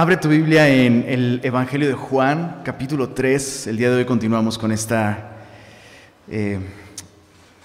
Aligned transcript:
Abre 0.00 0.16
tu 0.16 0.30
Biblia 0.30 0.66
en 0.66 1.04
el 1.06 1.40
Evangelio 1.42 1.86
de 1.86 1.92
Juan, 1.92 2.62
capítulo 2.64 3.10
3. 3.10 3.66
El 3.66 3.76
día 3.76 3.90
de 3.90 3.96
hoy 3.96 4.06
continuamos 4.06 4.56
con 4.56 4.72
esta, 4.72 5.42
eh, 6.26 6.58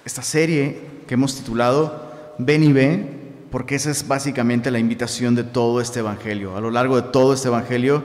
esta 0.04 0.22
serie 0.22 0.82
que 1.08 1.14
hemos 1.14 1.38
titulado 1.38 2.34
Ven 2.38 2.62
y 2.64 2.74
ve, 2.74 3.10
porque 3.50 3.76
esa 3.76 3.90
es 3.90 4.06
básicamente 4.06 4.70
la 4.70 4.80
invitación 4.80 5.34
de 5.34 5.46
todo 5.46 5.80
este 5.80 6.00
Evangelio. 6.00 6.58
A 6.58 6.60
lo 6.60 6.72
largo 6.72 7.02
de 7.02 7.04
todo 7.04 7.34
este 7.34 7.48
Evangelio, 7.48 8.04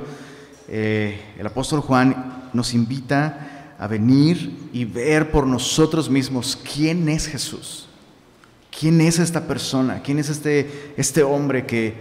eh, 0.69 1.21
el 1.37 1.49
apóstol 1.49 1.81
Juan 1.81 2.51
nos 2.53 2.73
invita 2.73 3.75
a 3.81 3.89
venir 3.89 4.69
y 4.73 4.85
ver 4.85 5.33
por 5.33 5.45
nosotros 5.45 6.09
mismos 6.09 6.57
quién 6.73 7.09
es 7.09 7.27
Jesús. 7.27 7.89
¿Quién 8.79 9.01
es 9.01 9.19
esta 9.19 9.49
persona? 9.49 10.03
¿Quién 10.05 10.21
es 10.21 10.29
este, 10.29 10.93
este 10.97 11.25
hombre 11.25 11.67
que... 11.67 11.95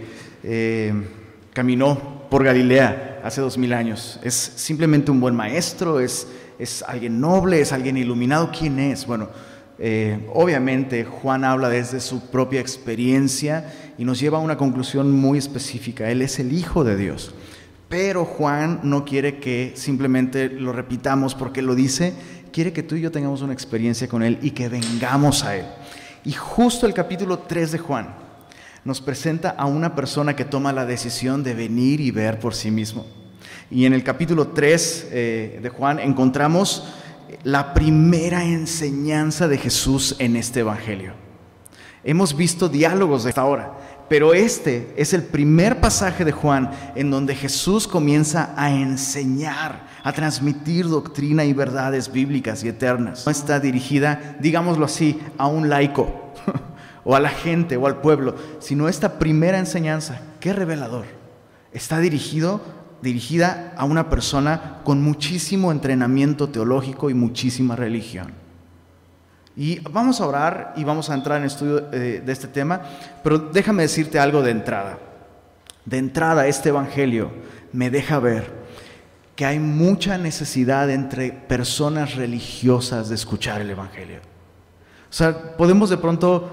Eh, 0.44 1.16
caminó 1.52 2.19
por 2.30 2.44
Galilea 2.44 3.20
hace 3.24 3.40
dos 3.40 3.58
mil 3.58 3.72
años. 3.72 4.18
Es 4.22 4.34
simplemente 4.34 5.10
un 5.10 5.20
buen 5.20 5.34
maestro, 5.34 6.00
es, 6.00 6.28
es 6.58 6.82
alguien 6.84 7.20
noble, 7.20 7.60
es 7.60 7.72
alguien 7.72 7.96
iluminado. 7.96 8.50
¿Quién 8.56 8.78
es? 8.78 9.04
Bueno, 9.04 9.28
eh, 9.78 10.26
obviamente 10.32 11.04
Juan 11.04 11.44
habla 11.44 11.68
desde 11.68 12.00
su 12.00 12.30
propia 12.30 12.60
experiencia 12.60 13.72
y 13.98 14.04
nos 14.04 14.20
lleva 14.20 14.38
a 14.38 14.40
una 14.40 14.56
conclusión 14.56 15.10
muy 15.10 15.38
específica. 15.38 16.10
Él 16.10 16.22
es 16.22 16.38
el 16.38 16.52
Hijo 16.52 16.84
de 16.84 16.96
Dios. 16.96 17.34
Pero 17.88 18.24
Juan 18.24 18.80
no 18.84 19.04
quiere 19.04 19.38
que 19.38 19.72
simplemente 19.74 20.48
lo 20.48 20.72
repitamos 20.72 21.34
porque 21.34 21.60
lo 21.60 21.74
dice, 21.74 22.14
quiere 22.52 22.72
que 22.72 22.84
tú 22.84 22.94
y 22.94 23.00
yo 23.00 23.10
tengamos 23.10 23.42
una 23.42 23.52
experiencia 23.52 24.06
con 24.06 24.22
Él 24.22 24.38
y 24.42 24.52
que 24.52 24.68
vengamos 24.68 25.42
a 25.42 25.56
Él. 25.56 25.64
Y 26.24 26.32
justo 26.32 26.86
el 26.86 26.94
capítulo 26.94 27.40
3 27.40 27.72
de 27.72 27.78
Juan, 27.78 28.14
nos 28.84 29.00
presenta 29.00 29.50
a 29.50 29.66
una 29.66 29.94
persona 29.94 30.34
que 30.34 30.44
toma 30.44 30.72
la 30.72 30.86
decisión 30.86 31.42
de 31.42 31.54
venir 31.54 32.00
y 32.00 32.10
ver 32.10 32.38
por 32.38 32.54
sí 32.54 32.70
mismo. 32.70 33.06
Y 33.70 33.84
en 33.84 33.92
el 33.92 34.02
capítulo 34.02 34.48
3 34.48 35.08
eh, 35.10 35.60
de 35.62 35.68
Juan 35.68 35.98
encontramos 35.98 36.84
la 37.44 37.72
primera 37.74 38.44
enseñanza 38.44 39.48
de 39.48 39.58
Jesús 39.58 40.16
en 40.18 40.36
este 40.36 40.60
Evangelio. 40.60 41.12
Hemos 42.02 42.34
visto 42.34 42.68
diálogos 42.68 43.24
de 43.24 43.30
esta 43.30 43.44
hora, 43.44 43.78
pero 44.08 44.32
este 44.32 44.92
es 44.96 45.12
el 45.12 45.22
primer 45.22 45.80
pasaje 45.80 46.24
de 46.24 46.32
Juan 46.32 46.70
en 46.94 47.10
donde 47.10 47.34
Jesús 47.34 47.86
comienza 47.86 48.54
a 48.56 48.70
enseñar, 48.70 49.86
a 50.02 50.12
transmitir 50.12 50.88
doctrina 50.88 51.44
y 51.44 51.52
verdades 51.52 52.10
bíblicas 52.10 52.64
y 52.64 52.68
eternas. 52.68 53.26
Está 53.26 53.60
dirigida, 53.60 54.36
digámoslo 54.40 54.86
así, 54.86 55.20
a 55.36 55.46
un 55.46 55.68
laico 55.68 56.29
o 57.10 57.16
a 57.16 57.20
la 57.20 57.30
gente 57.30 57.76
o 57.76 57.88
al 57.88 58.00
pueblo, 58.00 58.36
sino 58.60 58.88
esta 58.88 59.18
primera 59.18 59.58
enseñanza, 59.58 60.20
qué 60.38 60.52
revelador, 60.52 61.06
está 61.72 61.98
dirigido, 61.98 62.60
dirigida 63.02 63.74
a 63.76 63.84
una 63.84 64.08
persona 64.08 64.78
con 64.84 65.02
muchísimo 65.02 65.72
entrenamiento 65.72 66.50
teológico 66.50 67.10
y 67.10 67.14
muchísima 67.14 67.74
religión. 67.74 68.32
Y 69.56 69.80
vamos 69.80 70.20
a 70.20 70.26
orar 70.28 70.72
y 70.76 70.84
vamos 70.84 71.10
a 71.10 71.14
entrar 71.14 71.40
en 71.40 71.48
estudio 71.48 71.88
eh, 71.92 72.22
de 72.24 72.32
este 72.32 72.46
tema, 72.46 72.80
pero 73.24 73.38
déjame 73.40 73.82
decirte 73.82 74.20
algo 74.20 74.40
de 74.42 74.52
entrada. 74.52 74.96
De 75.84 75.98
entrada, 75.98 76.46
este 76.46 76.68
Evangelio 76.68 77.32
me 77.72 77.90
deja 77.90 78.20
ver 78.20 78.52
que 79.34 79.46
hay 79.46 79.58
mucha 79.58 80.16
necesidad 80.16 80.88
entre 80.90 81.32
personas 81.32 82.14
religiosas 82.14 83.08
de 83.08 83.16
escuchar 83.16 83.60
el 83.60 83.70
Evangelio. 83.70 84.20
O 85.10 85.12
sea, 85.12 85.56
podemos 85.56 85.90
de 85.90 85.96
pronto 85.96 86.48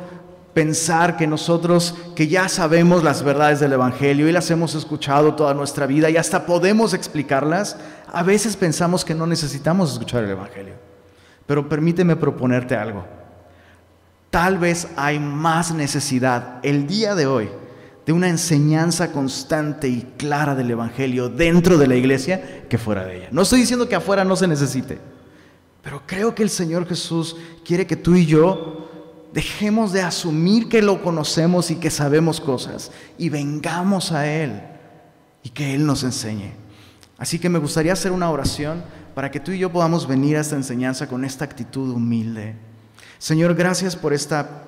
pensar 0.58 1.18
que 1.18 1.28
nosotros 1.28 1.94
que 2.16 2.28
ya 2.28 2.50
sabemos 2.50 3.04
las 3.04 3.22
verdades 3.22 3.60
del 3.60 3.74
Evangelio 3.74 4.28
y 4.28 4.32
las 4.32 4.50
hemos 4.50 4.74
escuchado 4.74 5.36
toda 5.36 5.54
nuestra 5.54 5.86
vida 5.86 6.10
y 6.10 6.18
hasta 6.18 6.48
podemos 6.48 6.96
explicarlas, 6.96 7.78
a 8.12 8.24
veces 8.24 8.58
pensamos 8.58 9.06
que 9.06 9.14
no 9.14 9.28
necesitamos 9.28 9.94
escuchar 9.94 10.24
el 10.24 10.32
Evangelio. 10.32 10.74
Pero 11.46 11.70
permíteme 11.70 12.16
proponerte 12.16 12.76
algo. 12.76 13.06
Tal 14.32 14.58
vez 14.58 14.88
hay 14.96 15.20
más 15.20 15.76
necesidad 15.76 16.56
el 16.64 16.88
día 16.88 17.14
de 17.14 17.28
hoy 17.28 17.50
de 18.08 18.14
una 18.14 18.28
enseñanza 18.28 19.12
constante 19.12 19.88
y 19.88 20.12
clara 20.18 20.56
del 20.56 20.72
Evangelio 20.72 21.30
dentro 21.30 21.78
de 21.78 21.86
la 21.86 21.96
iglesia 21.96 22.66
que 22.68 22.80
fuera 22.80 23.06
de 23.06 23.18
ella. 23.18 23.28
No 23.32 23.44
estoy 23.44 23.60
diciendo 23.60 23.88
que 23.88 23.96
afuera 23.96 24.24
no 24.24 24.36
se 24.36 24.48
necesite, 24.48 24.98
pero 25.84 26.02
creo 26.08 26.34
que 26.34 26.42
el 26.42 26.50
Señor 26.50 26.88
Jesús 26.88 27.36
quiere 27.64 27.86
que 27.86 27.96
tú 27.96 28.16
y 28.16 28.26
yo 28.26 28.87
Dejemos 29.34 29.92
de 29.92 30.02
asumir 30.02 30.70
que 30.70 30.82
lo 30.82 31.04
conocemos 31.04 31.70
y 31.70 31.76
que 31.76 31.90
sabemos 31.90 32.40
cosas 32.40 32.92
y 33.18 33.30
vengamos 33.30 34.12
a 34.12 34.28
Él 34.28 34.62
y 35.44 35.50
que 35.50 35.76
Él 35.76 35.86
nos 35.86 36.04
enseñe. 36.04 36.54
Así 37.18 37.40
que 37.40 37.50
me 37.50 37.60
gustaría 37.60 37.94
hacer 37.94 38.12
una 38.12 38.30
oración 38.30 38.84
para 39.16 39.32
que 39.32 39.40
tú 39.40 39.52
y 39.52 39.60
yo 39.60 39.72
podamos 39.72 40.08
venir 40.08 40.38
a 40.38 40.42
esta 40.42 40.56
enseñanza 40.56 41.08
con 41.08 41.26
esta 41.26 41.44
actitud 41.44 41.90
humilde. 41.94 42.56
Señor, 43.18 43.56
gracias 43.56 43.96
por 43.96 44.14
esta 44.14 44.64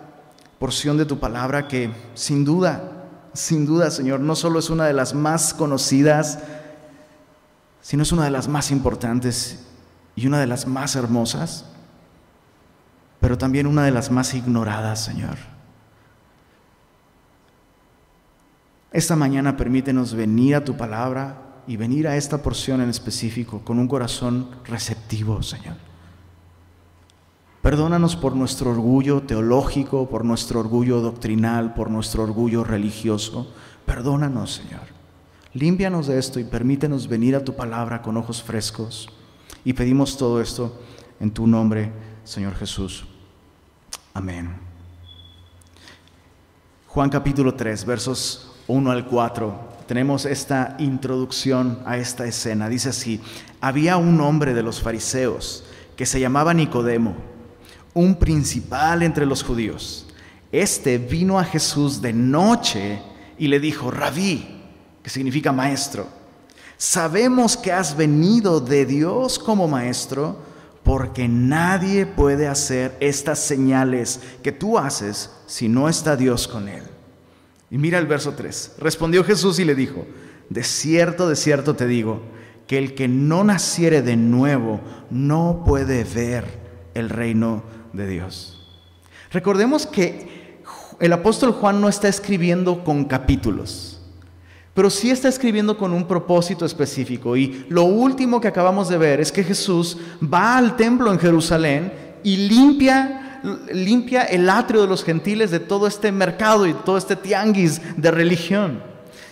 porción 0.57 0.97
de 0.97 1.05
tu 1.05 1.19
palabra 1.19 1.67
que 1.67 1.91
sin 2.15 2.43
duda, 2.43 3.07
sin 3.33 3.65
duda, 3.65 3.91
Señor, 3.91 4.19
no 4.19 4.35
solo 4.35 4.59
es 4.59 4.69
una 4.69 4.85
de 4.87 4.93
las 4.93 5.13
más 5.13 5.53
conocidas, 5.53 6.39
sino 7.81 8.03
es 8.03 8.11
una 8.11 8.25
de 8.25 8.31
las 8.31 8.47
más 8.47 8.71
importantes 8.71 9.59
y 10.15 10.27
una 10.27 10.39
de 10.39 10.47
las 10.47 10.67
más 10.67 10.95
hermosas 10.95 11.65
pero 13.19 13.37
también 13.37 13.67
una 13.67 13.83
de 13.83 13.91
las 13.91 14.11
más 14.11 14.33
ignoradas, 14.33 15.03
Señor. 15.03 15.37
Esta 18.91 19.15
mañana 19.15 19.55
permítenos 19.55 20.15
venir 20.15 20.55
a 20.55 20.63
tu 20.63 20.75
palabra 20.75 21.61
y 21.67 21.77
venir 21.77 22.07
a 22.07 22.15
esta 22.15 22.41
porción 22.41 22.81
en 22.81 22.89
específico 22.89 23.61
con 23.63 23.77
un 23.77 23.87
corazón 23.87 24.49
receptivo, 24.65 25.43
Señor. 25.43 25.75
Perdónanos 27.61 28.15
por 28.15 28.35
nuestro 28.35 28.71
orgullo 28.71 29.21
teológico, 29.21 30.09
por 30.09 30.23
nuestro 30.23 30.61
orgullo 30.61 31.01
doctrinal, 31.01 31.73
por 31.73 31.91
nuestro 31.91 32.23
orgullo 32.23 32.63
religioso. 32.63 33.53
Perdónanos, 33.85 34.53
Señor. 34.53 34.81
Límpianos 35.53 36.07
de 36.07 36.17
esto 36.17 36.39
y 36.39 36.45
permítenos 36.45 37.07
venir 37.07 37.35
a 37.35 37.43
tu 37.43 37.55
palabra 37.55 38.01
con 38.01 38.15
ojos 38.17 38.41
frescos. 38.41 39.09
Y 39.65 39.73
pedimos 39.73 40.17
todo 40.17 40.41
esto 40.41 40.79
en 41.19 41.31
tu 41.31 41.47
nombre, 41.47 41.91
Señor 42.23 42.55
Jesús. 42.55 43.08
Amén. 44.19 44.49
Juan 46.87 47.09
capítulo 47.09 47.53
3, 47.53 47.85
versos 47.85 48.51
1 48.67 48.91
al 48.91 49.05
4. 49.05 49.77
Tenemos 49.87 50.25
esta 50.25 50.75
introducción 50.77 51.79
a 51.85 51.95
esta 51.95 52.25
escena. 52.25 52.67
Dice 52.67 52.89
así, 52.89 53.21
había 53.61 53.95
un 53.95 54.19
hombre 54.19 54.53
de 54.53 54.61
los 54.61 54.81
fariseos 54.81 55.63
que 55.95 56.05
se 56.05 56.19
llamaba 56.19 56.53
Nicodemo, 56.53 57.15
un 57.93 58.19
principal 58.19 59.03
entre 59.03 59.25
los 59.25 59.41
judíos. 59.41 60.05
Este 60.51 60.97
vino 60.97 61.39
a 61.39 61.45
Jesús 61.45 62.01
de 62.01 62.11
noche 62.11 63.01
y 63.37 63.47
le 63.47 63.61
dijo, 63.61 63.89
rabí, 63.89 64.63
que 65.01 65.09
significa 65.09 65.53
maestro, 65.53 66.09
sabemos 66.75 67.55
que 67.55 67.71
has 67.71 67.95
venido 67.95 68.59
de 68.59 68.85
Dios 68.85 69.39
como 69.39 69.69
maestro 69.69 70.48
porque 70.83 71.27
nadie 71.27 72.05
puede 72.05 72.47
hacer 72.47 72.95
estas 72.99 73.39
señales 73.39 74.21
que 74.41 74.51
tú 74.51 74.77
haces 74.77 75.31
si 75.45 75.67
no 75.67 75.89
está 75.89 76.15
Dios 76.15 76.47
con 76.47 76.67
él. 76.67 76.83
Y 77.69 77.77
mira 77.77 77.99
el 77.99 78.07
verso 78.07 78.33
3. 78.33 78.75
Respondió 78.79 79.23
Jesús 79.23 79.59
y 79.59 79.65
le 79.65 79.75
dijo, 79.75 80.05
de 80.49 80.63
cierto, 80.63 81.29
de 81.29 81.35
cierto 81.35 81.75
te 81.75 81.85
digo, 81.85 82.21
que 82.67 82.77
el 82.77 82.95
que 82.95 83.07
no 83.07 83.43
naciere 83.43 84.01
de 84.01 84.15
nuevo 84.15 84.81
no 85.09 85.63
puede 85.65 86.03
ver 86.03 86.45
el 86.93 87.09
reino 87.09 87.63
de 87.93 88.07
Dios. 88.07 88.67
Recordemos 89.31 89.85
que 89.85 90.59
el 90.99 91.13
apóstol 91.13 91.51
Juan 91.51 91.81
no 91.81 91.89
está 91.89 92.07
escribiendo 92.07 92.83
con 92.83 93.05
capítulos 93.05 93.98
pero 94.79 94.89
sí 94.89 95.11
está 95.11 95.27
escribiendo 95.27 95.77
con 95.77 95.91
un 95.91 96.07
propósito 96.07 96.63
específico. 96.63 97.35
Y 97.35 97.65
lo 97.67 97.83
último 97.83 98.39
que 98.39 98.47
acabamos 98.47 98.87
de 98.87 98.97
ver 98.97 99.19
es 99.19 99.29
que 99.29 99.43
Jesús 99.43 99.97
va 100.23 100.55
al 100.57 100.77
templo 100.77 101.11
en 101.11 101.19
Jerusalén 101.19 101.91
y 102.23 102.47
limpia, 102.47 103.41
limpia 103.73 104.23
el 104.23 104.49
atrio 104.49 104.83
de 104.83 104.87
los 104.87 105.03
gentiles 105.03 105.51
de 105.51 105.59
todo 105.59 105.85
este 105.85 106.13
mercado 106.13 106.65
y 106.65 106.73
todo 106.73 106.97
este 106.97 107.17
tianguis 107.17 107.81
de 107.97 108.09
religión. 108.09 108.81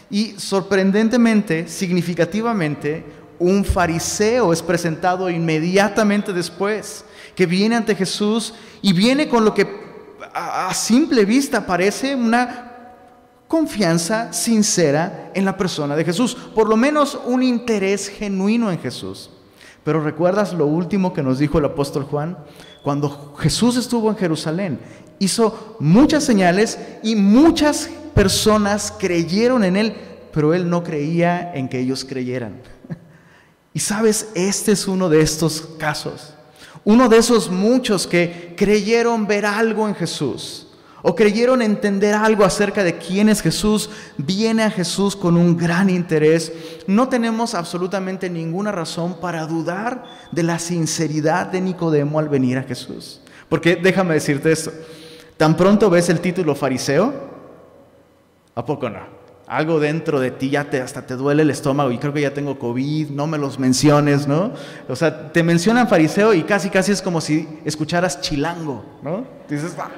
Y 0.10 0.34
sorprendentemente, 0.38 1.70
significativamente, 1.70 3.06
un 3.40 3.64
fariseo 3.64 4.52
es 4.52 4.62
presentado 4.62 5.30
inmediatamente 5.30 6.34
después, 6.34 7.06
que 7.36 7.46
viene 7.46 7.78
ante 7.78 7.96
Jesús 7.96 8.54
y 8.82 8.92
viene 8.92 9.30
con 9.30 9.46
lo 9.46 9.54
que 9.54 9.66
a 10.34 10.74
simple 10.74 11.24
vista 11.24 11.66
parece 11.66 12.16
una 12.16 12.67
confianza 13.48 14.34
sincera 14.34 15.32
en 15.34 15.46
la 15.46 15.58
persona 15.58 15.96
de 15.96 16.04
Jesús, 16.04 16.36
por 16.36 16.68
lo 16.68 16.78
menos 16.78 17.20
un 17.26 17.44
interés 17.44 18.10
genuino 18.10 18.72
en 18.72 18.80
Jesús. 18.80 19.30
Pero 19.84 20.04
recuerdas 20.04 20.54
lo 20.54 20.66
último 20.66 21.14
que 21.14 21.24
nos 21.24 21.40
dijo 21.40 21.60
el 21.60 21.66
apóstol 21.66 22.04
Juan, 22.04 22.38
cuando 22.84 23.36
Jesús 23.38 23.78
estuvo 23.78 24.10
en 24.10 24.18
Jerusalén, 24.18 24.80
hizo 25.20 25.78
muchas 25.80 26.24
señales 26.24 26.78
y 27.04 27.16
muchas 27.16 27.90
personas 28.14 28.94
creyeron 28.98 29.64
en 29.64 29.78
él 29.78 29.96
pero 30.38 30.54
él 30.54 30.70
no 30.70 30.84
creía 30.84 31.52
en 31.56 31.68
que 31.68 31.80
ellos 31.80 32.06
creyeran. 32.06 32.62
Y 33.74 33.80
sabes, 33.80 34.30
este 34.36 34.74
es 34.74 34.88
uno 34.88 35.10
de 35.10 35.22
estos 35.22 35.62
casos. 35.80 36.36
Uno 36.84 37.10
de 37.10 37.18
esos 37.18 37.50
muchos 37.50 38.06
que 38.06 38.54
creyeron 38.56 39.26
ver 39.26 39.48
algo 39.48 39.88
en 39.88 39.96
Jesús 39.96 40.67
o 41.10 41.16
creyeron 41.16 41.62
entender 41.62 42.14
algo 42.14 42.44
acerca 42.44 42.84
de 42.84 42.98
quién 42.98 43.30
es 43.30 43.42
Jesús, 43.42 43.90
viene 44.18 44.64
a 44.64 44.70
Jesús 44.70 45.16
con 45.16 45.38
un 45.38 45.56
gran 45.56 45.90
interés. 45.90 46.52
No 46.86 47.08
tenemos 47.08 47.56
absolutamente 47.56 48.30
ninguna 48.30 48.74
razón 48.74 49.22
para 49.22 49.46
dudar 49.46 50.04
de 50.34 50.44
la 50.44 50.60
sinceridad 50.60 51.46
de 51.48 51.62
Nicodemo 51.62 52.20
al 52.20 52.28
venir 52.28 52.58
a 52.58 52.64
Jesús. 52.64 53.22
Porque 53.48 53.78
déjame 53.78 54.16
decirte 54.16 54.52
esto, 54.52 54.74
tan 55.38 55.56
pronto 55.56 55.90
ves 55.90 56.10
el 56.10 56.20
título 56.20 56.56
fariseo, 56.56 57.14
¿a 58.54 58.66
poco 58.66 58.90
no? 58.90 59.16
algo 59.48 59.80
dentro 59.80 60.20
de 60.20 60.32
ti 60.32 60.50
ya 60.50 60.70
te, 60.70 60.82
hasta 60.82 61.08
te 61.08 61.16
duele 61.16 61.44
el 61.44 61.50
estómago 61.50 61.90
y 61.92 61.98
creo 62.00 62.12
que 62.12 62.20
ya 62.20 62.34
tengo 62.34 62.60
COVID, 62.60 63.12
no 63.12 63.28
me 63.28 63.38
los 63.38 63.60
menciones, 63.60 64.28
¿no? 64.28 64.52
O 64.90 64.96
sea, 64.98 65.32
te 65.32 65.42
mencionan 65.42 65.88
fariseo 65.88 66.34
y 66.34 66.44
casi 66.44 66.70
casi 66.70 66.92
es 66.92 67.02
como 67.02 67.22
si 67.22 67.48
escucharas 67.64 68.20
chilango, 68.20 68.84
¿no? 69.02 69.26
Dices, 69.48 69.74
ah, 69.80 69.90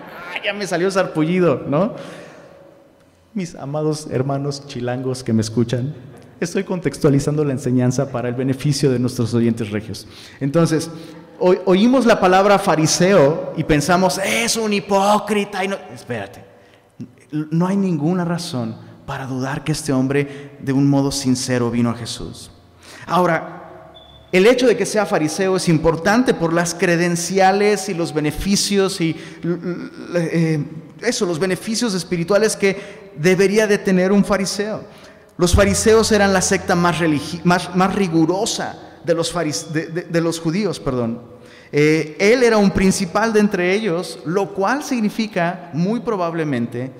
ya 0.43 0.53
me 0.53 0.67
salió 0.67 0.89
sarpullido, 0.91 1.63
¿no? 1.67 1.93
Mis 3.33 3.55
amados 3.55 4.07
hermanos 4.11 4.65
chilangos 4.67 5.23
que 5.23 5.33
me 5.33 5.41
escuchan, 5.41 5.93
estoy 6.39 6.63
contextualizando 6.63 7.43
la 7.43 7.53
enseñanza 7.53 8.11
para 8.11 8.29
el 8.29 8.35
beneficio 8.35 8.91
de 8.91 8.99
nuestros 8.99 9.33
oyentes 9.33 9.69
regios. 9.69 10.07
Entonces, 10.39 10.89
oímos 11.39 12.05
la 12.05 12.19
palabra 12.19 12.59
fariseo 12.59 13.53
y 13.55 13.63
pensamos, 13.63 14.19
es 14.19 14.55
un 14.57 14.73
hipócrita. 14.73 15.63
Y 15.63 15.67
no, 15.67 15.77
espérate, 15.93 16.43
no 17.31 17.67
hay 17.67 17.77
ninguna 17.77 18.25
razón 18.25 18.75
para 19.05 19.25
dudar 19.25 19.63
que 19.63 19.71
este 19.71 19.93
hombre 19.93 20.57
de 20.59 20.73
un 20.73 20.89
modo 20.89 21.11
sincero 21.11 21.71
vino 21.71 21.89
a 21.89 21.95
Jesús. 21.95 22.51
Ahora, 23.05 23.58
el 24.31 24.45
hecho 24.45 24.67
de 24.67 24.77
que 24.77 24.85
sea 24.85 25.05
fariseo 25.05 25.55
es 25.55 25.67
importante 25.69 26.33
por 26.33 26.53
las 26.53 26.75
credenciales 26.75 27.89
y 27.89 27.95
los 27.95 28.13
beneficios 28.13 29.01
y 29.01 29.15
eh, 30.15 30.63
eso, 31.01 31.25
los 31.25 31.39
beneficios 31.39 31.93
espirituales 31.95 32.55
que 32.55 33.09
debería 33.15 33.65
de 33.65 33.79
tener 33.79 34.11
un 34.11 34.23
fariseo. 34.23 34.83
Los 35.37 35.55
fariseos 35.55 36.11
eran 36.11 36.33
la 36.33 36.41
secta 36.41 36.75
más, 36.75 36.97
más, 37.43 37.95
rigurosa 37.95 38.99
de 39.03 39.13
los, 39.15 39.33
de, 39.73 40.21
los, 40.21 40.39
judíos, 40.39 40.79
perdón. 40.79 41.21
Eh, 41.71 42.15
él 42.19 42.43
era 42.43 42.57
un 42.57 42.71
principal 42.71 43.31
de 43.31 43.39
entre 43.39 43.73
ellos, 43.73 44.19
lo 44.25 44.53
cual 44.53 44.83
significa 44.83 45.71
muy 45.73 46.01
probablemente 46.01 46.91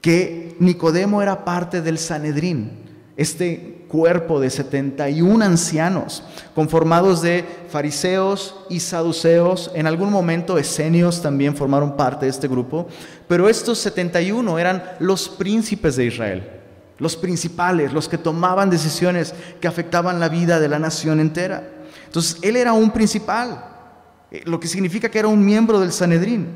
que 0.00 0.56
Nicodemo 0.58 1.20
era 1.20 1.44
parte 1.44 1.82
del 1.82 1.98
Sanedrín, 1.98 2.72
este 3.16 3.75
cuerpo 3.88 4.40
de 4.40 4.50
71 4.50 5.44
ancianos, 5.44 6.22
conformados 6.54 7.22
de 7.22 7.44
fariseos 7.68 8.56
y 8.68 8.80
saduceos, 8.80 9.70
en 9.74 9.86
algún 9.86 10.10
momento 10.10 10.58
esenios 10.58 11.22
también 11.22 11.56
formaron 11.56 11.96
parte 11.96 12.26
de 12.26 12.30
este 12.30 12.48
grupo, 12.48 12.88
pero 13.28 13.48
estos 13.48 13.78
71 13.78 14.58
eran 14.58 14.82
los 14.98 15.28
príncipes 15.28 15.96
de 15.96 16.06
Israel, 16.06 16.50
los 16.98 17.16
principales, 17.16 17.92
los 17.92 18.08
que 18.08 18.18
tomaban 18.18 18.70
decisiones 18.70 19.34
que 19.60 19.68
afectaban 19.68 20.20
la 20.20 20.28
vida 20.28 20.58
de 20.60 20.68
la 20.68 20.78
nación 20.78 21.20
entera. 21.20 21.70
Entonces, 22.06 22.38
él 22.42 22.56
era 22.56 22.72
un 22.72 22.90
principal, 22.90 23.64
eh, 24.30 24.42
lo 24.44 24.58
que 24.58 24.68
significa 24.68 25.08
que 25.08 25.18
era 25.18 25.28
un 25.28 25.44
miembro 25.44 25.78
del 25.80 25.92
Sanedrín. 25.92 26.48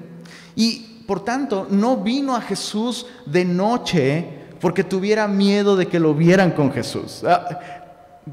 Y 0.57 1.05
por 1.07 1.25
tanto, 1.25 1.67
no 1.71 1.99
vino 1.99 2.37
a 2.37 2.41
Jesús 2.41 3.07
de 3.27 3.45
noche 3.45 4.40
porque 4.61 4.85
tuviera 4.85 5.27
miedo 5.27 5.77
de 5.77 5.87
que 5.87 5.99
lo 5.99 6.15
vieran 6.15 6.51
con 6.51 6.71
Jesús. 6.73 7.23
Ah, 7.25 7.61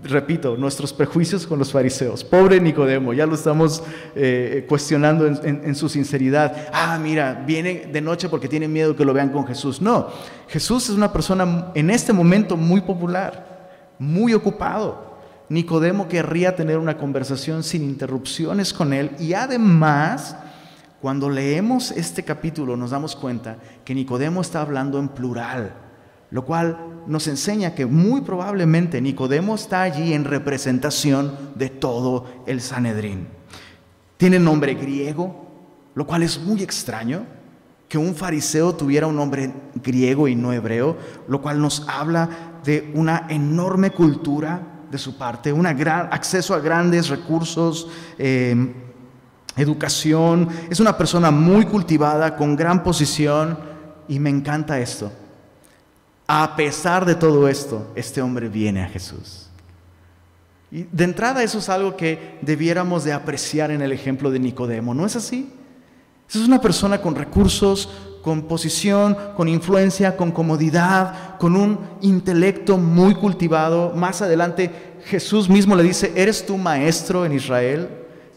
repito, 0.03 0.57
nuestros 0.57 0.93
prejuicios 0.93 1.47
con 1.47 1.59
los 1.59 1.71
fariseos. 1.71 2.23
Pobre 2.23 2.59
Nicodemo, 2.59 3.13
ya 3.13 3.25
lo 3.25 3.35
estamos 3.35 3.83
eh, 4.15 4.65
cuestionando 4.67 5.25
en, 5.25 5.75
su 5.75 5.89
sinceridad. 5.89 6.69
Ah, 6.73 6.99
mira, 7.01 7.43
viene 7.45 7.87
de 7.91 8.01
noche 8.01 8.29
porque 8.29 8.47
tiene 8.47 8.67
miedo 8.67 8.95
que 8.95 9.05
lo 9.05 9.13
vean 9.13 9.29
con 9.29 9.47
Jesús. 9.47 9.81
No, 9.81 10.07
Jesús 10.47 10.89
es 10.89 10.95
una 10.95 11.11
persona 11.11 11.71
en 11.73 11.89
este 11.89 12.13
momento 12.13 12.57
muy 12.57 12.81
popular, 12.81 13.69
muy 13.97 14.33
ocupado. 14.33 15.07
Nicodemo 15.49 16.09
querría 16.09 16.55
tener 16.55 16.77
una 16.77 16.97
conversación 16.97 17.63
sin 17.63 17.83
interrupciones 17.83 18.73
con 18.73 18.91
él 18.91 19.11
y 19.17 19.33
además 19.33 20.35
cuando 21.01 21.29
leemos 21.29 21.91
este 21.91 22.23
capítulo 22.23 22.75
nos 22.75 22.91
damos 22.91 23.15
cuenta 23.15 23.57
que 23.85 23.95
Nicodemo 23.95 24.41
está 24.41 24.61
hablando 24.61 24.99
en 24.99 25.07
plural, 25.07 25.73
lo 26.31 26.45
cual 26.45 26.77
nos 27.07 27.27
enseña 27.27 27.73
que 27.73 27.85
muy 27.85 28.21
probablemente 28.21 29.01
Nicodemo 29.01 29.55
está 29.55 29.81
allí 29.81 30.13
en 30.13 30.25
representación 30.25 31.33
de 31.55 31.69
todo 31.69 32.25
el 32.45 32.61
Sanedrín. 32.61 33.27
Tiene 34.17 34.39
nombre 34.39 34.73
griego, 34.73 35.47
lo 35.95 36.05
cual 36.05 36.23
es 36.23 36.39
muy 36.39 36.61
extraño, 36.61 37.25
que 37.87 37.97
un 37.97 38.15
fariseo 38.15 38.75
tuviera 38.75 39.07
un 39.07 39.15
nombre 39.15 39.53
griego 39.75 40.27
y 40.27 40.35
no 40.35 40.51
hebreo, 40.51 40.97
lo 41.27 41.41
cual 41.41 41.61
nos 41.61 41.87
habla 41.87 42.29
de 42.63 42.91
una 42.93 43.27
enorme 43.29 43.91
cultura 43.91 44.61
de 44.91 44.97
su 44.97 45.17
parte, 45.17 45.53
un 45.53 45.65
acceso 45.65 46.53
a 46.53 46.59
grandes 46.59 47.07
recursos. 47.07 47.87
Eh, 48.17 48.73
educación, 49.55 50.47
es 50.69 50.79
una 50.79 50.97
persona 50.97 51.31
muy 51.31 51.65
cultivada, 51.65 52.35
con 52.35 52.55
gran 52.55 52.83
posición, 52.83 53.57
y 54.07 54.19
me 54.19 54.29
encanta 54.29 54.79
esto. 54.79 55.11
A 56.27 56.55
pesar 56.57 57.05
de 57.05 57.15
todo 57.15 57.47
esto, 57.47 57.87
este 57.95 58.21
hombre 58.21 58.49
viene 58.49 58.83
a 58.83 58.89
Jesús. 58.89 59.47
Y 60.69 60.83
de 60.91 61.05
entrada 61.05 61.41
eso 61.41 61.59
es 61.59 61.69
algo 61.69 61.95
que 61.95 62.37
debiéramos 62.41 63.05
de 63.05 63.13
apreciar 63.13 63.71
en 63.71 63.81
el 63.81 63.93
ejemplo 63.93 64.29
de 64.29 64.39
Nicodemo, 64.39 64.93
¿no 64.93 65.05
es 65.05 65.15
así? 65.15 65.49
Es 66.29 66.35
una 66.35 66.59
persona 66.59 67.01
con 67.01 67.15
recursos, 67.15 67.89
con 68.21 68.41
posición, 68.43 69.15
con 69.37 69.47
influencia, 69.47 70.17
con 70.17 70.31
comodidad, 70.31 71.37
con 71.37 71.55
un 71.55 71.79
intelecto 72.01 72.77
muy 72.77 73.15
cultivado. 73.15 73.93
Más 73.95 74.21
adelante 74.21 74.97
Jesús 75.05 75.47
mismo 75.47 75.73
le 75.77 75.83
dice, 75.83 76.11
¿eres 76.13 76.45
tú 76.45 76.57
maestro 76.57 77.25
en 77.25 77.31
Israel? 77.31 77.87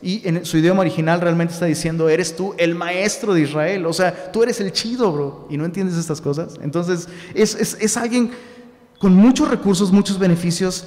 Y 0.02 0.26
en 0.26 0.46
su 0.46 0.56
idioma 0.56 0.80
original 0.80 1.20
realmente 1.20 1.52
está 1.54 1.66
diciendo, 1.66 2.08
eres 2.08 2.34
tú 2.34 2.54
el 2.56 2.74
maestro 2.74 3.34
de 3.34 3.42
Israel. 3.42 3.84
O 3.86 3.92
sea, 3.92 4.32
tú 4.32 4.42
eres 4.42 4.60
el 4.60 4.72
chido, 4.72 5.12
bro. 5.12 5.46
Y 5.50 5.56
no 5.56 5.64
entiendes 5.64 5.96
estas 5.96 6.20
cosas. 6.20 6.58
Entonces, 6.62 7.08
es, 7.34 7.54
es 7.54 7.96
alguien 7.96 8.30
con 8.98 9.14
muchos 9.14 9.48
recursos, 9.48 9.92
muchos 9.92 10.18
beneficios, 10.18 10.84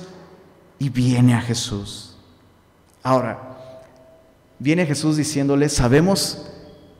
y 0.80 0.90
viene 0.90 1.34
a 1.34 1.42
Jesús. 1.42 2.16
Ahora, 3.02 3.40
viene 4.60 4.86
Jesús 4.86 5.18
diciéndole, 5.18 5.70
sabemos 5.70 6.50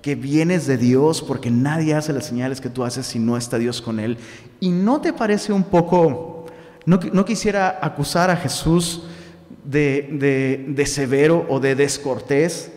que 0.02 0.16
vienes 0.16 0.68
de 0.68 0.78
Dios 0.78 1.22
porque 1.22 1.50
nadie 1.50 1.94
hace 1.94 2.14
las 2.14 2.26
señales 2.26 2.60
que 2.60 2.70
tú 2.70 2.84
haces 2.84 3.06
si 3.06 3.20
no 3.20 3.38
está 3.38 3.58
Dios 3.58 3.82
con 3.82 4.00
él. 4.00 4.18
¿Y 4.60 4.70
no 4.70 5.02
te 5.02 5.14
parece 5.14 5.54
un 5.54 5.64
poco, 5.64 6.46
no, 6.86 7.00
no 7.12 7.26
quisiera 7.26 7.80
acusar 7.82 8.30
a 8.30 8.36
Jesús 8.36 9.04
de, 9.64 10.84
severo 10.86 11.46
o 11.50 11.60
de 11.60 11.76
descortés. 11.76 12.72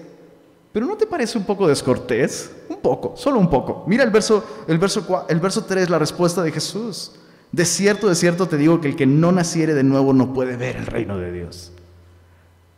Pero 0.73 0.87
¿no 0.87 0.97
te 0.97 1.07
parece 1.07 1.39
un 1.39 1.45
poco 1.45 1.67
descortés? 1.67 2.51
Un 2.69 2.77
poco, 2.77 3.17
solo 3.17 3.39
un 3.39 3.49
poco. 3.49 3.85
Mira 3.87 4.05
el 4.05 4.11
verso, 4.11 4.45
el 4.69 4.79
verso, 4.79 5.27
el 5.29 5.41
verso 5.41 5.65
3, 5.65 5.89
la 5.89 5.99
respuesta 5.99 6.43
de 6.43 6.53
Jesús. 6.53 7.13
De 7.53 7.65
cierto, 7.65 8.09
de 8.09 8.15
cierto 8.15 8.47
te 8.47 8.57
digo 8.57 8.81
que 8.81 8.89
el 8.89 8.97
que 8.97 9.07
no 9.07 9.33
naciere 9.33 9.73
de 9.75 9.85
nuevo 9.85 10.13
no 10.13 10.35
puede 10.35 10.57
ver 10.57 10.77
el 10.77 10.87
reino 10.87 11.17
de 11.17 11.33
Dios. 11.33 11.73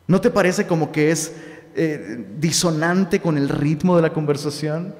¿No 0.07 0.21
te 0.21 0.31
parece 0.31 0.67
como 0.67 0.93
que 0.93 1.11
es 1.11 1.35
eh, 1.75 2.27
disonante 2.39 3.21
con 3.21 3.37
el 3.37 3.49
ritmo 3.49 3.97
de 3.97 4.03
la 4.03 4.13
conversación? 4.13 4.95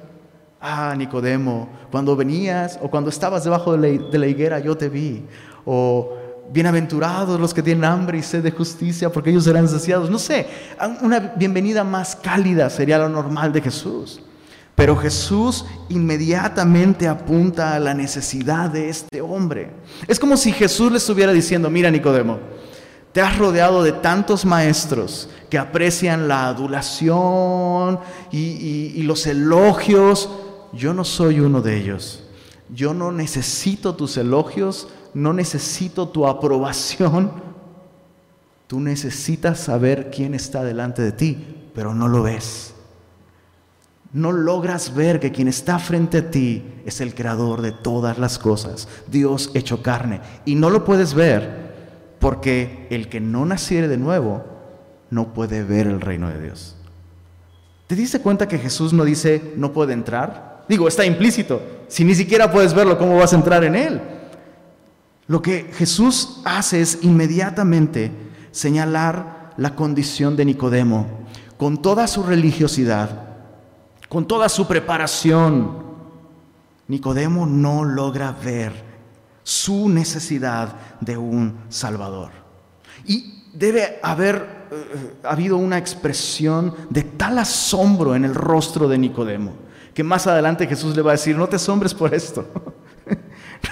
Ah, 0.61 0.93
Nicodemo, 0.97 1.69
cuando 1.89 2.15
venías 2.15 2.77
o 2.81 2.89
cuando 2.89 3.09
estabas 3.09 3.45
debajo 3.45 3.77
de 3.77 3.97
la, 3.97 4.09
de 4.09 4.19
la 4.19 4.27
higuera 4.27 4.59
yo 4.59 4.75
te 4.75 4.89
vi. 4.89 5.25
O 5.65 6.18
Bienaventurados 6.51 7.39
los 7.39 7.53
que 7.53 7.61
tienen 7.61 7.85
hambre 7.85 8.17
y 8.17 8.23
sed 8.23 8.43
de 8.43 8.51
justicia, 8.51 9.11
porque 9.11 9.29
ellos 9.29 9.43
serán 9.43 9.67
saciados. 9.67 10.09
No 10.09 10.17
sé, 10.17 10.47
una 11.01 11.19
bienvenida 11.19 11.83
más 11.83 12.15
cálida 12.15 12.69
sería 12.69 12.97
lo 12.97 13.09
normal 13.09 13.53
de 13.53 13.61
Jesús. 13.61 14.21
Pero 14.73 14.95
Jesús 14.95 15.65
inmediatamente 15.89 17.07
apunta 17.07 17.75
a 17.75 17.79
la 17.79 17.93
necesidad 17.93 18.69
de 18.69 18.89
este 18.89 19.19
hombre. 19.21 19.71
Es 20.07 20.17
como 20.17 20.37
si 20.37 20.53
Jesús 20.53 20.89
le 20.89 20.97
estuviera 20.99 21.33
diciendo, 21.33 21.69
mira 21.69 21.91
Nicodemo, 21.91 22.39
te 23.11 23.21
has 23.21 23.37
rodeado 23.37 23.83
de 23.83 23.91
tantos 23.91 24.45
maestros 24.45 25.29
que 25.49 25.57
aprecian 25.57 26.27
la 26.29 26.47
adulación 26.47 27.99
y, 28.31 28.93
y 28.95 29.03
los 29.03 29.27
elogios. 29.27 30.29
Yo 30.71 30.93
no 30.93 31.03
soy 31.03 31.41
uno 31.41 31.61
de 31.61 31.75
ellos. 31.75 32.23
Yo 32.73 32.93
no 32.93 33.11
necesito 33.11 33.95
tus 33.95 34.15
elogios, 34.15 34.87
no 35.13 35.33
necesito 35.33 36.09
tu 36.09 36.27
aprobación. 36.27 37.31
Tú 38.67 38.79
necesitas 38.79 39.59
saber 39.59 40.11
quién 40.11 40.33
está 40.33 40.63
delante 40.63 41.01
de 41.01 41.11
ti, 41.11 41.71
pero 41.73 41.93
no 41.93 42.07
lo 42.07 42.23
ves. 42.23 42.73
no 44.11 44.31
logras 44.31 44.95
ver 44.95 45.19
que 45.19 45.31
quien 45.31 45.47
está 45.47 45.77
frente 45.77 46.17
a 46.17 46.31
ti 46.31 46.63
es 46.85 46.99
el 46.99 47.13
creador 47.13 47.61
de 47.61 47.71
todas 47.71 48.17
las 48.17 48.39
cosas, 48.39 48.87
Dios 49.07 49.51
hecho 49.53 49.83
carne. 49.83 50.21
Y 50.45 50.55
no 50.55 50.69
lo 50.69 50.83
puedes 50.83 51.13
ver 51.13 51.69
porque 52.19 52.87
el 52.89 53.07
que 53.07 53.19
no 53.19 53.45
naciere 53.45 53.87
de 53.87 53.97
nuevo 53.97 54.43
no 55.11 55.33
puede 55.33 55.63
ver 55.63 55.87
el 55.87 56.01
reino 56.01 56.29
de 56.29 56.41
Dios. 56.41 56.75
¿Te 57.87 57.95
diste 57.95 58.19
cuenta 58.19 58.47
que 58.47 58.59
Jesús 58.59 58.93
no 58.93 59.03
dice 59.05 59.53
no 59.55 59.73
puede 59.73 59.93
entrar? 59.93 60.65
Digo, 60.67 60.87
está 60.87 61.05
implícito. 61.05 61.61
Si 61.87 62.03
ni 62.03 62.13
siquiera 62.13 62.51
puedes 62.51 62.73
verlo, 62.73 62.97
¿cómo 62.97 63.17
vas 63.17 63.33
a 63.33 63.35
entrar 63.35 63.63
en 63.63 63.75
él? 63.75 64.01
Lo 65.29 65.41
que 65.41 65.71
Jesús 65.73 66.41
hace 66.43 66.81
es 66.81 66.99
inmediatamente 67.03 68.11
señalar 68.51 69.53
la 69.55 69.75
condición 69.75 70.35
de 70.35 70.43
Nicodemo 70.43 71.07
con 71.57 71.81
toda 71.81 72.05
su 72.07 72.23
religiosidad 72.23 73.29
con 74.09 74.27
toda 74.27 74.49
su 74.49 74.67
preparación, 74.67 75.83
Nicodemo 76.87 77.45
no 77.45 77.83
logra 77.83 78.31
ver 78.31 78.73
su 79.43 79.87
necesidad 79.87 80.75
de 80.99 81.15
un 81.15 81.59
Salvador. 81.69 82.31
Y 83.05 83.43
debe 83.53 83.99
haber 84.01 84.67
eh, 84.71 85.13
habido 85.23 85.57
una 85.57 85.77
expresión 85.77 86.73
de 86.89 87.03
tal 87.03 87.37
asombro 87.37 88.15
en 88.15 88.25
el 88.25 88.33
rostro 88.33 88.89
de 88.89 88.97
Nicodemo, 88.97 89.53
que 89.93 90.03
más 90.03 90.25
adelante 90.25 90.65
Jesús 90.65 90.95
le 90.95 91.03
va 91.03 91.11
a 91.11 91.13
decir, 91.17 91.37
no 91.37 91.47
te 91.47 91.57
asombres 91.57 91.93
por 91.93 92.11
esto, 92.13 92.47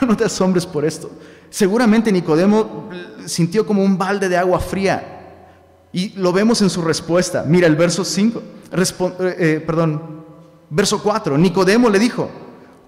no 0.07 0.15
te 0.15 0.25
asombres 0.25 0.65
por 0.65 0.85
esto. 0.85 1.11
Seguramente 1.49 2.11
Nicodemo 2.11 2.89
sintió 3.25 3.65
como 3.65 3.83
un 3.83 3.97
balde 3.97 4.29
de 4.29 4.37
agua 4.37 4.59
fría 4.59 5.13
y 5.91 6.09
lo 6.09 6.33
vemos 6.33 6.61
en 6.61 6.69
su 6.69 6.81
respuesta. 6.81 7.43
Mira 7.47 7.67
el 7.67 7.75
verso 7.75 8.03
5, 8.03 8.41
eh, 8.71 9.35
eh, 9.39 9.63
perdón, 9.65 10.17
Verso 10.69 11.01
4, 11.01 11.37
Nicodemo 11.37 11.89
le 11.89 11.97
dijo, 11.97 12.29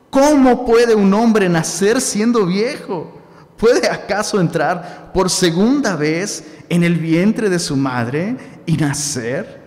¿cómo 0.09 0.65
puede 0.65 0.95
un 0.95 1.13
hombre 1.13 1.47
nacer 1.47 2.01
siendo 2.01 2.45
viejo? 2.45 3.13
¿Puede 3.57 3.89
acaso 3.89 4.39
entrar 4.39 5.11
por 5.13 5.29
segunda 5.29 5.95
vez 5.95 6.43
en 6.67 6.83
el 6.83 6.95
vientre 6.95 7.49
de 7.49 7.59
su 7.59 7.77
madre 7.77 8.35
y 8.65 8.73
nacer? 8.73 9.59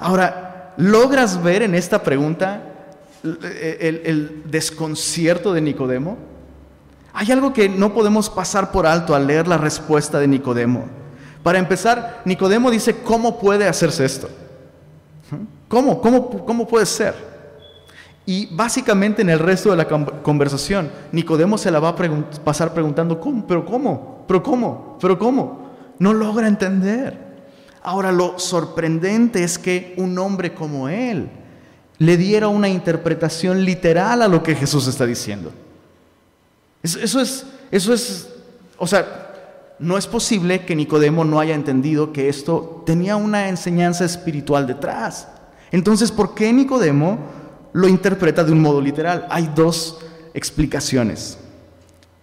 Ahora, 0.00 0.74
¿logras 0.76 1.40
ver 1.40 1.62
en 1.62 1.74
esta 1.76 2.02
pregunta 2.02 2.64
el, 3.22 4.42
desconcierto 4.46 5.52
de 5.52 5.60
Nicodemo? 5.60 6.18
Hay 7.12 7.30
algo 7.30 7.52
que 7.52 7.68
no 7.68 7.92
podemos 7.92 8.30
pasar 8.30 8.72
por 8.72 8.86
alto 8.86 9.14
al 9.14 9.26
leer 9.26 9.46
la 9.46 9.58
respuesta 9.58 10.18
de 10.18 10.28
Nicodemo. 10.28 10.86
Para 11.42 11.58
empezar, 11.58 12.22
Nicodemo 12.24 12.70
dice, 12.70 13.02
¿cómo 13.02 13.38
puede 13.38 13.66
hacerse 13.66 14.04
esto? 14.04 14.28
¿Cómo? 15.68 16.00
¿Cómo, 16.00 16.44
cómo 16.44 16.66
puede 16.66 16.86
ser? 16.86 17.14
Y 18.24 18.54
básicamente 18.54 19.22
en 19.22 19.30
el 19.30 19.38
resto 19.38 19.70
de 19.70 19.76
la 19.76 19.88
conversación, 20.22 20.90
Nicodemo 21.10 21.58
se 21.58 21.70
la 21.70 21.80
va 21.80 21.88
a 21.88 21.96
pasar 22.44 22.72
preguntando, 22.72 23.18
¿cómo? 23.18 23.46
¿Pero 23.46 23.64
cómo? 23.64 24.24
¿Pero 24.28 24.42
cómo? 24.42 24.98
¿Pero 25.00 25.18
cómo? 25.18 25.70
No 25.98 26.12
logra 26.12 26.46
entender. 26.46 27.32
Ahora 27.82 28.12
lo 28.12 28.38
sorprendente 28.38 29.42
es 29.42 29.58
que 29.58 29.94
un 29.96 30.16
hombre 30.18 30.54
como 30.54 30.88
él 30.88 31.28
le 31.98 32.16
diera 32.16 32.48
una 32.48 32.68
interpretación 32.68 33.64
literal 33.64 34.22
a 34.22 34.28
lo 34.28 34.42
que 34.42 34.54
Jesús 34.54 34.86
está 34.86 35.04
diciendo. 35.04 35.52
Eso, 36.82 37.20
es, 37.20 37.46
eso 37.70 37.92
es, 37.92 38.28
o 38.76 38.86
sea, 38.86 39.74
no 39.78 39.96
es 39.96 40.06
posible 40.06 40.64
que 40.64 40.76
Nicodemo 40.76 41.24
no 41.24 41.40
haya 41.40 41.54
entendido 41.54 42.12
que 42.12 42.28
esto 42.28 42.82
tenía 42.86 43.16
una 43.16 43.48
enseñanza 43.48 44.04
espiritual 44.04 44.66
detrás. 44.66 45.28
Entonces, 45.70 46.10
¿por 46.10 46.34
qué 46.34 46.52
Nicodemo 46.52 47.18
lo 47.72 47.88
interpreta 47.88 48.44
de 48.44 48.52
un 48.52 48.60
modo 48.60 48.80
literal. 48.80 49.26
Hay 49.30 49.50
dos 49.54 50.00
explicaciones. 50.34 51.38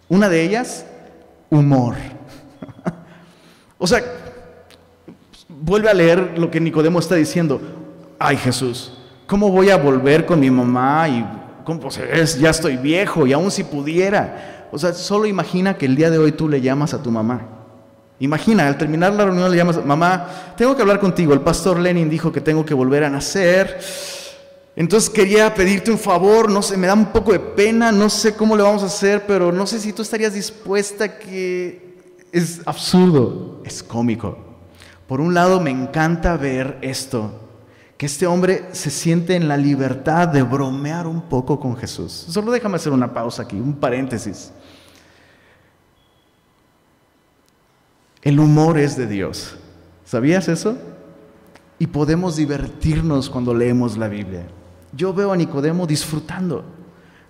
Una 0.07 0.29
de 0.29 0.43
ellas, 0.43 0.85
humor. 1.49 1.95
o 3.77 3.87
sea, 3.87 4.03
vuelve 5.47 5.89
a 5.89 5.93
leer 5.93 6.37
lo 6.37 6.49
que 6.49 6.59
Nicodemo 6.59 6.99
está 6.99 7.15
diciendo. 7.15 7.61
Ay 8.17 8.37
Jesús, 8.37 8.97
¿cómo 9.25 9.49
voy 9.49 9.69
a 9.69 9.77
volver 9.77 10.25
con 10.25 10.39
mi 10.39 10.51
mamá? 10.51 11.07
Y 11.07 11.25
¿cómo, 11.63 11.79
pues, 11.79 11.99
ya 12.39 12.49
estoy 12.49 12.77
viejo 12.77 13.27
y 13.27 13.33
aún 13.33 13.51
si 13.51 13.63
pudiera. 13.63 14.67
O 14.71 14.77
sea, 14.77 14.93
solo 14.93 15.25
imagina 15.25 15.77
que 15.77 15.85
el 15.85 15.95
día 15.95 16.09
de 16.09 16.17
hoy 16.17 16.31
tú 16.31 16.47
le 16.47 16.61
llamas 16.61 16.93
a 16.93 17.01
tu 17.01 17.11
mamá. 17.11 17.47
Imagina, 18.19 18.67
al 18.67 18.77
terminar 18.77 19.13
la 19.13 19.25
reunión 19.25 19.49
le 19.49 19.57
llamas, 19.57 19.83
mamá, 19.85 20.27
tengo 20.57 20.75
que 20.75 20.81
hablar 20.81 20.99
contigo. 20.99 21.33
El 21.33 21.41
pastor 21.41 21.79
Lenin 21.79 22.09
dijo 22.09 22.31
que 22.31 22.41
tengo 22.41 22.65
que 22.65 22.73
volver 22.73 23.03
a 23.03 23.09
nacer 23.09 23.79
entonces 24.79 25.09
quería 25.09 25.53
pedirte 25.53 25.91
un 25.91 25.97
favor, 25.97 26.49
no 26.49 26.61
sé, 26.61 26.77
me 26.77 26.87
da 26.87 26.93
un 26.93 27.07
poco 27.07 27.33
de 27.33 27.39
pena, 27.39 27.91
no 27.91 28.09
sé 28.09 28.33
cómo 28.33 28.55
le 28.55 28.63
vamos 28.63 28.81
a 28.81 28.85
hacer, 28.85 29.25
pero 29.27 29.51
no 29.51 29.67
sé 29.67 29.77
si 29.77 29.91
tú 29.91 30.03
estarías 30.03 30.33
dispuesta 30.33 31.19
que 31.19 31.97
es 32.31 32.61
absurdo, 32.65 33.61
es 33.65 33.83
cómico. 33.83 34.37
Por 35.05 35.19
un 35.19 35.33
lado 35.33 35.59
me 35.59 35.69
encanta 35.69 36.37
ver 36.37 36.77
esto, 36.81 37.48
que 37.99 38.05
este 38.05 38.25
hombre 38.25 38.69
se 38.71 38.89
siente 38.89 39.35
en 39.35 39.49
la 39.49 39.57
libertad 39.57 40.29
de 40.29 40.41
bromear 40.41 41.05
un 41.05 41.23
poco 41.23 41.59
con 41.59 41.75
Jesús. 41.75 42.27
Solo 42.29 42.49
déjame 42.49 42.77
hacer 42.77 42.93
una 42.93 43.13
pausa 43.13 43.43
aquí, 43.43 43.57
un 43.57 43.73
paréntesis. 43.73 44.53
El 48.21 48.39
humor 48.39 48.77
es 48.77 48.95
de 48.95 49.05
Dios. 49.05 49.57
¿Sabías 50.05 50.47
eso? 50.47 50.77
Y 51.77 51.87
podemos 51.87 52.37
divertirnos 52.37 53.29
cuando 53.29 53.53
leemos 53.53 53.97
la 53.97 54.07
Biblia. 54.07 54.47
Yo 54.93 55.13
veo 55.13 55.33
a 55.33 55.35
Nicodemo 55.35 55.85
disfrutando, 55.85 56.63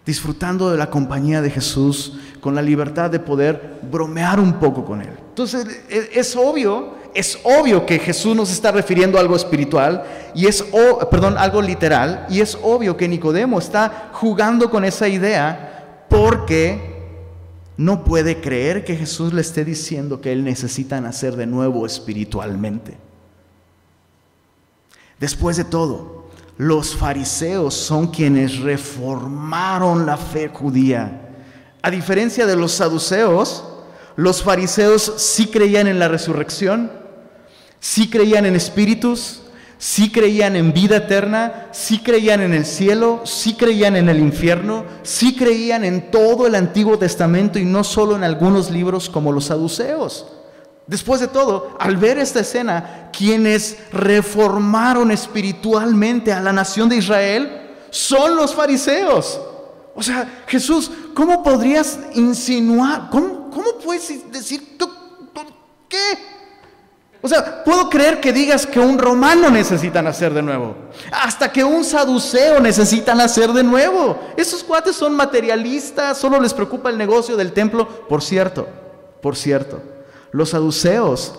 disfrutando 0.06 0.70
de 0.70 0.78
la 0.78 0.92
compañía 0.92 1.42
de 1.42 1.50
Jesús, 1.50 2.20
con 2.42 2.54
la 2.54 2.62
libertad 2.62 3.10
de 3.10 3.20
poder 3.20 3.80
bromear 3.92 4.40
un 4.40 4.60
poco 4.60 4.86
con 4.86 5.02
él. 5.02 5.16
Entonces 5.30 5.84
e, 5.90 6.12
es 6.14 6.36
obvio, 6.36 6.94
es 7.14 7.40
obvio 7.44 7.86
que 7.86 8.00
Jesús 8.00 8.36
nos 8.36 8.52
está 8.52 8.72
refiriendo 8.72 9.18
a 9.18 9.22
algo 9.22 9.36
espiritual 9.36 10.04
y 10.34 10.48
es, 10.48 10.64
perdón, 11.10 11.38
algo 11.38 11.62
literal 11.62 12.26
y 12.30 12.42
es 12.42 12.58
obvio 12.62 12.96
que 12.98 13.08
Nicodemo 13.08 13.60
está 13.60 14.10
jugando 14.14 14.70
con 14.70 14.86
esa 14.86 15.08
idea 15.08 16.06
porque 16.10 16.98
no 17.78 18.04
puede 18.04 18.42
creer 18.42 18.84
que 18.84 18.96
Jesús 18.96 19.34
le 19.34 19.42
esté 19.42 19.64
diciendo 19.64 20.20
que 20.20 20.32
él 20.32 20.44
necesita 20.44 21.00
nacer 21.00 21.36
de 21.36 21.46
nuevo 21.46 21.86
espiritualmente. 21.86 22.98
Después 25.20 25.58
de 25.58 25.64
todo, 25.64 26.30
los 26.58 26.96
fariseos 26.96 27.74
son 27.74 28.08
quienes 28.08 28.60
reformaron 28.60 30.06
la 30.06 30.18
fe 30.18 30.50
judía. 30.50 31.30
A 31.82 31.90
diferencia 31.90 32.46
de 32.46 32.58
los 32.58 32.74
saduceos, 32.74 33.64
los 34.18 34.44
fariseos 34.44 35.14
sí 35.16 35.48
creían 35.48 35.88
en 35.88 36.00
la 36.00 36.10
resurrección, 36.10 36.92
sí 37.80 38.10
creían 38.10 38.46
en 38.46 38.56
espíritus, 38.56 39.42
sí 39.78 40.12
creían 40.12 40.56
en 40.56 40.74
vida 40.74 40.98
eterna, 40.98 41.70
sí 41.72 42.00
creían 42.00 42.42
en 42.42 42.54
el 42.54 42.66
cielo, 42.66 43.22
sí 43.26 43.56
creían 43.56 43.96
en 43.96 44.10
el 44.10 44.20
infierno, 44.20 44.86
sí 45.04 45.36
creían 45.36 45.84
en 45.86 46.12
todo 46.12 46.46
el 46.46 46.56
Antiguo 46.56 47.00
Testamento 47.00 47.58
y 47.58 47.66
no 47.66 47.84
solo 47.84 48.16
en 48.16 48.24
algunos 48.24 48.70
libros 48.70 49.10
como 49.10 49.32
los 49.32 49.46
saduceos. 49.46 50.28
Después 50.86 51.22
de 51.22 51.28
todo, 51.28 51.78
al 51.80 51.98
ver 51.98 52.18
esta 52.18 52.40
escena, 52.40 53.10
quienes 53.16 53.78
reformaron 53.92 55.12
espiritualmente 55.12 56.34
a 56.34 56.42
la 56.42 56.52
nación 56.52 56.90
de 56.90 56.98
Israel 56.98 57.76
son 57.92 58.36
los 58.36 58.56
fariseos. 58.56 59.40
O 59.96 60.02
sea, 60.02 60.44
Jesús, 60.48 60.90
¿cómo 61.14 61.44
podrías 61.44 62.00
insinuar? 62.16 63.10
¿Cómo, 63.12 63.52
puedes 63.84 64.32
decir 64.32 64.78
tú, 64.78 64.90
qué? 65.88 65.98
O 67.22 67.28
sea, 67.28 67.64
puedo 67.66 67.90
creer 67.90 68.22
que 68.22 68.32
digas 68.32 68.66
que 68.66 68.80
un 68.80 68.98
romano 68.98 69.50
necesita 69.50 70.02
nacer 70.02 70.34
de 70.34 70.42
nuevo, 70.42 70.76
hasta 71.12 71.52
que 71.52 71.66
un 71.66 71.84
saduceo 71.84 72.62
necesita 72.62 73.14
nacer 73.14 73.52
de 73.52 73.64
nuevo. 73.64 74.18
Esos 74.38 74.64
cuates 74.64 74.96
son 74.96 75.16
materialistas, 75.16 76.18
solo 76.18 76.40
les 76.40 76.54
preocupa 76.54 76.90
el 76.90 76.98
negocio 76.98 77.36
del 77.36 77.52
templo. 77.52 78.08
Por 78.08 78.22
cierto, 78.24 78.68
por 79.22 79.36
cierto, 79.36 79.82
los 80.32 80.52
saduceos 80.52 81.34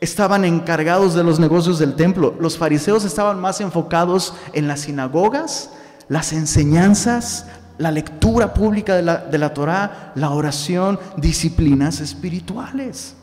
estaban 0.00 0.44
encargados 0.44 1.14
de 1.14 1.24
los 1.24 1.40
negocios 1.40 1.80
del 1.80 1.96
templo. 1.96 2.34
Los 2.38 2.56
fariseos 2.56 3.04
estaban 3.04 3.40
más 3.40 3.60
enfocados 3.60 4.34
en 4.52 4.68
las 4.68 4.82
sinagogas, 4.82 5.70
las 6.08 6.32
enseñanzas, 6.32 7.46
la 7.78 7.90
lectura 7.90 8.54
pública 8.54 8.94
de 8.94 9.02
la, 9.02 9.16
de 9.16 9.38
la 9.38 9.54
Torah, 9.54 10.12
la 10.14 10.30
oración, 10.30 11.00
disciplinas 11.16 12.00
espirituales. 12.00 13.16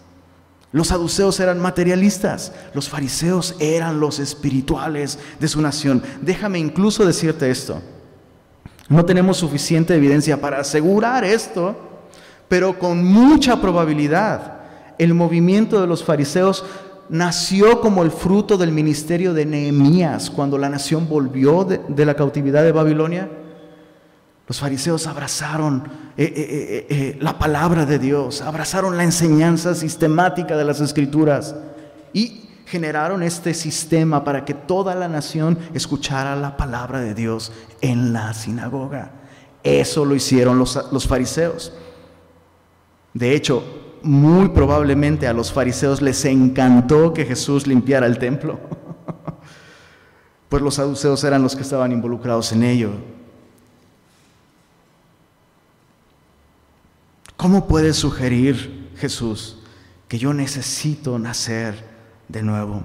Los 0.71 0.87
saduceos 0.87 1.39
eran 1.39 1.59
materialistas, 1.59 2.51
los 2.73 2.89
fariseos 2.89 3.55
eran 3.59 3.99
los 3.99 4.19
espirituales 4.19 5.17
de 5.39 5.47
su 5.47 5.61
nación. 5.61 6.03
Déjame 6.21 6.59
incluso 6.59 7.05
decirte 7.05 7.49
esto. 7.49 7.81
No 8.89 9.05
tenemos 9.05 9.37
suficiente 9.37 9.95
evidencia 9.95 10.39
para 10.39 10.59
asegurar 10.59 11.23
esto, 11.23 11.75
pero 12.47 12.77
con 12.79 13.03
mucha 13.03 13.59
probabilidad 13.61 14.57
el 14.97 15.13
movimiento 15.13 15.79
de 15.79 15.87
los 15.87 16.03
fariseos 16.03 16.65
nació 17.09 17.81
como 17.81 18.03
el 18.03 18.11
fruto 18.11 18.57
del 18.57 18.71
ministerio 18.71 19.33
de 19.33 19.45
Nehemías 19.45 20.29
cuando 20.29 20.57
la 20.57 20.69
nación 20.69 21.07
volvió 21.07 21.63
de, 21.63 22.05
la 22.05 22.15
cautividad 22.15 22.63
de 22.63 22.71
Babilonia. 22.71 23.29
Los 24.47 24.61
fariseos 24.61 25.07
abrazaron 25.07 25.83
eh, 26.15 26.23
eh, 26.35 26.87
eh, 26.89 27.17
la 27.19 27.37
palabra 27.37 27.85
de 27.85 27.99
Dios, 27.99 28.41
abrazaron 28.41 28.95
la 28.95 29.03
enseñanza 29.03 29.75
sistemática 29.75 30.55
de 30.55 30.63
las 30.63 30.79
escrituras 30.79 31.53
y 32.13 32.45
generaron 32.65 33.23
este 33.23 33.53
sistema 33.53 34.23
para 34.23 34.45
que 34.45 34.53
toda 34.53 34.95
la 34.95 35.09
nación 35.09 35.59
escuchara 35.73 36.37
la 36.37 36.55
palabra 36.55 37.01
de 37.01 37.13
Dios 37.13 37.51
en 37.81 38.13
la 38.13 38.33
sinagoga. 38.33 39.11
Eso 39.63 40.05
lo 40.05 40.15
hicieron 40.15 40.57
los, 40.57 40.79
los 40.93 41.05
fariseos. 41.05 41.73
De 43.13 43.35
hecho, 43.35 43.63
muy 44.01 44.47
probablemente 44.49 45.27
a 45.27 45.33
los 45.33 45.51
fariseos 45.51 46.01
les 46.01 46.23
encantó 46.23 47.13
que 47.13 47.25
Jesús 47.25 47.67
limpiara 47.67 48.07
el 48.07 48.17
templo, 48.17 48.61
pues 50.47 50.61
los 50.61 50.75
saduceos 50.75 51.21
eran 51.25 51.43
los 51.43 51.53
que 51.53 51.63
estaban 51.63 51.91
involucrados 51.91 52.53
en 52.53 52.63
ello. 52.63 53.16
¿Cómo 57.37 57.67
puede 57.67 57.93
sugerir 57.93 58.89
Jesús 58.97 59.59
que 60.07 60.17
yo 60.17 60.33
necesito 60.33 61.19
nacer 61.19 61.87
de 62.27 62.41
nuevo? 62.41 62.83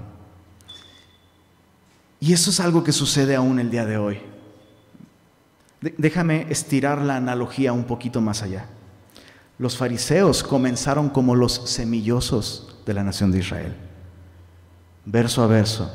Y 2.19 2.33
eso 2.33 2.51
es 2.51 2.59
algo 2.59 2.83
que 2.83 2.91
sucede 2.91 3.35
aún 3.35 3.59
el 3.59 3.71
día 3.71 3.85
de 3.85 3.97
hoy. 3.97 4.19
Déjame 5.81 6.45
estirar 6.49 7.01
la 7.01 7.17
analogía 7.17 7.73
un 7.73 7.83
poquito 7.83 8.21
más 8.21 8.43
allá. 8.43 8.67
Los 9.57 9.75
fariseos 9.75 10.43
comenzaron 10.43 11.09
como 11.09 11.35
los 11.35 11.69
semillosos 11.69 12.77
de 12.85 12.93
la 12.93 13.03
nación 13.03 13.31
de 13.31 13.39
Israel, 13.39 13.75
verso 15.05 15.43
a 15.43 15.47
verso, 15.47 15.91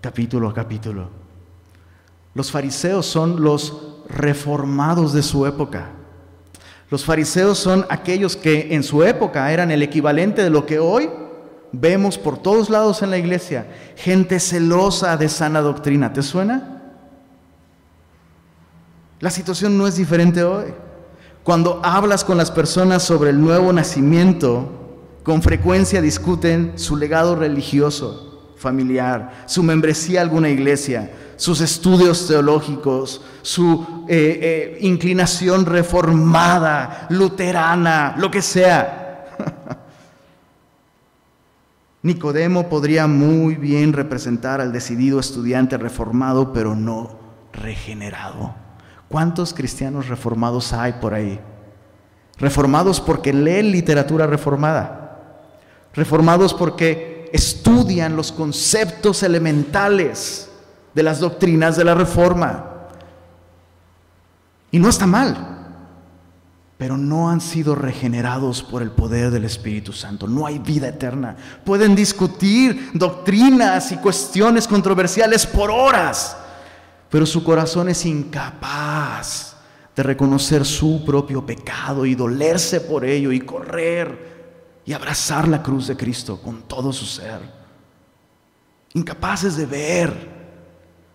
capítulo 0.00 0.48
a 0.50 0.54
capítulo. 0.54 1.08
Los 2.34 2.50
fariseos 2.50 3.06
son 3.06 3.42
los 3.42 3.72
reformados 4.08 5.14
de 5.14 5.22
su 5.22 5.46
época. 5.46 5.95
Los 6.90 7.04
fariseos 7.04 7.58
son 7.58 7.84
aquellos 7.88 8.36
que 8.36 8.74
en 8.74 8.82
su 8.82 9.02
época 9.02 9.52
eran 9.52 9.70
el 9.70 9.82
equivalente 9.82 10.42
de 10.42 10.50
lo 10.50 10.66
que 10.66 10.78
hoy 10.78 11.10
vemos 11.72 12.16
por 12.16 12.38
todos 12.38 12.70
lados 12.70 13.02
en 13.02 13.10
la 13.10 13.18
iglesia. 13.18 13.66
Gente 13.96 14.38
celosa 14.38 15.16
de 15.16 15.28
sana 15.28 15.60
doctrina. 15.60 16.12
¿Te 16.12 16.22
suena? 16.22 16.82
La 19.18 19.30
situación 19.30 19.76
no 19.76 19.86
es 19.86 19.96
diferente 19.96 20.44
hoy. 20.44 20.66
Cuando 21.42 21.80
hablas 21.82 22.24
con 22.24 22.36
las 22.36 22.50
personas 22.50 23.02
sobre 23.02 23.30
el 23.30 23.40
nuevo 23.40 23.72
nacimiento, 23.72 24.68
con 25.22 25.42
frecuencia 25.42 26.00
discuten 26.00 26.72
su 26.76 26.96
legado 26.96 27.34
religioso, 27.34 28.54
familiar, 28.56 29.44
su 29.46 29.62
membresía 29.62 30.20
a 30.20 30.22
alguna 30.22 30.50
iglesia, 30.50 31.10
sus 31.36 31.60
estudios 31.60 32.26
teológicos, 32.26 33.22
su 33.42 34.04
eh, 34.08 34.38
eh, 34.42 34.78
inclinación 34.80 35.66
reformada, 35.66 37.06
luterana, 37.10 38.14
lo 38.18 38.30
que 38.30 38.42
sea. 38.42 39.26
Nicodemo 42.02 42.68
podría 42.68 43.06
muy 43.06 43.56
bien 43.56 43.92
representar 43.92 44.60
al 44.60 44.72
decidido 44.72 45.18
estudiante 45.20 45.76
reformado, 45.76 46.52
pero 46.52 46.74
no 46.74 47.18
regenerado. 47.52 48.54
¿Cuántos 49.08 49.52
cristianos 49.52 50.08
reformados 50.08 50.72
hay 50.72 50.94
por 50.94 51.14
ahí? 51.14 51.40
Reformados 52.38 53.00
porque 53.00 53.32
leen 53.32 53.70
literatura 53.70 54.26
reformada. 54.26 55.20
Reformados 55.94 56.52
porque 56.54 57.28
estudian 57.32 58.16
los 58.16 58.30
conceptos 58.32 59.22
elementales 59.22 60.45
de 60.96 61.02
las 61.04 61.20
doctrinas 61.20 61.76
de 61.76 61.84
la 61.84 61.94
reforma. 61.94 62.72
Y 64.72 64.80
no 64.80 64.88
está 64.88 65.06
mal, 65.06 65.36
pero 66.76 66.96
no 66.96 67.30
han 67.30 67.40
sido 67.40 67.76
regenerados 67.76 68.64
por 68.64 68.82
el 68.82 68.90
poder 68.90 69.30
del 69.30 69.44
Espíritu 69.44 69.92
Santo. 69.92 70.26
No 70.26 70.44
hay 70.44 70.58
vida 70.58 70.88
eterna. 70.88 71.36
Pueden 71.64 71.94
discutir 71.94 72.90
doctrinas 72.94 73.92
y 73.92 73.98
cuestiones 73.98 74.66
controversiales 74.66 75.46
por 75.46 75.70
horas 75.70 76.38
pero 77.10 77.24
su 77.24 77.42
corazón 77.44 77.88
es 77.88 78.04
incapaz 78.04 79.56
de 79.94 80.02
reconocer 80.02 80.64
su 80.64 81.04
propio 81.04 81.44
pecado 81.44 82.04
y 82.04 82.14
dolerse 82.14 82.80
por 82.80 83.04
ello 83.04 83.32
y 83.32 83.40
correr 83.40 84.36
y 84.84 84.92
abrazar 84.92 85.48
la 85.48 85.62
cruz 85.62 85.86
de 85.86 85.96
Cristo 85.96 86.40
con 86.42 86.62
todo 86.62 86.92
su 86.92 87.06
ser. 87.06 87.40
Incapaces 88.94 89.56
de 89.56 89.66
ver 89.66 90.35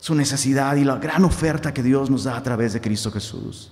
su 0.01 0.15
necesidad 0.15 0.75
y 0.77 0.83
la 0.83 0.95
gran 0.95 1.23
oferta 1.25 1.75
que 1.75 1.83
Dios 1.83 2.09
nos 2.09 2.23
da 2.23 2.35
a 2.35 2.41
través 2.41 2.73
de 2.73 2.81
Cristo 2.81 3.11
Jesús. 3.11 3.71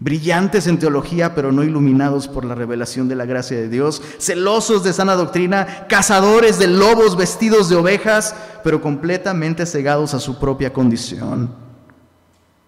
Brillantes 0.00 0.66
en 0.66 0.80
teología, 0.80 1.36
pero 1.36 1.52
no 1.52 1.62
iluminados 1.62 2.26
por 2.26 2.44
la 2.44 2.56
revelación 2.56 3.08
de 3.08 3.14
la 3.14 3.26
gracia 3.26 3.56
de 3.56 3.68
Dios, 3.68 4.02
celosos 4.18 4.82
de 4.82 4.92
sana 4.92 5.14
doctrina, 5.14 5.86
cazadores 5.88 6.58
de 6.58 6.66
lobos 6.66 7.16
vestidos 7.16 7.68
de 7.68 7.76
ovejas, 7.76 8.34
pero 8.64 8.82
completamente 8.82 9.64
cegados 9.66 10.14
a 10.14 10.20
su 10.20 10.36
propia 10.36 10.72
condición, 10.72 11.54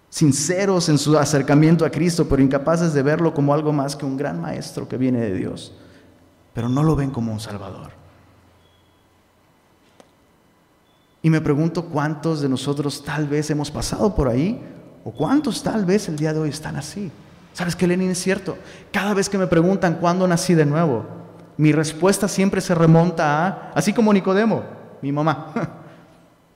sinceros 0.09 0.89
en 0.89 0.99
su 0.99 1.19
acercamiento 1.19 1.85
a 1.85 1.91
Cristo, 1.91 2.29
pero 2.29 2.41
incapaces 2.41 2.95
de 2.95 3.03
verlo 3.03 3.35
como 3.35 3.53
algo 3.53 3.73
más 3.73 3.97
que 3.97 4.07
un 4.07 4.17
gran 4.17 4.41
maestro 4.41 4.89
que 4.89 4.97
viene 4.97 5.19
de 5.19 5.35
Dios, 5.35 5.75
pero 6.55 6.69
no 6.69 6.85
lo 6.85 6.95
ven 6.95 7.11
como 7.11 7.33
un 7.33 7.41
Salvador. 7.41 7.98
Y 11.23 11.31
me 11.31 11.41
pregunto 11.41 11.87
cuántos 11.87 12.41
de 12.41 12.49
nosotros 12.49 13.03
tal 13.03 13.27
vez 13.27 13.51
hemos 13.51 13.71
pasado 13.71 14.15
por 14.15 14.29
ahí 14.29 14.61
¿O 15.09 15.11
cuántos 15.11 15.63
tal 15.63 15.87
vez 15.87 16.07
el 16.09 16.17
día 16.17 16.35
de 16.35 16.41
hoy 16.41 16.51
están 16.51 16.77
así? 16.77 17.11
¿Sabes 17.55 17.75
que 17.75 17.87
Lenin 17.87 18.11
es 18.11 18.19
cierto? 18.19 18.59
Cada 18.93 19.15
vez 19.15 19.29
que 19.31 19.39
me 19.39 19.47
preguntan 19.47 19.95
cuándo 19.95 20.29
nací 20.29 20.53
de 20.55 20.67
nuevo, 20.67 21.07
mi 21.57 21.73
respuesta 21.73 22.29
siempre 22.29 22.61
se 22.61 22.75
remonta 22.75 23.47
a, 23.47 23.73
así 23.75 23.95
como 23.95 24.13
Nicodemo, 24.13 24.63
mi 25.01 25.11
mamá. 25.11 25.53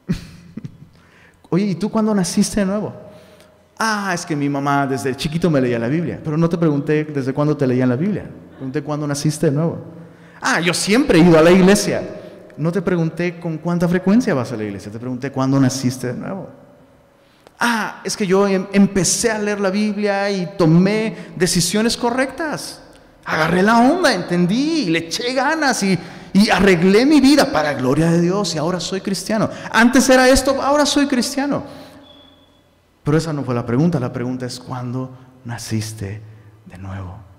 Oye, 1.49 1.65
¿y 1.65 1.75
tú 1.77 1.91
cuándo 1.91 2.15
naciste 2.15 2.61
de 2.61 2.67
nuevo? 2.67 2.93
Ah, 3.79 4.13
es 4.15 4.27
que 4.27 4.37
mi 4.37 4.51
mamá 4.51 4.87
desde 4.87 5.17
chiquito 5.17 5.49
me 5.49 5.59
leía 5.59 5.79
la 5.79 5.89
Biblia, 5.89 6.21
pero 6.23 6.37
no 6.37 6.47
te 6.47 6.59
pregunté 6.59 7.05
desde 7.05 7.33
cuándo 7.33 7.57
te 7.57 7.67
leían 7.67 7.89
la 7.89 7.97
Biblia. 7.97 8.27
Pregunté 8.57 8.83
cuándo 8.83 9.07
naciste 9.07 9.47
de 9.47 9.53
nuevo. 9.53 9.79
Ah, 10.43 10.61
yo 10.61 10.75
siempre 10.75 11.19
he 11.19 11.23
ido 11.23 11.39
a 11.39 11.43
la 11.43 11.51
iglesia. 11.51 12.03
No 12.57 12.73
te 12.73 12.83
pregunté 12.83 13.39
con 13.41 13.59
cuánta 13.59 13.89
frecuencia 13.89 14.35
vas 14.35 14.53
a 14.53 14.57
la 14.57 14.65
iglesia, 14.65 14.91
te 14.91 14.99
pregunté 14.99 15.31
cuándo 15.31 15.59
naciste 15.59 16.09
de 16.09 16.19
nuevo. 16.19 16.49
Ah, 17.59 18.01
es 18.05 18.17
que 18.17 18.27
yo 18.27 18.49
em, 18.49 18.67
empecé 18.73 19.31
a 19.31 19.39
leer 19.39 19.61
la 19.61 19.71
Biblia 19.71 20.31
y 20.31 20.49
tomé 20.59 21.17
decisiones 21.37 21.97
correctas. 21.97 22.83
Agarré 23.25 23.63
la 23.63 23.79
onda, 23.79 24.13
entendí, 24.13 24.87
le 24.87 24.99
eché 25.01 25.33
ganas 25.33 25.83
y, 25.83 25.97
y 26.33 26.51
arreglé 26.51 27.07
mi 27.07 27.21
vida 27.21 27.53
para 27.53 27.73
gloria 27.75 28.11
de 28.11 28.21
Dios 28.21 28.55
y 28.55 28.59
ahora 28.59 28.81
soy 28.81 29.01
cristiano. 29.01 29.49
Antes 29.71 30.09
era 30.11 30.29
esto, 30.29 30.61
ahora 30.61 30.85
soy 30.85 31.07
cristiano. 31.07 31.63
Pero 33.05 33.17
esa 33.17 33.33
no 33.33 33.45
fue 33.45 33.55
la 33.55 33.67
pregunta, 33.67 34.01
la 34.01 34.13
pregunta 34.13 34.47
es 34.47 34.59
¿cuándo 34.59 35.17
naciste 35.45 36.21
de 36.67 36.79
nuevo? 36.79 37.32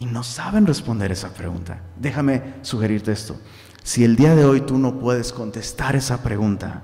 Y 0.00 0.06
no 0.06 0.24
saben 0.24 0.66
responder 0.66 1.12
esa 1.12 1.32
pregunta. 1.32 1.80
Déjame 1.96 2.54
sugerirte 2.62 3.12
esto. 3.12 3.40
Si 3.84 4.02
el 4.02 4.16
día 4.16 4.34
de 4.34 4.44
hoy 4.44 4.62
tú 4.62 4.78
no 4.78 4.98
puedes 4.98 5.32
contestar 5.32 5.94
esa 5.94 6.22
pregunta, 6.22 6.82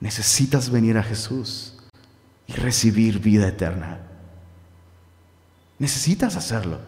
Necesitas 0.00 0.70
venir 0.70 0.98
a 0.98 1.02
Jesús 1.02 1.74
y 2.46 2.52
recibir 2.52 3.18
vida 3.18 3.48
eterna. 3.48 4.00
Necesitas 5.78 6.36
hacerlo. 6.36 6.78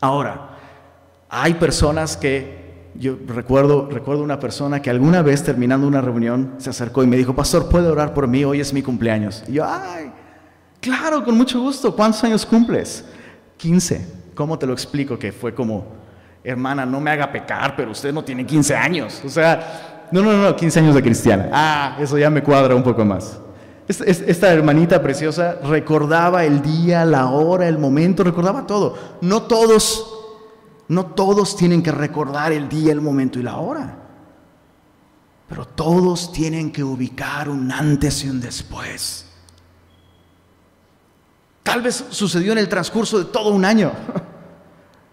Ahora, 0.00 0.58
hay 1.28 1.54
personas 1.54 2.16
que 2.16 2.90
yo 2.94 3.16
recuerdo, 3.26 3.88
recuerdo 3.90 4.22
una 4.22 4.38
persona 4.38 4.82
que 4.82 4.90
alguna 4.90 5.22
vez 5.22 5.42
terminando 5.42 5.86
una 5.86 6.00
reunión 6.00 6.54
se 6.58 6.70
acercó 6.70 7.02
y 7.02 7.06
me 7.06 7.16
dijo, 7.16 7.34
pastor, 7.34 7.68
¿puede 7.68 7.88
orar 7.88 8.14
por 8.14 8.28
mí? 8.28 8.44
Hoy 8.44 8.60
es 8.60 8.72
mi 8.72 8.82
cumpleaños. 8.82 9.42
Y 9.48 9.54
yo, 9.54 9.64
ay, 9.66 10.12
claro, 10.80 11.24
con 11.24 11.36
mucho 11.36 11.60
gusto. 11.60 11.94
¿Cuántos 11.94 12.22
años 12.24 12.46
cumples? 12.46 13.04
15. 13.62 14.06
¿Cómo 14.34 14.58
te 14.58 14.66
lo 14.66 14.72
explico? 14.72 15.16
Que 15.16 15.30
fue 15.30 15.54
como, 15.54 15.84
hermana, 16.42 16.84
no 16.84 17.00
me 17.00 17.12
haga 17.12 17.30
pecar, 17.30 17.76
pero 17.76 17.92
usted 17.92 18.12
no 18.12 18.24
tiene 18.24 18.44
15 18.44 18.74
años. 18.74 19.22
O 19.24 19.28
sea, 19.28 20.08
no, 20.10 20.20
no, 20.20 20.32
no, 20.32 20.56
15 20.56 20.80
años 20.80 20.94
de 20.96 21.02
cristiana. 21.02 21.48
Ah, 21.52 21.96
eso 22.00 22.18
ya 22.18 22.28
me 22.28 22.42
cuadra 22.42 22.74
un 22.74 22.82
poco 22.82 23.04
más. 23.04 23.38
Esta 23.86 24.52
hermanita 24.52 25.00
preciosa 25.00 25.58
recordaba 25.62 26.44
el 26.44 26.60
día, 26.60 27.04
la 27.04 27.28
hora, 27.28 27.68
el 27.68 27.78
momento, 27.78 28.24
recordaba 28.24 28.66
todo. 28.66 28.96
No 29.20 29.42
todos, 29.42 30.12
no 30.88 31.06
todos 31.06 31.56
tienen 31.56 31.84
que 31.84 31.92
recordar 31.92 32.50
el 32.50 32.68
día, 32.68 32.90
el 32.90 33.00
momento 33.00 33.38
y 33.38 33.44
la 33.44 33.58
hora. 33.58 33.96
Pero 35.48 35.66
todos 35.66 36.32
tienen 36.32 36.72
que 36.72 36.82
ubicar 36.82 37.48
un 37.48 37.70
antes 37.70 38.24
y 38.24 38.28
un 38.28 38.40
después. 38.40 39.31
Tal 41.62 41.82
vez 41.82 42.04
sucedió 42.10 42.52
en 42.52 42.58
el 42.58 42.68
transcurso 42.68 43.18
de 43.18 43.26
todo 43.26 43.50
un 43.50 43.64
año. 43.64 43.92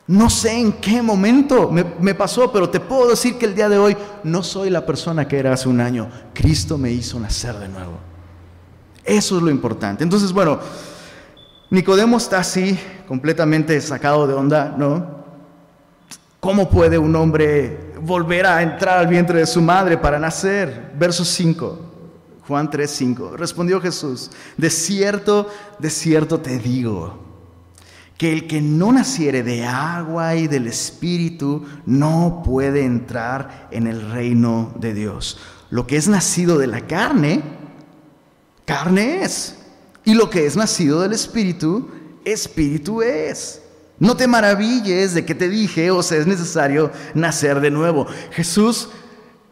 No 0.07 0.27
sé 0.27 0.59
en 0.59 0.73
qué 0.73 1.03
momento 1.03 1.69
me, 1.71 2.15
pasó, 2.15 2.51
pero 2.51 2.67
te 2.67 2.79
puedo 2.79 3.09
decir 3.09 3.37
que 3.37 3.45
el 3.45 3.53
día 3.53 3.69
de 3.69 3.77
hoy 3.77 3.95
no 4.23 4.41
soy 4.41 4.71
la 4.71 4.83
persona 4.83 5.27
que 5.27 5.37
era 5.37 5.53
hace 5.53 5.69
un 5.69 5.79
año. 5.79 6.09
Cristo 6.33 6.79
me 6.79 6.91
hizo 6.91 7.19
nacer 7.19 7.55
de 7.59 7.69
nuevo. 7.69 7.99
Eso 9.03 9.37
es 9.37 9.43
lo 9.43 9.51
importante. 9.51 10.03
Entonces, 10.03 10.31
bueno, 10.31 10.59
Nicodemo 11.69 12.17
está 12.17 12.39
así, 12.39 12.79
completamente 13.07 13.79
sacado 13.81 14.25
de 14.25 14.33
onda, 14.33 14.73
¿no? 14.75 15.19
¿Cómo 16.39 16.69
puede 16.69 16.97
un 16.97 17.15
hombre 17.15 17.93
volver 18.01 18.47
a 18.47 18.63
entrar 18.63 18.97
al 18.97 19.07
vientre 19.07 19.39
de 19.39 19.45
su 19.45 19.61
madre 19.61 19.95
para 19.95 20.17
nacer? 20.17 20.91
Verso 20.97 21.23
5. 21.23 21.88
Juan 22.49 22.71
3:5. 22.71 23.37
Respondió 23.37 23.79
Jesús, 23.79 24.31
de 24.57 24.71
cierto, 24.71 25.47
de 25.77 25.91
cierto 25.91 26.39
te 26.39 26.57
digo, 26.57 27.19
que 28.17 28.33
el 28.33 28.47
que 28.47 28.59
no 28.59 28.91
naciere 28.91 29.43
de 29.43 29.65
agua 29.65 30.35
y 30.35 30.47
del 30.47 30.65
Espíritu 30.65 31.63
no 31.85 32.41
puede 32.43 32.83
entrar 32.83 33.67
en 33.69 33.85
el 33.85 34.09
reino 34.09 34.73
de 34.79 34.95
Dios. 34.95 35.37
Lo 35.69 35.85
que 35.85 35.95
es 35.95 36.07
nacido 36.07 36.57
de 36.57 36.65
la 36.65 36.87
carne, 36.87 37.43
carne 38.65 39.21
es. 39.21 39.55
Y 40.03 40.15
lo 40.15 40.31
que 40.31 40.47
es 40.47 40.57
nacido 40.57 41.01
del 41.01 41.13
Espíritu, 41.13 41.87
Espíritu 42.25 43.03
es. 43.03 43.61
No 43.99 44.17
te 44.17 44.25
maravilles 44.25 45.13
de 45.13 45.23
que 45.23 45.35
te 45.35 45.49
dije, 45.49 45.91
o 45.91 46.01
sea, 46.01 46.17
es 46.17 46.25
necesario 46.25 46.91
nacer 47.13 47.59
de 47.59 47.69
nuevo. 47.69 48.07
Jesús, 48.31 48.89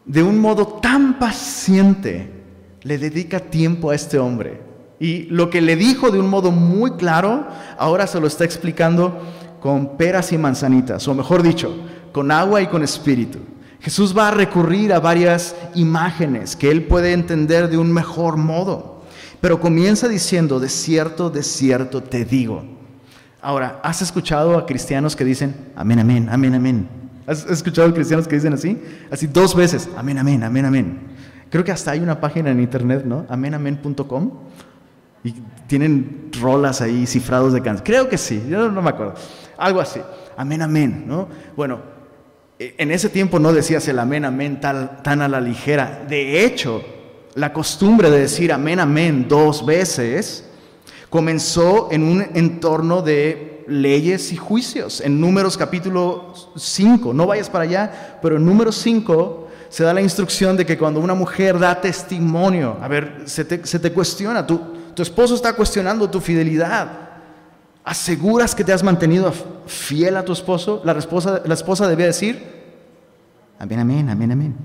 de 0.04 0.24
un 0.24 0.40
modo 0.40 0.66
tan 0.66 1.20
paciente, 1.20 2.37
le 2.82 2.98
dedica 2.98 3.40
tiempo 3.40 3.90
a 3.90 3.94
este 3.94 4.18
hombre. 4.18 4.60
Y 5.00 5.24
lo 5.24 5.50
que 5.50 5.60
le 5.60 5.76
dijo 5.76 6.10
de 6.10 6.18
un 6.18 6.28
modo 6.28 6.50
muy 6.50 6.92
claro, 6.92 7.46
ahora 7.78 8.06
se 8.06 8.20
lo 8.20 8.26
está 8.26 8.44
explicando 8.44 9.20
con 9.60 9.96
peras 9.96 10.32
y 10.32 10.38
manzanitas, 10.38 11.06
o 11.08 11.14
mejor 11.14 11.42
dicho, 11.42 11.74
con 12.12 12.30
agua 12.30 12.62
y 12.62 12.66
con 12.66 12.82
espíritu. 12.82 13.38
Jesús 13.80 14.16
va 14.16 14.28
a 14.28 14.32
recurrir 14.32 14.92
a 14.92 15.00
varias 15.00 15.54
imágenes 15.74 16.56
que 16.56 16.70
él 16.70 16.84
puede 16.84 17.12
entender 17.12 17.68
de 17.68 17.78
un 17.78 17.92
mejor 17.92 18.36
modo, 18.36 19.02
pero 19.40 19.60
comienza 19.60 20.08
diciendo, 20.08 20.58
de 20.58 20.68
cierto, 20.68 21.30
de 21.30 21.42
cierto 21.42 22.02
te 22.02 22.24
digo. 22.24 22.64
Ahora, 23.40 23.80
¿has 23.84 24.02
escuchado 24.02 24.58
a 24.58 24.66
cristianos 24.66 25.14
que 25.14 25.24
dicen, 25.24 25.54
amén, 25.76 26.00
amén, 26.00 26.28
amén, 26.28 26.54
amén? 26.54 26.88
¿Has 27.24 27.46
escuchado 27.46 27.88
a 27.88 27.94
cristianos 27.94 28.26
que 28.26 28.34
dicen 28.34 28.52
así? 28.52 28.80
Así 29.12 29.28
dos 29.28 29.54
veces, 29.54 29.88
amén, 29.96 30.18
amén, 30.18 30.42
amén, 30.42 30.64
amén. 30.64 30.98
Creo 31.50 31.64
que 31.64 31.72
hasta 31.72 31.92
hay 31.92 32.00
una 32.00 32.20
página 32.20 32.50
en 32.50 32.60
internet, 32.60 33.04
¿no? 33.04 33.26
amenamen.com. 33.28 34.30
Y 35.24 35.34
tienen 35.66 36.30
rolas 36.40 36.80
ahí, 36.80 37.06
cifrados 37.06 37.52
de 37.52 37.60
canciones. 37.60 37.82
Creo 37.84 38.08
que 38.08 38.18
sí, 38.18 38.42
yo 38.48 38.70
no 38.70 38.82
me 38.82 38.90
acuerdo. 38.90 39.14
Algo 39.56 39.80
así. 39.80 40.00
Amén, 40.36 40.62
amén, 40.62 41.04
¿no? 41.06 41.28
Bueno, 41.56 41.80
e, 42.58 42.74
en 42.78 42.90
ese 42.90 43.08
tiempo 43.08 43.38
no 43.38 43.52
decías 43.52 43.86
el 43.88 43.98
amén, 43.98 44.24
amén 44.24 44.60
tan 44.60 45.22
a 45.22 45.28
la 45.28 45.40
ligera. 45.40 46.04
De 46.08 46.44
hecho, 46.44 46.82
la 47.34 47.52
costumbre 47.52 48.10
de 48.10 48.20
decir 48.20 48.52
amén, 48.52 48.80
amén 48.80 49.26
dos 49.28 49.64
veces 49.64 50.44
comenzó 51.10 51.88
en 51.90 52.02
un 52.02 52.24
entorno 52.34 53.02
de 53.02 53.64
leyes 53.66 54.32
y 54.32 54.36
juicios. 54.36 55.00
En 55.00 55.20
Números 55.20 55.56
capítulo 55.56 56.34
5, 56.56 57.12
no 57.14 57.26
vayas 57.26 57.50
para 57.50 57.64
allá, 57.64 58.18
pero 58.22 58.36
en 58.36 58.44
Números 58.44 58.76
5 58.76 59.47
se 59.68 59.84
da 59.84 59.92
la 59.92 60.00
instrucción 60.00 60.56
de 60.56 60.64
que 60.64 60.78
cuando 60.78 61.00
una 61.00 61.14
mujer 61.14 61.58
da 61.58 61.80
testimonio, 61.80 62.78
a 62.80 62.88
ver, 62.88 63.22
se 63.26 63.44
te, 63.44 63.92
cuestiona, 63.92 64.46
tu, 64.46 64.58
tu 64.94 65.02
esposo 65.02 65.34
está 65.34 65.52
cuestionando 65.52 66.08
tu 66.08 66.20
fidelidad. 66.20 66.88
¿Aseguras 67.84 68.54
que 68.54 68.64
te 68.64 68.72
has 68.72 68.82
mantenido 68.82 69.32
fiel 69.66 70.16
a 70.16 70.24
tu 70.24 70.32
esposo? 70.32 70.82
La, 70.84 70.92
esposa, 70.92 71.42
la 71.44 71.54
esposa 71.54 71.88
debía 71.88 72.06
decir, 72.06 72.42
amén, 73.58 73.80
amén, 73.80 74.10
amén, 74.10 74.32
amén. 74.32 74.56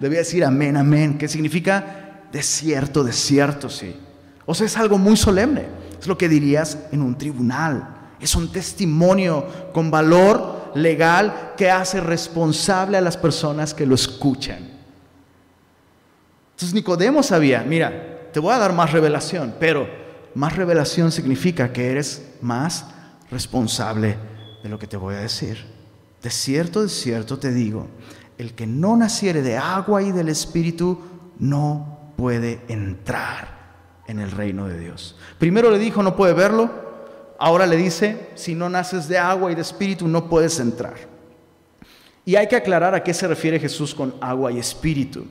Debía 0.00 0.18
decir 0.18 0.44
amén, 0.44 0.76
amén, 0.76 1.18
que 1.18 1.28
significa 1.28 2.24
desierto, 2.32 3.02
desierto, 3.02 3.68
sí. 3.68 3.96
O 4.46 4.54
sea, 4.54 4.66
es 4.66 4.76
algo 4.76 4.96
muy 4.98 5.16
solemne. 5.16 5.66
Es 6.00 6.06
lo 6.06 6.16
que 6.16 6.28
dirías 6.28 6.78
en 6.92 7.02
un 7.02 7.18
tribunal. 7.18 7.96
Es 8.20 8.34
un 8.34 8.50
testimonio 8.50 9.46
con 9.72 9.90
valor 9.90 10.67
legal 10.82 11.54
que 11.56 11.70
hace 11.70 12.00
responsable 12.00 12.96
a 12.96 13.00
las 13.00 13.16
personas 13.16 13.74
que 13.74 13.86
lo 13.86 13.94
escuchan. 13.94 14.58
Entonces 16.52 16.74
Nicodemo 16.74 17.22
sabía, 17.22 17.64
mira, 17.66 18.30
te 18.32 18.40
voy 18.40 18.52
a 18.52 18.58
dar 18.58 18.72
más 18.72 18.92
revelación, 18.92 19.54
pero 19.60 19.88
más 20.34 20.56
revelación 20.56 21.12
significa 21.12 21.72
que 21.72 21.90
eres 21.90 22.22
más 22.40 22.86
responsable 23.30 24.16
de 24.62 24.68
lo 24.68 24.78
que 24.78 24.86
te 24.86 24.96
voy 24.96 25.14
a 25.14 25.20
decir. 25.20 25.64
De 26.22 26.30
cierto, 26.30 26.82
de 26.82 26.88
cierto 26.88 27.38
te 27.38 27.52
digo, 27.52 27.86
el 28.38 28.54
que 28.54 28.66
no 28.66 28.96
naciere 28.96 29.42
de 29.42 29.56
agua 29.56 30.02
y 30.02 30.12
del 30.12 30.28
Espíritu 30.28 31.00
no 31.38 32.12
puede 32.16 32.60
entrar 32.68 33.58
en 34.08 34.18
el 34.18 34.30
reino 34.30 34.66
de 34.66 34.78
Dios. 34.78 35.16
Primero 35.38 35.70
le 35.70 35.78
dijo, 35.78 36.02
no 36.02 36.16
puede 36.16 36.32
verlo, 36.32 36.87
ahora 37.38 37.66
le 37.66 37.76
dice, 37.76 38.28
si 38.34 38.54
no 38.54 38.68
naces 38.68 39.08
de 39.08 39.16
agua 39.16 39.52
y 39.52 39.54
de 39.54 39.62
espíritu 39.62 40.08
no 40.08 40.28
puedes 40.28 40.58
entrar. 40.58 40.96
Y 42.24 42.36
hay 42.36 42.48
que 42.48 42.56
aclarar 42.56 42.94
a 42.94 43.02
qué 43.02 43.14
se 43.14 43.26
refiere 43.26 43.58
Jesús 43.58 43.94
con 43.94 44.14
agua 44.20 44.52
y 44.52 44.58
espíritu. 44.58 45.24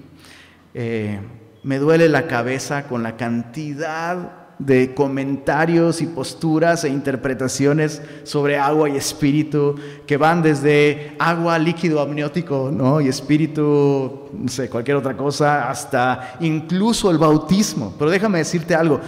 Eh, 0.74 1.20
me 1.62 1.78
duele 1.78 2.10
la 2.10 2.26
cabeza 2.26 2.88
con 2.88 3.04
la 3.04 3.18
cantidad 3.18 4.48
de 4.58 4.96
comentarios 4.96 6.02
y 6.02 6.08
posturas 6.08 6.84
e 6.84 6.90
interpretaciones 6.90 8.02
sobre 8.24 8.58
agua 8.58 8.90
y 8.90 8.96
espíritu 8.96 9.76
que 10.08 10.18
van 10.18 10.42
desde 10.42 11.16
agua, 11.20 11.60
líquido 11.60 12.02
amniótico 12.02 12.72
¿no? 12.74 13.00
y 13.00 13.08
espíritu, 13.08 14.30
no 14.34 14.48
sé, 14.48 14.70
cualquier 14.70 14.98
otra 14.98 15.16
cosa, 15.16 15.70
hasta 15.70 16.38
incluso 16.40 17.12
el 17.12 17.20
bautismo. 17.20 17.94
Pero 18.00 18.10
déjame 18.10 18.40
decirte 18.40 18.74
algo, 18.74 19.00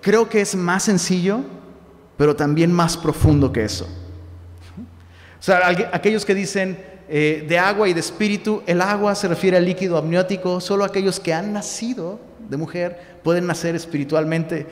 creo 0.00 0.28
que 0.28 0.40
es 0.40 0.56
más 0.56 0.82
sencillo 0.82 1.42
pero 2.18 2.36
también 2.36 2.70
más 2.70 2.98
profundo 2.98 3.50
que 3.50 3.64
eso. 3.64 3.88
O 5.40 5.42
sea, 5.42 5.68
aquellos 5.92 6.26
que 6.26 6.34
dicen 6.34 6.76
eh, 7.08 7.46
de 7.48 7.58
agua 7.58 7.88
y 7.88 7.94
de 7.94 8.00
espíritu, 8.00 8.62
el 8.66 8.82
agua 8.82 9.14
se 9.14 9.28
refiere 9.28 9.56
al 9.56 9.64
líquido 9.64 9.96
amniótico, 9.96 10.60
solo 10.60 10.84
aquellos 10.84 11.20
que 11.20 11.32
han 11.32 11.52
nacido 11.52 12.20
de 12.50 12.56
mujer 12.56 13.20
pueden 13.22 13.46
nacer 13.46 13.76
espiritualmente. 13.76 14.66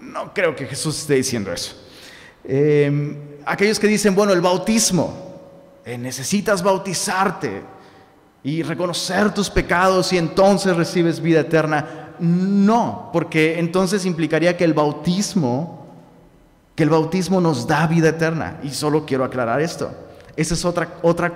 No 0.00 0.32
creo 0.32 0.54
que 0.54 0.64
Jesús 0.64 1.00
esté 1.00 1.14
diciendo 1.14 1.52
eso. 1.52 1.74
Em, 2.44 3.16
aquellos 3.44 3.80
que 3.80 3.88
dicen, 3.88 4.14
bueno, 4.14 4.32
el 4.32 4.40
bautismo, 4.40 5.26
eh, 5.84 5.98
necesitas 5.98 6.62
bautizarte 6.62 7.62
y 8.44 8.62
reconocer 8.62 9.34
tus 9.34 9.50
pecados 9.50 10.12
y 10.12 10.18
entonces 10.18 10.76
recibes 10.76 11.20
vida 11.20 11.40
eterna. 11.40 12.14
No, 12.20 13.10
porque 13.12 13.58
entonces 13.58 14.06
implicaría 14.06 14.56
que 14.56 14.62
el 14.62 14.72
bautismo 14.72 15.85
que 16.76 16.82
el 16.82 16.90
bautismo 16.90 17.40
nos 17.40 17.66
da 17.66 17.86
vida 17.86 18.10
eterna. 18.10 18.60
Y 18.62 18.70
solo 18.70 19.06
quiero 19.06 19.24
aclarar 19.24 19.60
esto. 19.60 19.90
Esa 20.36 20.54
es 20.54 20.64
otra, 20.64 20.98
otra 21.02 21.32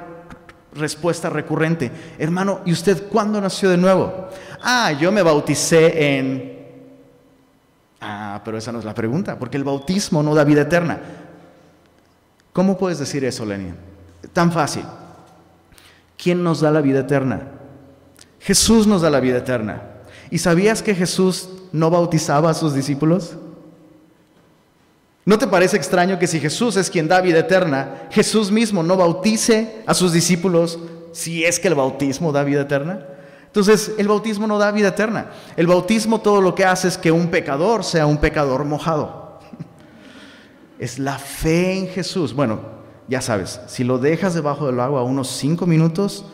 respuesta 0.75 1.31
recurrente. 1.31 1.91
Hermano, 2.19 2.61
¿y 2.67 2.73
usted 2.73 3.09
cuándo 3.09 3.41
nació 3.41 3.71
de 3.71 3.79
nuevo? 3.79 4.29
Ah, 4.63 4.93
yo 4.93 5.11
me 5.11 5.23
bauticé 5.23 6.19
en... 6.19 6.61
Ah, 8.03 8.41
pero 8.45 8.59
esa 8.59 8.71
no 8.71 8.79
es 8.79 8.85
la 8.85 8.95
pregunta, 8.95 9.39
porque 9.39 9.57
el 9.57 9.65
bautismo 9.65 10.23
no 10.23 10.35
da 10.35 10.45
vida 10.45 10.63
eterna. 10.63 11.01
¿Cómo 12.53 12.77
puedes 12.77 12.99
decir 12.99 13.25
eso, 13.25 13.45
Lenin? 13.45 13.75
Tan 14.33 14.53
fácil. 14.53 14.85
¿Quién 16.17 16.43
nos 16.43 16.61
da 16.61 16.71
la 16.71 16.83
vida 16.83 17.01
eterna? 17.01 17.49
Jesús 18.41 18.87
nos 18.87 19.03
da 19.03 19.11
la 19.11 19.21
vida 19.21 19.39
eterna. 19.39 19.83
¿Y 20.31 20.39
sabías 20.39 20.83
que 20.83 20.95
Jesús 20.95 21.49
no 21.73 21.91
bautizaba 21.91 22.51
a 22.51 22.55
sus 22.55 22.75
discípulos? 22.75 23.37
¿No 25.31 25.39
te 25.39 25.47
parece 25.47 25.77
extraño 25.77 26.19
que 26.19 26.27
si 26.27 26.41
Jesús 26.41 26.77
es 26.77 26.91
quien 26.91 27.07
da 27.07 27.21
vida 27.21 27.39
eterna, 27.39 28.09
Jesús 28.11 28.51
mismo 28.51 28.83
no 28.83 28.97
bautice 28.97 29.81
a 29.87 29.95
sus 29.95 30.13
discípulos 30.13 30.77
si 31.13 31.45
es 31.45 31.61
que 31.61 31.69
el 31.69 31.77
bautismo 31.77 32.33
da 32.33 32.43
vida 32.43 32.63
eterna? 32.63 33.07
Entonces, 33.47 33.93
el 33.97 34.09
bautismo 34.09 34.49
no 34.49 34.59
da 34.59 34.73
vida 34.73 34.89
eterna. 34.89 35.31
El 35.57 35.69
bautismo 35.69 36.21
todo 36.21 36.41
lo 36.41 36.57
que 36.57 36.65
hace 36.65 36.89
es 36.89 36.99
que 36.99 37.13
un 37.13 37.29
pecador 37.29 37.85
sea 37.85 38.07
un 38.07 38.19
pecador 38.19 38.65
mojado. 38.65 39.39
Es 40.81 40.99
la 40.99 41.17
fe 41.17 41.79
en 41.79 41.87
Jesús. 41.87 42.35
Bueno, 42.35 42.63
ya 43.07 43.21
sabes, 43.21 43.61
si 43.69 43.85
lo 43.85 43.99
dejas 43.99 44.35
debajo 44.35 44.67
del 44.67 44.81
agua 44.81 45.05
unos 45.05 45.29
cinco 45.29 45.65
minutos, 45.65 46.25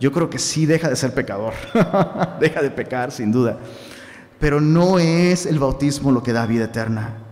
yo 0.00 0.10
creo 0.10 0.30
que 0.30 0.38
sí 0.38 0.64
deja 0.64 0.88
de 0.88 0.96
ser 0.96 1.12
pecador. 1.12 1.52
deja 2.40 2.62
de 2.62 2.70
pecar, 2.70 3.12
sin 3.12 3.30
duda. 3.30 3.58
Pero 4.40 4.58
no 4.58 4.98
es 4.98 5.44
el 5.44 5.58
bautismo 5.58 6.12
lo 6.12 6.22
que 6.22 6.32
da 6.32 6.46
vida 6.46 6.64
eterna. 6.64 7.27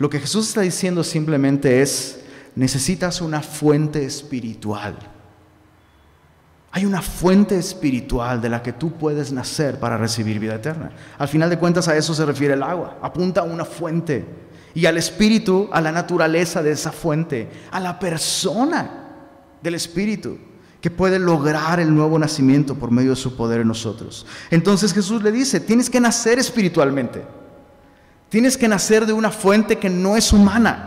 Lo 0.00 0.08
que 0.08 0.18
Jesús 0.18 0.48
está 0.48 0.62
diciendo 0.62 1.04
simplemente 1.04 1.82
es, 1.82 2.20
necesitas 2.54 3.20
una 3.20 3.42
fuente 3.42 4.02
espiritual. 4.02 4.98
Hay 6.70 6.86
una 6.86 7.02
fuente 7.02 7.58
espiritual 7.58 8.40
de 8.40 8.48
la 8.48 8.62
que 8.62 8.72
tú 8.72 8.92
puedes 8.92 9.30
nacer 9.30 9.78
para 9.78 9.98
recibir 9.98 10.38
vida 10.38 10.54
eterna. 10.54 10.90
Al 11.18 11.28
final 11.28 11.50
de 11.50 11.58
cuentas 11.58 11.86
a 11.86 11.98
eso 11.98 12.14
se 12.14 12.24
refiere 12.24 12.54
el 12.54 12.62
agua. 12.62 12.96
Apunta 13.02 13.42
a 13.42 13.44
una 13.44 13.66
fuente. 13.66 14.24
y 14.72 14.86
al 14.86 14.96
espíritu 14.96 15.68
a 15.70 15.82
la 15.82 15.92
naturaleza 15.92 16.62
de 16.62 16.70
esa 16.70 16.92
fuente, 16.92 17.50
a 17.70 17.78
la 17.78 17.98
persona 17.98 19.04
del 19.62 19.74
espíritu 19.74 20.38
que 20.80 20.90
puede 20.90 21.18
lograr 21.18 21.78
el 21.78 21.94
nuevo 21.94 22.18
nacimiento 22.18 22.74
por 22.74 22.90
medio 22.90 23.10
de 23.10 23.16
su 23.16 23.36
poder 23.36 23.60
en 23.60 23.68
nosotros. 23.68 24.24
Entonces 24.50 24.94
Jesús 24.94 25.22
le 25.22 25.30
dice, 25.30 25.60
tienes 25.60 25.90
que 25.90 26.00
nacer 26.00 26.38
espiritualmente. 26.38 27.22
Tienes 28.30 28.56
que 28.56 28.68
nacer 28.68 29.06
de 29.06 29.12
una 29.12 29.30
fuente 29.30 29.78
que 29.78 29.90
no 29.90 30.16
es 30.16 30.32
humana. 30.32 30.86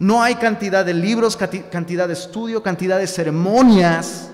No 0.00 0.20
hay 0.22 0.34
cantidad 0.34 0.84
de 0.84 0.92
libros, 0.92 1.36
cantidad 1.36 2.08
de 2.08 2.14
estudio, 2.14 2.62
cantidad 2.62 2.98
de 2.98 3.06
ceremonias 3.06 4.30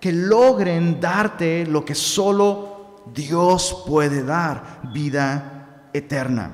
que 0.00 0.10
logren 0.10 1.00
darte 1.00 1.66
lo 1.66 1.84
que 1.84 1.94
solo 1.94 3.02
Dios 3.14 3.84
puede 3.86 4.22
dar, 4.22 4.80
vida 4.94 5.88
eterna. 5.92 6.50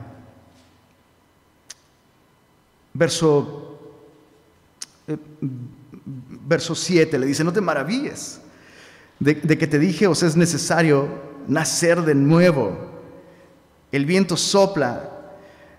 Verso, 2.92 3.79
eh, 5.07 5.16
verso 6.01 6.75
7 6.75 7.19
le 7.19 7.27
dice, 7.27 7.45
no 7.45 7.53
te 7.53 7.61
maravilles 7.61 8.40
de, 9.21 9.35
de 9.35 9.57
que 9.57 9.66
te 9.69 9.79
dije, 9.79 10.09
os 10.09 10.23
es 10.25 10.35
necesario 10.35 11.09
nacer 11.47 12.03
de 12.03 12.14
nuevo. 12.14 12.96
El 13.97 14.05
viento 14.05 14.37
sopla 14.37 15.09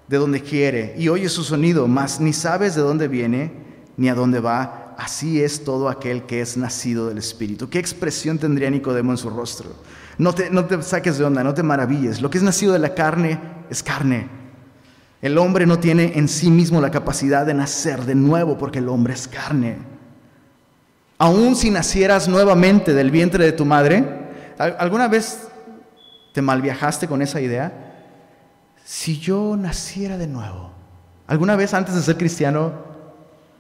de 0.08 0.18
donde 0.18 0.42
quiere 0.42 0.96
y 0.98 1.08
oye 1.08 1.30
su 1.30 1.44
sonido, 1.44 1.88
mas 1.88 2.20
ni 2.20 2.34
sabes 2.34 2.74
de 2.74 2.82
dónde 2.82 3.08
viene 3.08 3.52
ni 3.96 4.10
a 4.10 4.16
dónde 4.16 4.40
va. 4.40 4.96
Así 4.98 5.44
es 5.44 5.64
todo 5.64 5.88
aquel 5.88 6.24
que 6.24 6.42
es 6.42 6.58
nacido 6.58 7.10
del 7.10 7.20
Espíritu. 7.20 7.70
¿Qué 7.70 7.78
expresión 7.78 8.40
tendría 8.40 8.72
Nicodemo 8.72 9.12
en 9.12 9.20
su 9.20 9.30
rostro? 9.30 9.70
No 10.18 10.34
te, 10.34 10.50
no 10.50 10.66
te 10.66 10.82
saques 10.82 11.20
de 11.20 11.26
onda, 11.26 11.44
no 11.44 11.54
te 11.54 11.62
maravilles. 11.62 12.20
Lo 12.20 12.32
que 12.32 12.40
es 12.40 12.44
nacido 12.44 12.74
de 12.74 12.80
la 12.80 12.96
carne 12.96 13.40
es 13.70 13.84
carne. 13.84 14.28
El 15.22 15.38
hombre 15.38 15.68
no 15.68 15.78
tiene 15.78 16.14
en 16.16 16.28
sí 16.28 16.50
mismo 16.50 16.82
la 16.82 16.90
capacidad 16.90 17.46
de 17.46 17.54
nacer 17.54 18.04
de 18.04 18.16
nuevo 18.16 18.58
porque 18.58 18.80
el 18.80 18.90
hombre 18.90 19.14
es 19.14 19.28
carne. 19.28 19.78
Aún 21.20 21.56
si 21.56 21.70
nacieras 21.70 22.28
nuevamente 22.28 22.96
del 22.96 23.12
vientre 23.12 23.46
de 23.46 23.52
tu 23.52 23.64
madre, 23.64 24.04
¿alguna 24.58 25.08
vez 25.08 25.50
te 26.34 26.42
malviajaste 26.42 27.08
con 27.08 27.22
esa 27.22 27.40
idea? 27.40 27.84
Si 28.88 29.20
yo 29.20 29.58
naciera 29.58 30.18
de 30.18 30.28
nuevo, 30.28 30.72
¿alguna 31.28 31.58
vez 31.58 31.74
antes 31.74 31.94
de 31.94 32.02
ser 32.02 32.16
cristiano 32.16 32.72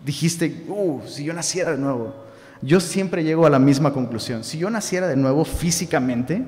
dijiste, 0.05 0.63
uh, 0.69 1.01
si 1.05 1.25
yo 1.25 1.33
naciera 1.33 1.71
de 1.71 1.77
nuevo? 1.77 2.15
Yo 2.61 2.79
siempre 2.79 3.25
llego 3.25 3.45
a 3.45 3.49
la 3.49 3.59
misma 3.59 3.91
conclusión. 3.91 4.45
Si 4.45 4.57
yo 4.57 4.69
naciera 4.69 5.05
de 5.05 5.17
nuevo 5.17 5.43
físicamente, 5.43 6.45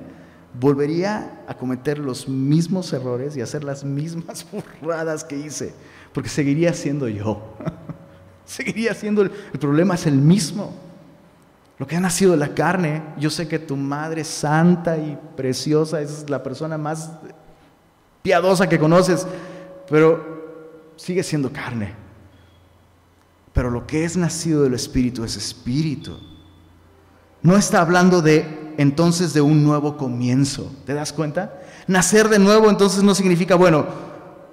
volvería 0.57 1.41
a 1.45 1.55
cometer 1.55 1.99
los 1.99 2.29
mismos 2.29 2.93
errores 2.93 3.35
y 3.35 3.41
hacer 3.41 3.65
las 3.65 3.83
mismas 3.83 4.45
burradas 4.81 5.25
que 5.25 5.35
hice, 5.35 5.73
porque 6.13 6.29
seguiría 6.29 6.73
siendo 6.73 7.09
yo. 7.09 7.57
seguiría 8.45 8.93
siendo, 8.93 9.23
el, 9.23 9.31
el 9.51 9.59
problema 9.59 9.95
es 9.95 10.07
el 10.07 10.15
mismo. 10.15 10.73
Lo 11.79 11.85
que 11.85 11.97
ha 11.97 11.99
nacido 11.99 12.31
de 12.31 12.37
la 12.37 12.55
carne, 12.55 13.03
yo 13.17 13.29
sé 13.29 13.49
que 13.49 13.59
tu 13.59 13.75
madre 13.75 14.23
santa 14.23 14.97
y 14.97 15.19
preciosa 15.35 15.99
es 15.99 16.29
la 16.29 16.41
persona 16.41 16.77
más 16.77 17.11
piadosa 18.29 18.69
que 18.69 18.77
conoces, 18.77 19.25
pero 19.89 20.93
sigue 20.97 21.23
siendo 21.23 21.51
carne. 21.51 21.95
Pero 23.53 23.71
lo 23.71 23.87
que 23.87 24.03
es 24.03 24.15
nacido 24.15 24.61
del 24.61 24.75
Espíritu 24.75 25.23
es 25.23 25.35
Espíritu. 25.35 26.15
No 27.41 27.57
está 27.57 27.81
hablando 27.81 28.21
de 28.21 28.75
entonces 28.77 29.33
de 29.33 29.41
un 29.41 29.63
nuevo 29.63 29.97
comienzo. 29.97 30.71
¿Te 30.85 30.93
das 30.93 31.11
cuenta? 31.11 31.59
Nacer 31.87 32.29
de 32.29 32.37
nuevo 32.37 32.69
entonces 32.69 33.01
no 33.01 33.15
significa, 33.15 33.55
bueno, 33.55 33.87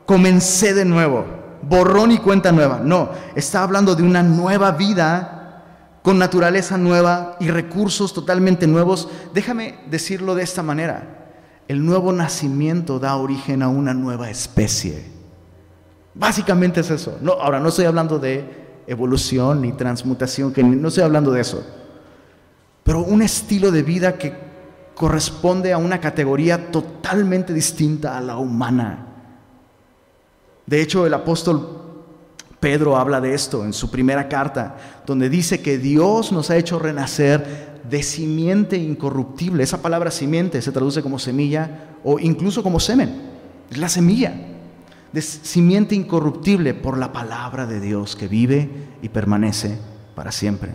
comencé 0.06 0.72
de 0.72 0.86
nuevo, 0.86 1.26
borrón 1.60 2.12
y 2.12 2.18
cuenta 2.18 2.52
nueva. 2.52 2.80
No, 2.82 3.10
está 3.34 3.62
hablando 3.62 3.94
de 3.94 4.04
una 4.04 4.22
nueva 4.22 4.72
vida 4.72 6.00
con 6.02 6.18
naturaleza 6.18 6.78
nueva 6.78 7.36
y 7.40 7.50
recursos 7.50 8.14
totalmente 8.14 8.66
nuevos. 8.66 9.10
Déjame 9.34 9.80
decirlo 9.90 10.34
de 10.34 10.44
esta 10.44 10.62
manera. 10.62 11.15
El 11.68 11.84
nuevo 11.84 12.12
nacimiento 12.12 12.98
da 12.98 13.16
origen 13.16 13.62
a 13.62 13.68
una 13.68 13.92
nueva 13.92 14.30
especie. 14.30 15.04
Básicamente 16.14 16.80
es 16.80 16.90
eso. 16.90 17.18
No, 17.20 17.32
ahora 17.32 17.60
no 17.60 17.68
estoy 17.68 17.84
hablando 17.84 18.18
de 18.18 18.66
evolución 18.86 19.62
ni 19.62 19.72
transmutación, 19.72 20.52
que 20.52 20.62
no 20.62 20.88
estoy 20.88 21.02
hablando 21.02 21.30
de 21.32 21.40
eso. 21.40 21.66
Pero 22.84 23.02
un 23.02 23.20
estilo 23.20 23.70
de 23.72 23.82
vida 23.82 24.16
que 24.16 24.32
corresponde 24.94 25.72
a 25.72 25.78
una 25.78 26.00
categoría 26.00 26.70
totalmente 26.70 27.52
distinta 27.52 28.16
a 28.16 28.20
la 28.20 28.36
humana. 28.38 29.06
De 30.64 30.80
hecho, 30.80 31.06
el 31.06 31.14
apóstol 31.14 31.82
Pedro 32.60 32.96
habla 32.96 33.20
de 33.20 33.34
esto 33.34 33.64
en 33.64 33.72
su 33.72 33.90
primera 33.90 34.28
carta, 34.28 34.76
donde 35.04 35.28
dice 35.28 35.60
que 35.60 35.78
Dios 35.78 36.32
nos 36.32 36.50
ha 36.50 36.56
hecho 36.56 36.78
renacer 36.78 37.75
de 37.88 38.02
simiente 38.02 38.76
incorruptible. 38.76 39.62
Esa 39.62 39.82
palabra 39.82 40.10
simiente 40.10 40.60
se 40.62 40.72
traduce 40.72 41.02
como 41.02 41.18
semilla 41.18 41.96
o 42.04 42.18
incluso 42.18 42.62
como 42.62 42.80
semen. 42.80 43.22
Es 43.70 43.78
la 43.78 43.88
semilla. 43.88 44.34
De 45.12 45.22
simiente 45.22 45.94
incorruptible 45.94 46.74
por 46.74 46.98
la 46.98 47.12
palabra 47.12 47.66
de 47.66 47.80
Dios 47.80 48.16
que 48.16 48.28
vive 48.28 48.68
y 49.02 49.08
permanece 49.08 49.78
para 50.14 50.32
siempre. 50.32 50.74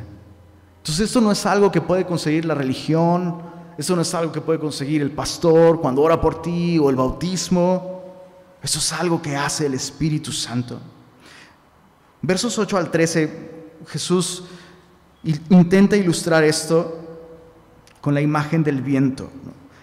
Entonces 0.77 1.07
esto 1.07 1.21
no 1.21 1.31
es 1.31 1.45
algo 1.45 1.71
que 1.71 1.81
puede 1.81 2.05
conseguir 2.05 2.45
la 2.45 2.55
religión, 2.55 3.41
esto 3.77 3.95
no 3.95 4.01
es 4.01 4.13
algo 4.15 4.31
que 4.31 4.41
puede 4.41 4.59
conseguir 4.59 5.01
el 5.01 5.11
pastor 5.11 5.79
cuando 5.79 6.01
ora 6.01 6.19
por 6.19 6.41
ti 6.41 6.79
o 6.79 6.89
el 6.89 6.95
bautismo. 6.95 8.01
Eso 8.63 8.79
es 8.79 8.93
algo 8.93 9.21
que 9.21 9.35
hace 9.35 9.65
el 9.65 9.73
Espíritu 9.73 10.31
Santo. 10.31 10.79
Versos 12.21 12.57
8 12.57 12.77
al 12.77 12.91
13, 12.91 13.51
Jesús 13.87 14.43
intenta 15.23 15.95
ilustrar 15.95 16.43
esto 16.43 17.00
con 18.01 18.13
la 18.13 18.21
imagen 18.21 18.63
del 18.63 18.81
viento. 18.81 19.29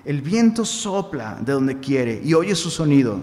El 0.04 0.20
viento 0.22 0.64
sopla 0.64 1.38
de 1.40 1.52
donde 1.52 1.78
quiere 1.78 2.20
y 2.22 2.34
oye 2.34 2.54
su 2.54 2.70
sonido, 2.70 3.20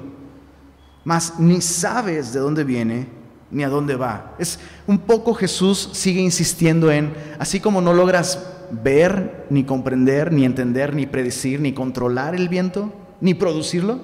mas 1.03 1.39
ni 1.39 1.61
sabes 1.61 2.33
de 2.33 2.39
dónde 2.39 2.63
viene 2.63 3.07
ni 3.51 3.63
a 3.63 3.69
dónde 3.69 3.95
va. 3.95 4.35
Es 4.39 4.59
un 4.87 4.99
poco 4.99 5.33
Jesús 5.33 5.89
sigue 5.93 6.21
insistiendo 6.21 6.91
en, 6.91 7.13
así 7.39 7.59
como 7.59 7.81
no 7.81 7.93
logras 7.93 8.39
ver, 8.71 9.45
ni 9.49 9.63
comprender, 9.63 10.31
ni 10.31 10.45
entender, 10.45 10.95
ni 10.95 11.05
predecir, 11.05 11.59
ni 11.59 11.73
controlar 11.73 12.35
el 12.35 12.49
viento, 12.49 12.91
ni 13.21 13.33
producirlo, 13.33 13.99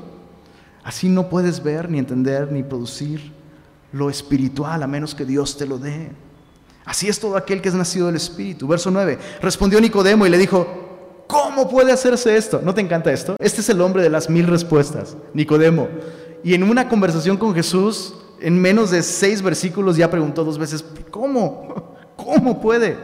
así 0.83 1.09
no 1.09 1.29
puedes 1.29 1.63
ver, 1.63 1.89
ni 1.89 1.99
entender, 1.99 2.51
ni 2.51 2.63
producir 2.63 3.31
lo 3.91 4.09
espiritual 4.09 4.83
a 4.83 4.87
menos 4.87 5.15
que 5.15 5.25
Dios 5.25 5.57
te 5.57 5.65
lo 5.65 5.77
dé. 5.77 6.11
Así 6.85 7.09
es 7.09 7.19
todo 7.19 7.35
aquel 7.35 7.61
que 7.61 7.69
es 7.69 7.75
nacido 7.75 8.07
del 8.07 8.15
Espíritu. 8.15 8.67
Verso 8.67 8.89
9. 8.89 9.19
Respondió 9.41 9.79
Nicodemo 9.79 10.25
y 10.25 10.29
le 10.29 10.37
dijo, 10.37 10.80
¿cómo 11.31 11.69
puede 11.69 11.93
hacerse 11.93 12.35
esto? 12.35 12.61
¿No 12.61 12.73
te 12.73 12.81
encanta 12.81 13.11
esto? 13.11 13.37
Este 13.39 13.61
es 13.61 13.69
el 13.69 13.79
hombre 13.79 14.03
de 14.03 14.09
las 14.09 14.29
mil 14.29 14.45
respuestas, 14.47 15.15
Nicodemo. 15.33 15.87
Y 16.43 16.53
en 16.53 16.63
una 16.63 16.89
conversación 16.89 17.37
con 17.37 17.55
Jesús, 17.55 18.13
en 18.41 18.61
menos 18.61 18.91
de 18.91 19.01
seis 19.01 19.41
versículos, 19.41 19.95
ya 19.95 20.11
preguntó 20.11 20.43
dos 20.43 20.57
veces, 20.57 20.83
¿cómo? 21.09 21.95
¿Cómo 22.17 22.59
puede? 22.59 22.97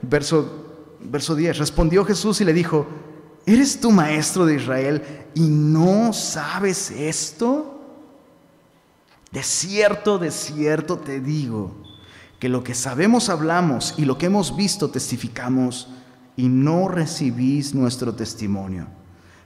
Verso, 0.00 0.64
verso 0.98 1.34
10. 1.34 1.58
Respondió 1.58 2.04
Jesús 2.06 2.40
y 2.40 2.46
le 2.46 2.54
dijo, 2.54 2.86
¿eres 3.44 3.78
tu 3.78 3.90
maestro 3.90 4.46
de 4.46 4.54
Israel 4.54 5.02
y 5.34 5.42
no 5.42 6.14
sabes 6.14 6.90
esto? 6.90 7.80
De 9.30 9.42
cierto, 9.42 10.18
de 10.18 10.30
cierto 10.30 10.96
te 10.96 11.20
digo 11.20 11.72
que 12.38 12.48
lo 12.48 12.64
que 12.64 12.74
sabemos 12.74 13.28
hablamos 13.28 13.94
y 13.98 14.06
lo 14.06 14.16
que 14.16 14.26
hemos 14.26 14.56
visto 14.56 14.90
testificamos 14.90 15.88
y 16.36 16.48
no 16.48 16.88
recibís 16.88 17.74
nuestro 17.74 18.14
testimonio. 18.14 18.86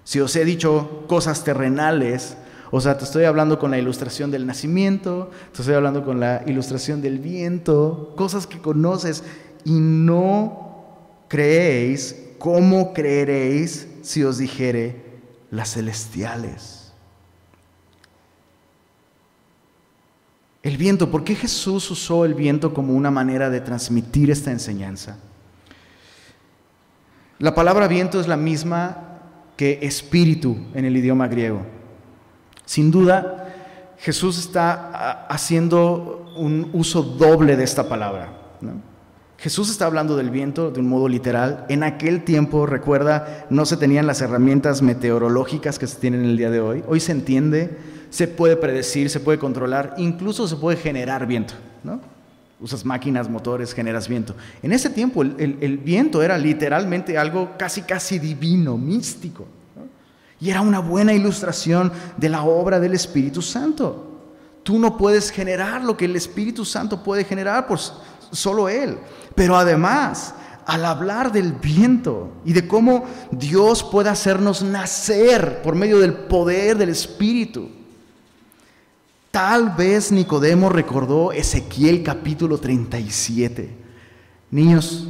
Si 0.04 0.20
os 0.20 0.34
he 0.36 0.44
dicho 0.44 1.04
cosas 1.06 1.44
terrenales, 1.44 2.36
o 2.70 2.80
sea, 2.80 2.98
te 2.98 3.04
estoy 3.04 3.24
hablando 3.24 3.58
con 3.58 3.70
la 3.70 3.78
ilustración 3.78 4.30
del 4.30 4.46
nacimiento, 4.46 5.30
te 5.52 5.62
estoy 5.62 5.74
hablando 5.74 6.04
con 6.04 6.20
la 6.20 6.42
ilustración 6.46 7.02
del 7.02 7.18
viento, 7.18 8.14
cosas 8.16 8.46
que 8.46 8.58
conoces 8.58 9.22
y 9.64 9.72
no 9.72 10.86
creéis, 11.28 12.16
¿cómo 12.38 12.92
creeréis 12.92 13.86
si 14.02 14.24
os 14.24 14.38
dijere 14.38 15.20
las 15.50 15.74
celestiales? 15.74 16.92
El 20.62 20.76
viento, 20.76 21.10
¿por 21.10 21.24
qué 21.24 21.34
Jesús 21.34 21.90
usó 21.90 22.24
el 22.24 22.34
viento 22.34 22.74
como 22.74 22.94
una 22.94 23.10
manera 23.10 23.48
de 23.48 23.60
transmitir 23.60 24.30
esta 24.30 24.50
enseñanza? 24.50 25.18
La 27.38 27.54
palabra 27.54 27.88
viento 27.88 28.20
es 28.20 28.28
la 28.28 28.36
misma 28.36 29.20
que 29.56 29.78
espíritu 29.82 30.56
en 30.74 30.84
el 30.84 30.96
idioma 30.96 31.28
griego. 31.28 31.62
Sin 32.64 32.90
duda, 32.90 33.54
Jesús 33.98 34.38
está 34.38 35.26
haciendo 35.26 36.32
un 36.36 36.70
uso 36.72 37.02
doble 37.02 37.56
de 37.56 37.64
esta 37.64 37.88
palabra. 37.88 38.32
Jesús 39.38 39.70
está 39.70 39.86
hablando 39.86 40.16
del 40.16 40.30
viento 40.30 40.70
de 40.70 40.80
un 40.80 40.88
modo 40.88 41.08
literal. 41.08 41.64
En 41.68 41.84
aquel 41.84 42.24
tiempo, 42.24 42.66
recuerda, 42.66 43.46
no 43.50 43.66
se 43.66 43.76
tenían 43.76 44.06
las 44.06 44.20
herramientas 44.20 44.82
meteorológicas 44.82 45.78
que 45.78 45.86
se 45.86 45.98
tienen 45.98 46.24
el 46.24 46.36
día 46.36 46.50
de 46.50 46.60
hoy. 46.60 46.82
Hoy 46.88 46.98
se 46.98 47.12
entiende 47.12 47.78
se 48.10 48.26
puede 48.26 48.56
predecir, 48.56 49.10
se 49.10 49.20
puede 49.20 49.38
controlar, 49.38 49.94
incluso 49.98 50.48
se 50.48 50.56
puede 50.56 50.76
generar 50.76 51.26
viento. 51.26 51.54
Usas 52.60 52.84
máquinas, 52.84 53.30
motores, 53.30 53.72
generas 53.72 54.08
viento. 54.08 54.34
En 54.62 54.72
ese 54.72 54.90
tiempo 54.90 55.22
el, 55.22 55.80
viento 55.84 56.22
era 56.22 56.36
literalmente 56.36 57.16
algo 57.16 57.52
casi, 57.56 57.82
casi 57.82 58.18
divino, 58.18 58.76
místico. 58.76 59.46
Y 60.40 60.50
era 60.50 60.60
una 60.60 60.80
buena 60.80 61.12
ilustración 61.12 61.92
de 62.16 62.28
la 62.28 62.42
obra 62.42 62.80
del 62.80 62.94
Espíritu 62.94 63.42
Santo. 63.42 64.04
Tú 64.62 64.78
no 64.78 64.96
puedes 64.96 65.30
generar 65.30 65.82
lo 65.82 65.96
que 65.96 66.04
el 66.04 66.16
Espíritu 66.16 66.64
Santo 66.64 67.02
puede 67.02 67.24
generar, 67.24 67.66
pues 67.66 67.92
solo 68.32 68.68
Él. 68.68 68.98
Pero 69.34 69.56
además, 69.56 70.34
al 70.66 70.84
hablar 70.84 71.32
del 71.32 71.52
viento 71.52 72.30
y 72.44 72.52
de 72.52 72.68
cómo 72.68 73.06
Dios 73.30 73.82
puede 73.82 74.10
hacernos 74.10 74.62
nacer 74.62 75.62
por 75.62 75.74
medio 75.74 75.98
del 75.98 76.12
poder 76.12 76.76
del 76.76 76.90
Espíritu, 76.90 77.70
tal 79.38 79.70
vez 79.70 80.10
Nicodemo 80.10 80.68
recordó 80.68 81.30
Ezequiel 81.30 82.02
capítulo 82.02 82.58
37. 82.58 83.70
Niños, 84.50 85.06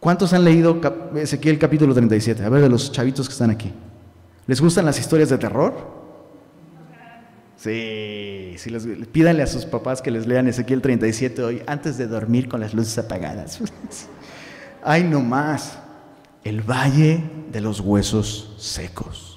¿cuántos 0.00 0.34
han 0.34 0.44
leído 0.44 0.78
Ezequiel 1.14 1.58
capítulo 1.58 1.94
37? 1.94 2.44
A 2.44 2.50
ver, 2.50 2.60
de 2.60 2.68
los 2.68 2.92
chavitos 2.92 3.26
que 3.26 3.32
están 3.32 3.48
aquí. 3.48 3.72
¿Les 4.46 4.60
gustan 4.60 4.84
las 4.84 5.00
historias 5.00 5.30
de 5.30 5.38
terror? 5.38 5.72
Sí, 7.56 8.54
pídanle 9.12 9.42
a 9.42 9.46
sus 9.46 9.64
papás 9.64 10.02
que 10.02 10.10
les 10.10 10.26
lean 10.26 10.46
Ezequiel 10.46 10.82
37 10.82 11.42
hoy 11.42 11.62
antes 11.66 11.96
de 11.96 12.08
dormir 12.08 12.50
con 12.50 12.60
las 12.60 12.74
luces 12.74 12.98
apagadas. 12.98 13.60
Hay 14.84 15.04
nomás 15.04 15.78
el 16.44 16.60
valle 16.60 17.24
de 17.50 17.62
los 17.62 17.80
huesos 17.80 18.54
secos. 18.58 19.31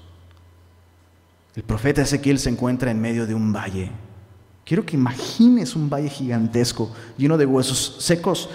El 1.55 1.63
profeta 1.63 2.01
Ezequiel 2.01 2.39
se 2.39 2.49
encuentra 2.49 2.91
en 2.91 2.99
medio 2.99 3.25
de 3.25 3.33
un 3.33 3.53
valle. 3.53 3.91
Quiero 4.65 4.85
que 4.85 4.95
imagines 4.95 5.75
un 5.75 5.89
valle 5.89 6.09
gigantesco 6.09 6.91
lleno 7.17 7.37
de 7.37 7.45
huesos 7.45 7.97
secos. 7.99 8.49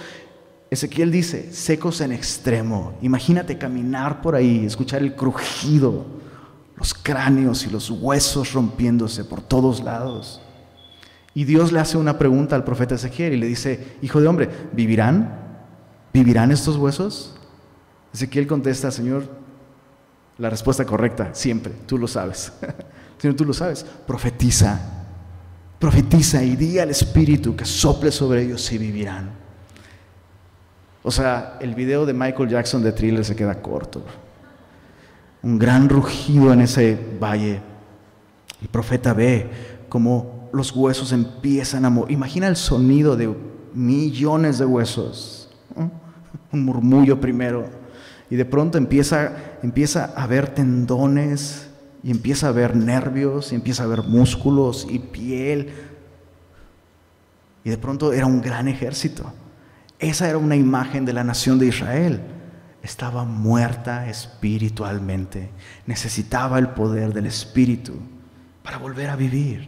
Ezequiel 0.69 1.11
dice, 1.11 1.51
secos 1.53 2.01
en 2.01 2.11
extremo. 2.11 2.93
Imagínate 3.01 3.57
caminar 3.57 4.21
por 4.21 4.35
ahí, 4.35 4.65
escuchar 4.65 5.01
el 5.01 5.15
crujido 5.15 6.21
los 6.81 6.95
cráneos 6.95 7.63
y 7.67 7.69
los 7.69 7.91
huesos 7.91 8.53
rompiéndose 8.53 9.23
por 9.23 9.39
todos 9.39 9.83
lados. 9.83 10.41
Y 11.35 11.43
Dios 11.43 11.71
le 11.71 11.79
hace 11.79 11.95
una 11.95 12.17
pregunta 12.17 12.55
al 12.55 12.63
profeta 12.63 12.95
Ezequiel 12.95 13.33
y 13.33 13.37
le 13.37 13.45
dice, 13.45 13.97
hijo 14.01 14.19
de 14.19 14.27
hombre, 14.27 14.49
¿vivirán? 14.73 15.59
¿Vivirán 16.11 16.49
estos 16.49 16.77
huesos? 16.77 17.35
Ezequiel 18.15 18.47
contesta, 18.47 18.89
Señor, 18.89 19.29
la 20.41 20.49
respuesta 20.49 20.83
correcta, 20.85 21.29
siempre, 21.33 21.71
tú 21.85 21.97
lo 21.97 22.07
sabes. 22.07 22.51
Tú 23.37 23.45
lo 23.45 23.53
sabes, 23.53 23.85
profetiza, 24.07 24.81
profetiza 25.77 26.41
y 26.43 26.55
di 26.55 26.79
al 26.79 26.89
Espíritu 26.89 27.55
que 27.55 27.65
sople 27.65 28.11
sobre 28.11 28.41
ellos 28.41 28.71
y 28.71 28.79
vivirán. 28.79 29.29
O 31.03 31.11
sea, 31.11 31.59
el 31.61 31.75
video 31.75 32.07
de 32.07 32.13
Michael 32.13 32.49
Jackson 32.49 32.81
de 32.81 32.91
Thriller 32.91 33.23
se 33.23 33.35
queda 33.35 33.61
corto 33.61 34.03
un 35.43 35.57
gran 35.57 35.89
rugido 35.89 36.53
en 36.53 36.61
ese 36.61 36.97
valle. 37.19 37.61
El 38.61 38.67
profeta 38.67 39.13
ve 39.13 39.49
como 39.89 40.49
los 40.53 40.75
huesos 40.75 41.11
empiezan 41.11 41.85
a 41.85 41.89
mover. 41.89 42.11
Imagina 42.11 42.47
el 42.47 42.55
sonido 42.55 43.15
de 43.15 43.33
millones 43.73 44.59
de 44.59 44.65
huesos. 44.65 45.49
Un 46.51 46.65
murmullo 46.65 47.19
primero. 47.19 47.80
Y 48.31 48.35
de 48.35 48.45
pronto 48.45 48.79
empieza, 48.79 49.33
empieza 49.61 50.05
a 50.15 50.25
ver 50.25 50.55
tendones, 50.55 51.67
y 52.01 52.09
empieza 52.09 52.47
a 52.47 52.51
ver 52.51 52.75
nervios, 52.75 53.51
y 53.51 53.55
empieza 53.55 53.83
a 53.83 53.87
ver 53.87 54.01
músculos 54.01 54.87
y 54.89 54.97
piel. 54.97 55.71
Y 57.63 57.69
de 57.69 57.77
pronto 57.77 58.11
era 58.11 58.25
un 58.25 58.41
gran 58.41 58.67
ejército. 58.67 59.31
Esa 59.99 60.27
era 60.27 60.39
una 60.39 60.55
imagen 60.55 61.05
de 61.05 61.13
la 61.13 61.23
nación 61.23 61.59
de 61.59 61.67
Israel 61.67 62.21
estaba 62.83 63.25
muerta 63.25 64.09
espiritualmente. 64.09 65.49
Necesitaba 65.85 66.59
el 66.59 66.69
poder 66.69 67.13
del 67.13 67.27
Espíritu 67.27 67.93
para 68.63 68.77
volver 68.77 69.09
a 69.09 69.15
vivir, 69.15 69.67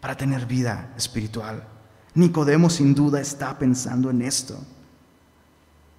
para 0.00 0.16
tener 0.16 0.46
vida 0.46 0.92
espiritual. 0.96 1.64
Nicodemo 2.14 2.70
sin 2.70 2.94
duda 2.94 3.20
está 3.20 3.58
pensando 3.58 4.10
en 4.10 4.22
esto. 4.22 4.58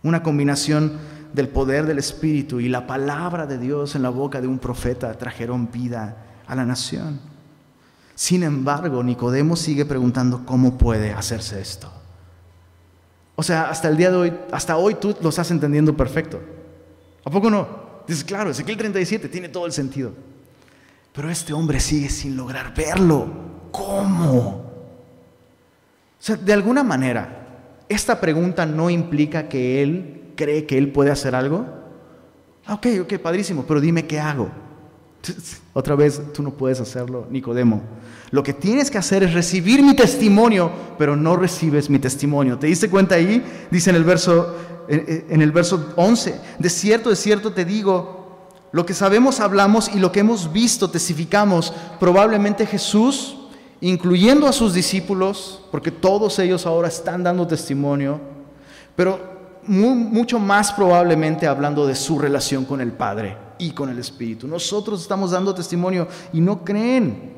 Una 0.04 0.22
combinación 0.22 0.94
del 1.36 1.50
poder 1.50 1.86
del 1.86 2.00
Espíritu 2.00 2.62
y 2.62 2.70
la 2.70 2.88
palabra 2.88 3.46
de 3.46 3.58
Dios 3.58 3.96
en 3.96 4.04
la 4.04 4.10
boca 4.10 4.40
de 4.40 4.48
un 4.48 4.58
profeta 4.58 5.14
trajeron 5.18 5.70
vida 5.70 6.16
a 6.48 6.56
la 6.56 6.66
nación. 6.66 7.20
Sin 8.16 8.42
embargo, 8.44 9.04
Nicodemo 9.04 9.58
sigue 9.58 9.86
preguntando 9.86 10.46
cómo 10.46 10.78
puede 10.78 11.12
hacerse 11.12 11.60
esto. 11.60 11.92
O 13.36 13.44
sea, 13.44 13.70
hasta 13.70 13.90
el 13.90 13.98
día 13.98 14.12
de 14.12 14.16
hoy, 14.16 14.34
hasta 14.54 14.78
hoy 14.78 14.96
tú 14.96 15.14
lo 15.22 15.28
estás 15.28 15.52
entendiendo 15.52 15.96
perfecto. 15.96 16.40
¿A 17.26 17.30
poco 17.30 17.50
no? 17.50 17.68
Dices, 18.08 18.24
claro, 18.24 18.52
Ezequiel 18.52 18.78
37 18.78 19.28
tiene 19.28 19.50
todo 19.50 19.66
el 19.66 19.74
sentido. 19.74 20.14
Pero 21.12 21.30
este 21.30 21.52
hombre 21.52 21.82
sigue 21.82 22.08
sin 22.08 22.38
lograr 22.38 22.74
verlo. 22.74 23.28
¿Cómo? 23.72 24.40
O 26.18 26.22
sea, 26.22 26.38
de 26.38 26.54
alguna 26.54 26.84
manera, 26.84 27.48
esta 27.90 28.22
pregunta 28.22 28.66
no 28.66 28.90
implica 28.90 29.50
que 29.50 29.84
él 29.84 30.25
cree 30.36 30.66
que 30.66 30.78
él 30.78 30.92
puede 30.92 31.12
hacer 31.12 31.36
algo. 31.36 31.66
Ah, 32.66 32.76
ok, 32.76 32.88
ok, 33.02 33.18
padrísimo, 33.20 33.66
pero 33.68 33.80
dime 33.80 34.06
qué 34.06 34.20
hago. 34.20 34.50
Otra 35.74 35.96
vez, 35.96 36.22
tú 36.34 36.44
no 36.44 36.52
puedes 36.52 36.80
hacerlo, 36.80 37.28
Nicodemo. 37.30 37.82
Lo 38.32 38.44
que 38.44 38.54
tienes 38.54 38.90
que 38.90 38.98
hacer 38.98 39.24
es 39.24 39.34
recibir 39.34 39.82
mi 39.84 39.96
testimonio, 39.96 40.72
pero 40.98 41.16
no 41.16 41.36
recibes 41.36 41.90
mi 41.90 42.00
testimonio. 42.00 42.58
¿Te 42.58 42.68
diste 42.68 42.90
cuenta 42.90 43.16
ahí? 43.16 43.44
Dice 43.72 43.90
en 43.90 43.96
el 43.96 44.04
verso, 44.04 44.56
en 44.88 45.42
el 45.42 45.52
verso 45.52 45.94
11, 45.96 46.36
de 46.60 46.70
cierto, 46.70 47.10
de 47.10 47.16
cierto 47.16 47.54
te 47.54 47.66
digo, 47.66 48.26
lo 48.72 48.86
que 48.86 48.94
sabemos 48.94 49.40
hablamos 49.40 49.90
y 49.94 50.00
lo 50.00 50.12
que 50.12 50.20
hemos 50.20 50.52
visto 50.52 50.90
testificamos. 50.90 51.74
Probablemente 52.00 52.66
Jesús, 52.66 53.38
incluyendo 53.80 54.48
a 54.48 54.54
sus 54.54 54.74
discípulos, 54.74 55.64
porque 55.72 55.92
todos 55.92 56.40
ellos 56.40 56.66
ahora 56.66 56.88
están 56.88 57.24
dando 57.24 57.48
testimonio, 57.48 58.20
pero 58.96 59.35
mucho 59.68 60.40
más 60.40 60.72
probablemente 60.72 61.48
hablando 61.48 61.86
de 61.88 61.96
su 61.96 62.20
relación 62.20 62.66
con 62.66 62.82
el 62.82 62.92
Padre 62.92 63.38
y 63.58 63.72
con 63.72 63.90
el 63.90 64.00
Espíritu. 64.00 64.48
Nosotros 64.48 65.02
estamos 65.02 65.32
dando 65.32 65.54
testimonio 65.54 66.08
y 66.34 66.42
no 66.42 66.64
creen. 66.64 67.34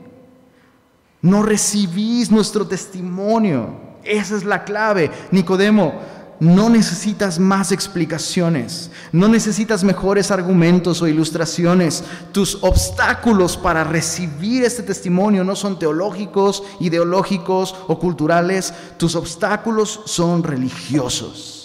No 1.22 1.44
recibís 1.44 2.32
nuestro 2.32 2.68
testimonio. 2.68 3.88
Esa 4.04 4.36
es 4.36 4.44
la 4.44 4.64
clave. 4.64 5.12
Nicodemo, 5.32 5.94
no 6.40 6.70
necesitas 6.70 7.40
más 7.40 7.72
explicaciones, 7.72 8.92
no 9.12 9.28
necesitas 9.28 9.84
mejores 9.84 10.30
argumentos 10.30 11.02
o 11.02 11.08
ilustraciones. 11.08 12.04
Tus 12.32 12.60
obstáculos 12.62 13.58
para 13.58 13.84
recibir 13.84 14.64
este 14.64 14.84
testimonio 14.84 15.44
no 15.44 15.56
son 15.56 15.80
teológicos, 15.80 16.64
ideológicos 16.80 17.76
o 17.88 17.98
culturales. 17.98 18.74
Tus 18.98 19.16
obstáculos 19.16 20.02
son 20.06 20.44
religiosos. 20.44 21.57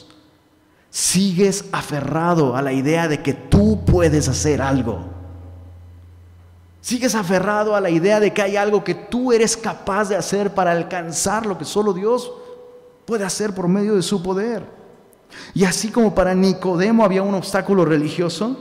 Sigues 0.92 1.64
aferrado 1.72 2.54
a 2.54 2.60
la 2.60 2.74
idea 2.74 3.08
de 3.08 3.22
que 3.22 3.32
tú 3.32 3.82
puedes 3.86 4.28
hacer 4.28 4.60
algo. 4.60 5.06
Sigues 6.82 7.14
aferrado 7.14 7.74
a 7.74 7.80
la 7.80 7.88
idea 7.88 8.20
de 8.20 8.34
que 8.34 8.42
hay 8.42 8.56
algo 8.56 8.84
que 8.84 8.94
tú 8.94 9.32
eres 9.32 9.56
capaz 9.56 10.10
de 10.10 10.16
hacer 10.16 10.52
para 10.52 10.72
alcanzar 10.72 11.46
lo 11.46 11.56
que 11.56 11.64
solo 11.64 11.94
Dios 11.94 12.30
puede 13.06 13.24
hacer 13.24 13.54
por 13.54 13.68
medio 13.68 13.96
de 13.96 14.02
su 14.02 14.22
poder. 14.22 14.66
Y 15.54 15.64
así 15.64 15.88
como 15.90 16.14
para 16.14 16.34
Nicodemo 16.34 17.06
había 17.06 17.22
un 17.22 17.36
obstáculo 17.36 17.86
religioso, 17.86 18.58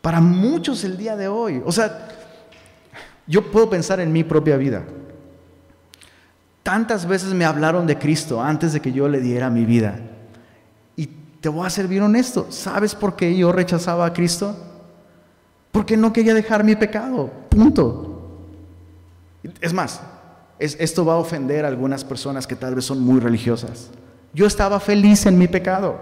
para 0.00 0.22
muchos 0.22 0.84
el 0.84 0.96
día 0.96 1.16
de 1.16 1.28
hoy, 1.28 1.62
o 1.66 1.72
sea, 1.72 2.08
yo 3.26 3.50
puedo 3.50 3.68
pensar 3.68 4.00
en 4.00 4.10
mi 4.10 4.24
propia 4.24 4.56
vida. 4.56 4.84
Tantas 6.62 7.06
veces 7.06 7.34
me 7.34 7.44
hablaron 7.44 7.86
de 7.86 7.98
Cristo 7.98 8.42
antes 8.42 8.72
de 8.72 8.80
que 8.80 8.90
yo 8.90 9.06
le 9.06 9.20
diera 9.20 9.50
mi 9.50 9.66
vida. 9.66 10.00
Te 11.44 11.50
voy 11.50 11.66
a 11.66 11.68
ser 11.68 11.88
bien 11.88 12.02
honesto. 12.02 12.46
¿Sabes 12.48 12.94
por 12.94 13.16
qué 13.16 13.36
yo 13.36 13.52
rechazaba 13.52 14.06
a 14.06 14.14
Cristo? 14.14 14.56
Porque 15.72 15.94
no 15.94 16.10
quería 16.10 16.32
dejar 16.32 16.64
mi 16.64 16.74
pecado. 16.74 17.30
Punto. 17.50 18.38
Es 19.60 19.74
más, 19.74 20.00
esto 20.58 21.04
va 21.04 21.12
a 21.12 21.16
ofender 21.16 21.66
a 21.66 21.68
algunas 21.68 22.02
personas 22.02 22.46
que 22.46 22.56
tal 22.56 22.74
vez 22.74 22.86
son 22.86 22.98
muy 22.98 23.20
religiosas. 23.20 23.90
Yo 24.32 24.46
estaba 24.46 24.80
feliz 24.80 25.26
en 25.26 25.36
mi 25.36 25.46
pecado. 25.46 26.00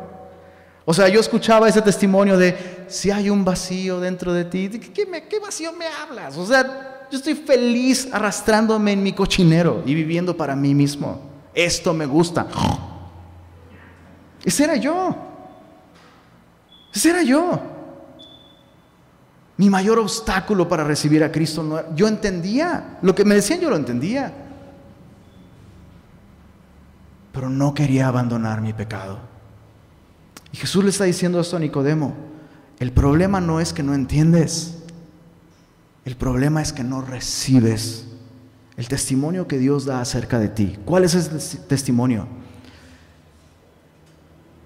O 0.84 0.94
sea, 0.94 1.08
yo 1.08 1.18
escuchaba 1.18 1.68
ese 1.68 1.82
testimonio 1.82 2.38
de, 2.38 2.84
si 2.86 3.10
hay 3.10 3.28
un 3.28 3.44
vacío 3.44 3.98
dentro 3.98 4.32
de 4.32 4.44
ti, 4.44 4.68
¿qué, 4.68 5.26
qué 5.28 5.40
vacío 5.40 5.72
me 5.72 5.86
hablas? 5.86 6.36
O 6.36 6.46
sea, 6.46 7.08
yo 7.10 7.18
estoy 7.18 7.34
feliz 7.34 8.08
arrastrándome 8.12 8.92
en 8.92 9.02
mi 9.02 9.12
cochinero 9.12 9.82
y 9.84 9.92
viviendo 9.92 10.36
para 10.36 10.54
mí 10.54 10.72
mismo. 10.72 11.20
Esto 11.52 11.92
me 11.92 12.06
gusta. 12.06 12.46
Ese 14.44 14.62
era 14.62 14.76
yo. 14.76 15.31
Ese 16.93 17.11
era 17.11 17.22
yo. 17.22 17.61
Mi 19.57 19.70
mayor 19.70 19.99
obstáculo 19.99 20.68
para 20.68 20.84
recibir 20.84 21.22
a 21.22 21.30
Cristo 21.30 21.62
no 21.62 21.95
yo 21.95 22.09
entendía, 22.09 22.99
lo 23.03 23.14
que 23.14 23.24
me 23.24 23.34
decían 23.34 23.61
yo 23.61 23.70
lo 23.70 23.76
entendía. 23.76 24.32
Pero 27.32 27.49
no 27.49 27.72
quería 27.72 28.09
abandonar 28.09 28.61
mi 28.61 28.72
pecado. 28.72 29.18
Y 30.53 30.57
Jesús 30.57 30.84
le 30.84 30.90
está 30.90 31.05
diciendo 31.05 31.40
esto 31.40 31.57
a 31.57 31.61
Nicodemo. 31.61 32.14
El 32.78 32.93
problema 32.93 33.40
no 33.40 33.61
es 33.61 33.72
que 33.72 33.82
no 33.82 33.95
entiendes. 33.95 34.78
El 36.05 36.16
problema 36.16 36.61
es 36.61 36.72
que 36.72 36.84
no 36.84 37.01
recibes 37.01 38.07
el 38.76 38.88
testimonio 38.88 39.47
que 39.47 39.59
Dios 39.59 39.84
da 39.84 40.01
acerca 40.01 40.38
de 40.38 40.49
ti. 40.49 40.78
¿Cuál 40.84 41.05
es 41.05 41.14
ese 41.14 41.59
testimonio? 41.59 42.26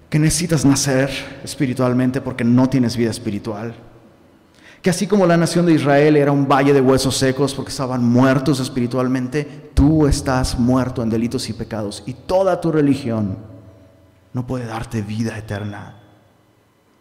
Que 0.09 0.19
necesitas 0.19 0.65
nacer 0.65 1.09
espiritualmente 1.43 2.21
porque 2.21 2.43
no 2.43 2.69
tienes 2.69 2.95
vida 2.95 3.11
espiritual. 3.11 3.75
Que 4.81 4.89
así 4.89 5.07
como 5.07 5.25
la 5.25 5.37
nación 5.37 5.65
de 5.65 5.73
Israel 5.73 6.15
era 6.15 6.31
un 6.31 6.47
valle 6.47 6.73
de 6.73 6.81
huesos 6.81 7.17
secos 7.17 7.53
porque 7.53 7.71
estaban 7.71 8.03
muertos 8.05 8.59
espiritualmente, 8.59 9.71
tú 9.73 10.07
estás 10.07 10.57
muerto 10.57 11.03
en 11.03 11.09
delitos 11.09 11.49
y 11.49 11.53
pecados. 11.53 12.03
Y 12.05 12.13
toda 12.13 12.61
tu 12.61 12.71
religión 12.71 13.37
no 14.33 14.45
puede 14.45 14.65
darte 14.65 15.01
vida 15.01 15.37
eterna. 15.37 15.99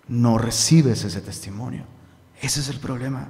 No 0.08 0.38
recibes 0.38 1.04
ese 1.04 1.20
testimonio. 1.20 1.84
Ese 2.40 2.60
es 2.60 2.68
el 2.68 2.80
problema. 2.80 3.28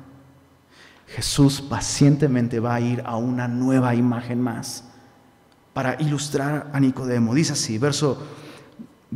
Jesús 1.09 1.61
pacientemente 1.61 2.61
va 2.61 2.75
a 2.75 2.81
ir 2.81 3.03
a 3.05 3.17
una 3.17 3.49
nueva 3.49 3.95
imagen 3.95 4.41
más 4.41 4.85
para 5.73 6.01
ilustrar 6.01 6.71
a 6.73 6.81
Nicodemo. 6.81 7.35
Dice 7.35 7.53
así, 7.53 7.79
verso, 7.79 8.23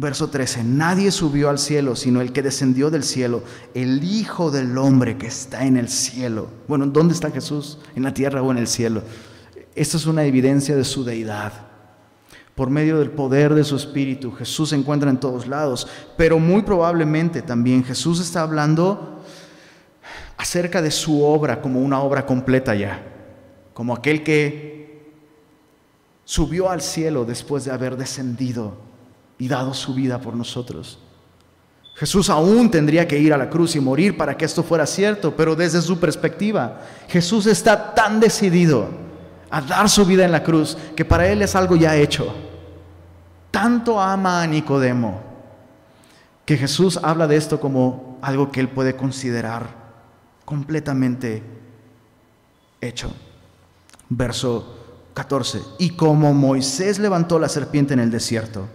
verso 0.00 0.30
13, 0.30 0.64
nadie 0.64 1.10
subió 1.10 1.50
al 1.50 1.58
cielo 1.58 1.94
sino 1.94 2.22
el 2.22 2.32
que 2.32 2.40
descendió 2.42 2.90
del 2.90 3.04
cielo, 3.04 3.42
el 3.74 4.02
Hijo 4.02 4.50
del 4.50 4.78
Hombre 4.78 5.18
que 5.18 5.26
está 5.26 5.66
en 5.66 5.76
el 5.76 5.90
cielo. 5.90 6.48
Bueno, 6.66 6.86
¿dónde 6.86 7.12
está 7.12 7.30
Jesús? 7.30 7.78
¿En 7.94 8.04
la 8.04 8.14
tierra 8.14 8.40
o 8.40 8.50
en 8.50 8.56
el 8.56 8.66
cielo? 8.66 9.02
Esto 9.74 9.98
es 9.98 10.06
una 10.06 10.24
evidencia 10.24 10.74
de 10.74 10.84
su 10.84 11.04
deidad. 11.04 11.52
Por 12.54 12.70
medio 12.70 12.98
del 12.98 13.10
poder 13.10 13.54
de 13.54 13.62
su 13.62 13.76
espíritu, 13.76 14.32
Jesús 14.32 14.70
se 14.70 14.76
encuentra 14.76 15.10
en 15.10 15.20
todos 15.20 15.46
lados, 15.46 15.86
pero 16.16 16.38
muy 16.38 16.62
probablemente 16.62 17.42
también 17.42 17.84
Jesús 17.84 18.20
está 18.20 18.40
hablando 18.40 19.22
acerca 20.38 20.80
de 20.80 20.90
su 20.90 21.22
obra 21.22 21.60
como 21.60 21.80
una 21.80 22.00
obra 22.00 22.24
completa 22.24 22.74
ya, 22.74 23.02
como 23.74 23.94
aquel 23.94 24.24
que 24.24 25.10
subió 26.24 26.70
al 26.70 26.80
cielo 26.80 27.26
después 27.26 27.66
de 27.66 27.72
haber 27.72 27.98
descendido 27.98 28.89
y 29.40 29.48
dado 29.48 29.74
su 29.74 29.94
vida 29.94 30.20
por 30.20 30.36
nosotros. 30.36 30.98
Jesús 31.96 32.30
aún 32.30 32.70
tendría 32.70 33.08
que 33.08 33.18
ir 33.18 33.32
a 33.32 33.38
la 33.38 33.50
cruz 33.50 33.74
y 33.74 33.80
morir 33.80 34.16
para 34.16 34.36
que 34.36 34.44
esto 34.44 34.62
fuera 34.62 34.86
cierto, 34.86 35.34
pero 35.34 35.56
desde 35.56 35.82
su 35.82 35.98
perspectiva, 35.98 36.82
Jesús 37.08 37.46
está 37.46 37.94
tan 37.94 38.20
decidido 38.20 38.88
a 39.50 39.60
dar 39.62 39.88
su 39.88 40.04
vida 40.04 40.24
en 40.24 40.32
la 40.32 40.44
cruz 40.44 40.76
que 40.94 41.04
para 41.04 41.26
él 41.26 41.42
es 41.42 41.56
algo 41.56 41.74
ya 41.74 41.96
hecho. 41.96 42.32
Tanto 43.50 44.00
ama 44.00 44.42
a 44.42 44.46
Nicodemo 44.46 45.20
que 46.44 46.56
Jesús 46.56 47.00
habla 47.02 47.26
de 47.26 47.36
esto 47.36 47.58
como 47.58 48.18
algo 48.22 48.52
que 48.52 48.60
él 48.60 48.68
puede 48.68 48.94
considerar 48.94 49.68
completamente 50.44 51.42
hecho. 52.80 53.10
Verso 54.10 54.76
14. 55.14 55.62
Y 55.78 55.90
como 55.90 56.34
Moisés 56.34 56.98
levantó 56.98 57.38
la 57.38 57.48
serpiente 57.48 57.94
en 57.94 58.00
el 58.00 58.10
desierto, 58.10 58.68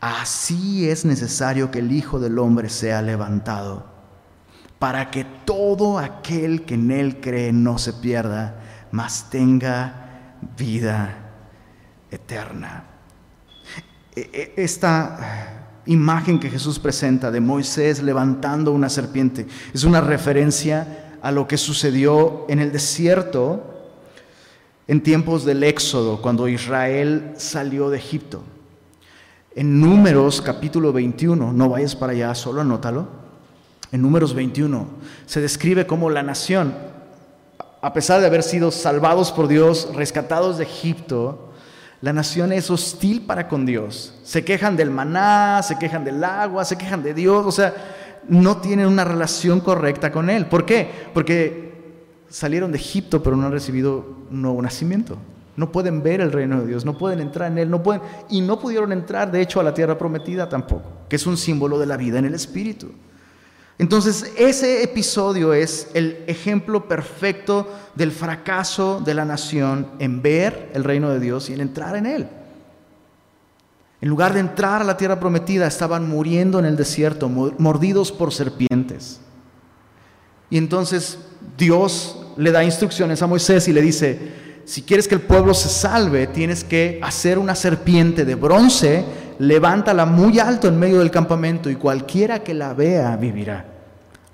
así 0.00 0.88
es 0.88 1.04
necesario 1.04 1.70
que 1.70 1.80
el 1.80 1.92
Hijo 1.92 2.18
del 2.18 2.38
Hombre 2.38 2.68
sea 2.68 3.02
levantado, 3.02 3.86
para 4.78 5.10
que 5.10 5.24
todo 5.44 5.98
aquel 5.98 6.64
que 6.64 6.74
en 6.74 6.90
él 6.90 7.20
cree 7.20 7.52
no 7.52 7.78
se 7.78 7.92
pierda, 7.92 8.60
mas 8.92 9.28
tenga 9.30 10.36
vida 10.56 11.16
eterna. 12.10 12.84
E, 14.14 14.54
e, 14.56 14.62
esta 14.62 15.58
imagen 15.86 16.38
que 16.38 16.50
Jesús 16.50 16.78
presenta 16.78 17.30
de 17.30 17.40
Moisés 17.40 18.02
levantando 18.02 18.72
una 18.72 18.88
serpiente. 18.88 19.46
Es 19.72 19.84
una 19.84 20.00
referencia 20.00 21.16
a 21.22 21.32
lo 21.32 21.48
que 21.48 21.56
sucedió 21.56 22.44
en 22.48 22.60
el 22.60 22.72
desierto 22.72 23.74
en 24.86 25.02
tiempos 25.02 25.44
del 25.44 25.64
Éxodo, 25.64 26.22
cuando 26.22 26.48
Israel 26.48 27.32
salió 27.36 27.90
de 27.90 27.98
Egipto. 27.98 28.42
En 29.54 29.80
Números 29.80 30.40
capítulo 30.40 30.92
21, 30.92 31.52
no 31.52 31.68
vayas 31.68 31.96
para 31.96 32.12
allá, 32.12 32.34
solo 32.34 32.60
anótalo. 32.60 33.08
En 33.90 34.02
Números 34.02 34.34
21 34.34 34.86
se 35.26 35.40
describe 35.40 35.86
cómo 35.86 36.10
la 36.10 36.22
nación, 36.22 36.74
a 37.80 37.92
pesar 37.92 38.20
de 38.20 38.26
haber 38.26 38.42
sido 38.42 38.70
salvados 38.70 39.32
por 39.32 39.48
Dios, 39.48 39.88
rescatados 39.94 40.58
de 40.58 40.64
Egipto, 40.64 41.52
la 42.00 42.12
nación 42.12 42.52
es 42.52 42.70
hostil 42.70 43.22
para 43.22 43.48
con 43.48 43.66
Dios. 43.66 44.14
Se 44.22 44.44
quejan 44.44 44.76
del 44.76 44.90
maná, 44.90 45.62
se 45.62 45.78
quejan 45.78 46.04
del 46.04 46.22
agua, 46.22 46.64
se 46.64 46.78
quejan 46.78 47.02
de 47.02 47.12
Dios. 47.12 47.44
O 47.44 47.50
sea, 47.50 47.74
no 48.28 48.58
tienen 48.58 48.86
una 48.86 49.04
relación 49.04 49.60
correcta 49.60 50.12
con 50.12 50.30
Él. 50.30 50.46
¿Por 50.46 50.64
qué? 50.64 50.88
Porque 51.12 51.68
salieron 52.28 52.70
de 52.70 52.78
Egipto 52.78 53.22
pero 53.22 53.36
no 53.36 53.46
han 53.46 53.52
recibido 53.52 54.04
un 54.30 54.42
nuevo 54.42 54.62
nacimiento. 54.62 55.16
No 55.58 55.72
pueden 55.72 56.04
ver 56.04 56.20
el 56.20 56.30
reino 56.30 56.60
de 56.60 56.68
Dios, 56.68 56.84
no 56.84 56.96
pueden 56.96 57.18
entrar 57.18 57.50
en 57.50 57.58
Él, 57.58 57.68
no 57.68 57.82
pueden, 57.82 58.00
y 58.30 58.40
no 58.42 58.60
pudieron 58.60 58.92
entrar, 58.92 59.32
de 59.32 59.40
hecho, 59.40 59.58
a 59.58 59.64
la 59.64 59.74
tierra 59.74 59.98
prometida 59.98 60.48
tampoco, 60.48 60.88
que 61.08 61.16
es 61.16 61.26
un 61.26 61.36
símbolo 61.36 61.80
de 61.80 61.86
la 61.86 61.96
vida 61.96 62.20
en 62.20 62.26
el 62.26 62.34
Espíritu. 62.34 62.92
Entonces, 63.76 64.32
ese 64.36 64.84
episodio 64.84 65.52
es 65.52 65.90
el 65.94 66.22
ejemplo 66.28 66.86
perfecto 66.86 67.68
del 67.96 68.12
fracaso 68.12 69.00
de 69.04 69.14
la 69.14 69.24
nación 69.24 69.88
en 69.98 70.22
ver 70.22 70.70
el 70.74 70.84
reino 70.84 71.10
de 71.10 71.18
Dios 71.18 71.50
y 71.50 71.54
en 71.54 71.60
entrar 71.60 71.96
en 71.96 72.06
él. 72.06 72.28
En 74.00 74.08
lugar 74.08 74.34
de 74.34 74.38
entrar 74.38 74.82
a 74.82 74.84
la 74.84 74.96
tierra 74.96 75.18
prometida, 75.18 75.66
estaban 75.66 76.08
muriendo 76.08 76.60
en 76.60 76.66
el 76.66 76.76
desierto, 76.76 77.28
mordidos 77.28 78.12
por 78.12 78.32
serpientes. 78.32 79.18
Y 80.50 80.56
entonces 80.56 81.18
Dios 81.56 82.26
le 82.36 82.52
da 82.52 82.62
instrucciones 82.62 83.22
a 83.22 83.26
Moisés 83.26 83.66
y 83.66 83.72
le 83.72 83.82
dice, 83.82 84.46
si 84.68 84.82
quieres 84.82 85.08
que 85.08 85.14
el 85.14 85.22
pueblo 85.22 85.54
se 85.54 85.70
salve, 85.70 86.26
tienes 86.26 86.62
que 86.62 87.00
hacer 87.02 87.38
una 87.38 87.54
serpiente 87.54 88.26
de 88.26 88.34
bronce 88.34 89.02
levántala 89.38 90.04
muy 90.04 90.38
alto 90.38 90.68
en 90.68 90.78
medio 90.78 90.98
del 90.98 91.10
campamento 91.10 91.70
y 91.70 91.76
cualquiera 91.76 92.44
que 92.44 92.52
la 92.52 92.74
vea 92.74 93.16
vivirá. 93.16 93.64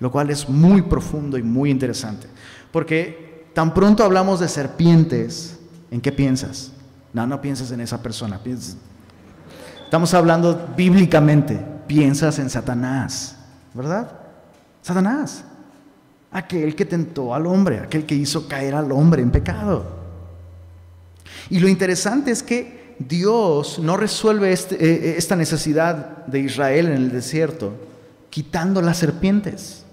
Lo 0.01 0.11
cual 0.11 0.31
es 0.31 0.49
muy 0.49 0.83
profundo 0.83 1.39
y 1.39 1.45
muy 1.45 1.71
interesante. 1.71 2.27
Porque 2.73 3.47
tan 3.55 3.73
pronto 3.73 4.03
hablamos 4.03 4.41
de 4.41 4.49
serpientes, 4.49 5.57
¿en 5.93 6.01
qué 6.01 6.11
piensas? 6.11 6.73
No, 7.13 7.29
no 7.29 7.41
piensas 7.41 7.71
en 7.71 7.81
esa 7.81 8.03
persona. 8.03 8.41
Estamos 9.85 10.13
hablando 10.15 10.69
bíblicamente. 10.77 11.65
Piensas 11.87 12.41
en 12.41 12.51
Satanás, 12.51 13.37
¿verdad? 13.73 14.11
Satanás. 14.83 15.45
Aquel 16.33 16.75
que 16.75 16.87
tentó 16.87 17.33
al 17.33 17.47
hombre, 17.47 17.79
aquel 17.79 18.05
que 18.05 18.17
hizo 18.17 18.49
caer 18.49 18.75
al 18.75 18.91
hombre 18.91 19.23
en 19.23 19.31
pecado. 19.31 20.04
Y 21.51 21.61
lo 21.61 21.69
interesante 21.69 22.31
es 22.31 22.43
que 22.43 22.97
Dios 22.99 23.79
no 23.79 23.97
resuelve 23.97 24.53
este, 24.53 24.77
eh, 24.77 25.11
eh, 25.11 25.15
esta 25.19 25.37
necesidad 25.37 26.27
de 26.27 26.41
Israel 26.41 26.87
en 26.87 26.95
el 26.95 27.13
desierto 27.13 27.73
quitando 28.35 28.83
las 28.83 28.99
serpientes, 28.99 29.85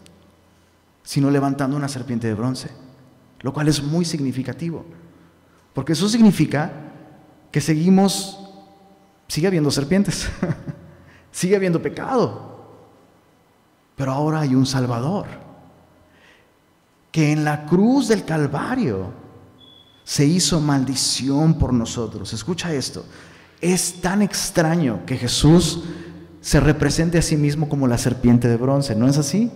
sino 1.04 1.30
levantando 1.30 1.78
una 1.78 1.88
serpiente 1.88 2.26
de 2.26 2.34
bronce, 2.34 2.72
lo 3.42 3.54
cual 3.54 3.68
es 3.68 3.84
muy 3.84 4.04
significativo, 4.04 4.84
porque 5.76 5.94
eso 5.94 6.10
significa 6.10 6.72
que 7.52 7.62
seguimos, 7.62 8.50
sigue 9.28 9.46
habiendo 9.46 9.70
serpientes, 9.70 10.28
sigue 11.32 11.56
habiendo 11.56 11.84
pecado, 11.84 12.80
pero 13.96 14.12
ahora 14.12 14.40
hay 14.40 14.56
un 14.56 14.66
Salvador, 14.66 15.28
que 17.12 17.32
en 17.32 17.44
la 17.44 17.68
cruz 17.68 18.08
del 18.08 18.26
Calvario 18.26 19.21
se 20.12 20.26
hizo 20.26 20.60
maldición 20.60 21.58
por 21.58 21.72
nosotros. 21.72 22.34
Escucha 22.34 22.74
esto. 22.74 23.06
Es 23.62 24.02
tan 24.02 24.22
extraño 24.22 25.06
que 25.06 25.16
Jesús 25.16 25.86
se 26.42 26.60
represente 26.60 27.18
a 27.18 27.22
sí 27.22 27.38
mismo 27.38 27.70
como 27.70 27.88
la 27.88 27.98
serpiente 27.98 28.50
de 28.50 28.58
bronce, 28.58 28.94
¿no 28.94 29.08
es 29.08 29.18
así? 29.18 29.50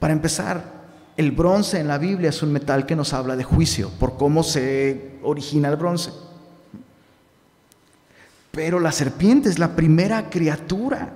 Para 0.00 0.12
empezar, 0.12 0.86
el 1.16 1.30
bronce 1.30 1.78
en 1.78 1.86
la 1.86 1.98
Biblia 1.98 2.30
es 2.30 2.42
un 2.42 2.50
metal 2.50 2.84
que 2.84 2.96
nos 2.96 3.12
habla 3.12 3.36
de 3.36 3.44
juicio, 3.44 3.90
por 4.00 4.16
cómo 4.16 4.42
se 4.42 5.20
origina 5.22 5.68
el 5.68 5.76
bronce. 5.76 6.10
Pero 8.50 8.80
la 8.80 8.90
serpiente 8.90 9.48
es 9.48 9.60
la 9.60 9.76
primera 9.76 10.30
criatura 10.30 11.12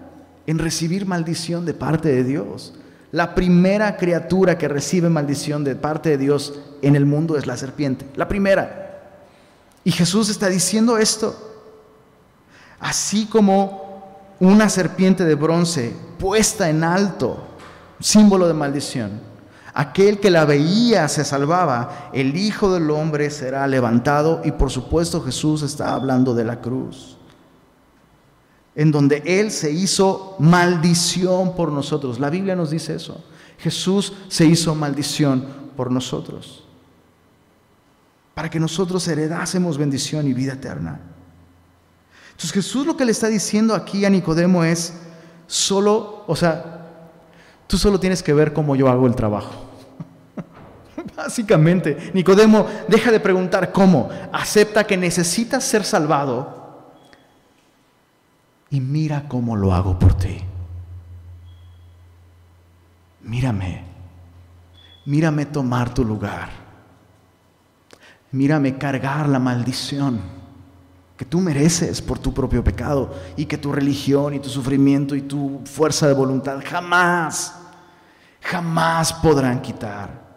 en 0.47 0.61
recibir 0.61 1.07
maldición 1.07 1.67
de 1.67 1.75
parte 1.75 2.11
de 2.11 2.23
Dios. 2.23 2.75
La 3.13 3.35
primera 3.35 3.97
criatura 3.97 4.59
que 4.59 4.69
recibe 4.69 5.09
maldición 5.09 5.65
de 5.65 5.77
parte 5.77 6.11
de 6.11 6.19
Dios 6.19 6.59
en 6.83 6.97
el 6.97 7.07
mundo 7.07 7.37
es 7.37 7.47
la 7.47 7.57
serpiente. 7.57 8.07
La 8.17 8.29
primera. 8.29 9.01
Y 9.85 9.93
Jesús 9.93 10.29
está 10.29 10.49
diciendo 10.49 10.99
esto. 10.99 11.37
Así 12.81 13.27
como 13.27 14.37
una 14.41 14.69
serpiente 14.69 15.25
de 15.25 15.35
bronce 15.35 15.93
puesta 16.19 16.69
en 16.69 16.85
alto, 16.85 17.39
símbolo 18.01 18.47
de 18.47 18.55
maldición, 18.55 19.29
Aquel 19.75 20.19
que 20.19 20.31
la 20.31 20.45
veía 20.45 21.07
se 21.09 21.25
salvaba, 21.25 22.11
el 22.13 22.37
Hijo 22.37 22.73
del 22.73 22.91
Hombre 22.91 23.31
será 23.31 23.67
levantado 23.69 24.41
y 24.45 24.51
por 24.51 24.71
supuesto 24.71 25.23
Jesús 25.23 25.63
está 25.63 25.95
hablando 25.95 26.35
de 26.35 26.45
la 26.45 26.61
cruz, 26.61 27.18
en 28.79 28.93
donde 28.93 29.25
Él 29.27 29.51
se 29.51 29.73
hizo 29.73 30.37
maldición 30.39 31.57
por 31.57 31.73
nosotros. 31.73 32.21
La 32.21 32.31
Biblia 32.31 32.55
nos 32.55 32.71
dice 32.71 32.95
eso. 32.95 33.25
Jesús 33.59 34.13
se 34.29 34.47
hizo 34.47 34.73
maldición 34.77 35.49
por 35.77 35.91
nosotros, 35.91 36.63
para 38.35 38.49
que 38.49 38.61
nosotros 38.61 39.09
heredásemos 39.09 39.77
bendición 39.77 40.29
y 40.29 40.33
vida 40.33 40.53
eterna. 40.53 41.01
Entonces 42.31 42.53
Jesús 42.53 42.87
lo 42.87 42.97
que 42.97 43.05
le 43.05 43.11
está 43.11 43.27
diciendo 43.27 43.75
aquí 43.75 44.05
a 44.05 44.11
Nicodemo 44.11 44.63
es, 44.63 44.95
solo, 45.49 46.23
o 46.29 46.37
sea, 46.37 47.01
tú 47.67 47.77
solo 47.79 47.99
tienes 47.99 48.23
que 48.23 48.33
ver 48.33 48.53
cómo 48.53 48.77
yo 48.77 48.89
hago 48.89 49.09
el 49.09 49.17
trabajo. 49.17 49.67
Básicamente, 51.17 52.13
Nicodemo 52.15 52.65
deja 52.87 53.11
de 53.11 53.19
preguntar 53.19 53.73
cómo, 53.73 54.09
acepta 54.33 54.87
que 54.87 54.97
necesitas 54.97 55.65
ser 55.65 55.83
salvado 55.83 56.58
y 58.71 58.81
mira 58.81 59.29
cómo 59.29 59.57
lo 59.57 59.73
hago 59.73 59.99
por 59.99 60.15
ti. 60.15 60.41
Mírame, 63.23 63.85
mírame 65.07 65.47
tomar 65.47 65.93
tu 65.93 66.05
lugar, 66.05 66.51
mírame 68.31 68.79
cargar 68.79 69.29
la 69.29 69.39
maldición 69.39 70.21
que 71.17 71.25
tú 71.25 71.41
mereces 71.41 72.01
por 72.01 72.19
tu 72.19 72.33
propio 72.33 72.63
pecado 72.63 73.13
y 73.37 73.45
que 73.45 73.59
tu 73.59 73.73
religión 73.73 74.35
y 74.35 74.39
tu 74.39 74.49
sufrimiento 74.49 75.17
y 75.17 75.23
tu 75.23 75.61
fuerza 75.65 76.07
de 76.07 76.15
voluntad 76.15 76.63
jamás, 76.65 77.55
jamás 78.41 79.13
podrán 79.15 79.61
quitar. 79.61 80.29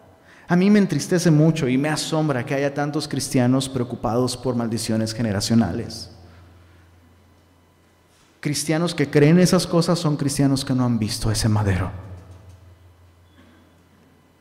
A 0.48 0.56
mí 0.56 0.68
me 0.68 0.80
entristece 0.80 1.30
mucho 1.30 1.68
y 1.68 1.78
me 1.78 1.88
asombra 1.88 2.44
que 2.44 2.54
haya 2.54 2.74
tantos 2.74 3.06
cristianos 3.06 3.68
preocupados 3.68 4.36
por 4.36 4.56
maldiciones 4.56 5.14
generacionales. 5.14 6.10
Cristianos 8.42 8.94
que 8.94 9.08
creen 9.08 9.38
esas 9.38 9.66
cosas 9.66 9.98
son 9.98 10.18
cristianos 10.18 10.66
que 10.66 10.74
no 10.74 10.84
han 10.84 10.98
visto 10.98 11.30
ese 11.30 11.48
madero. 11.48 11.90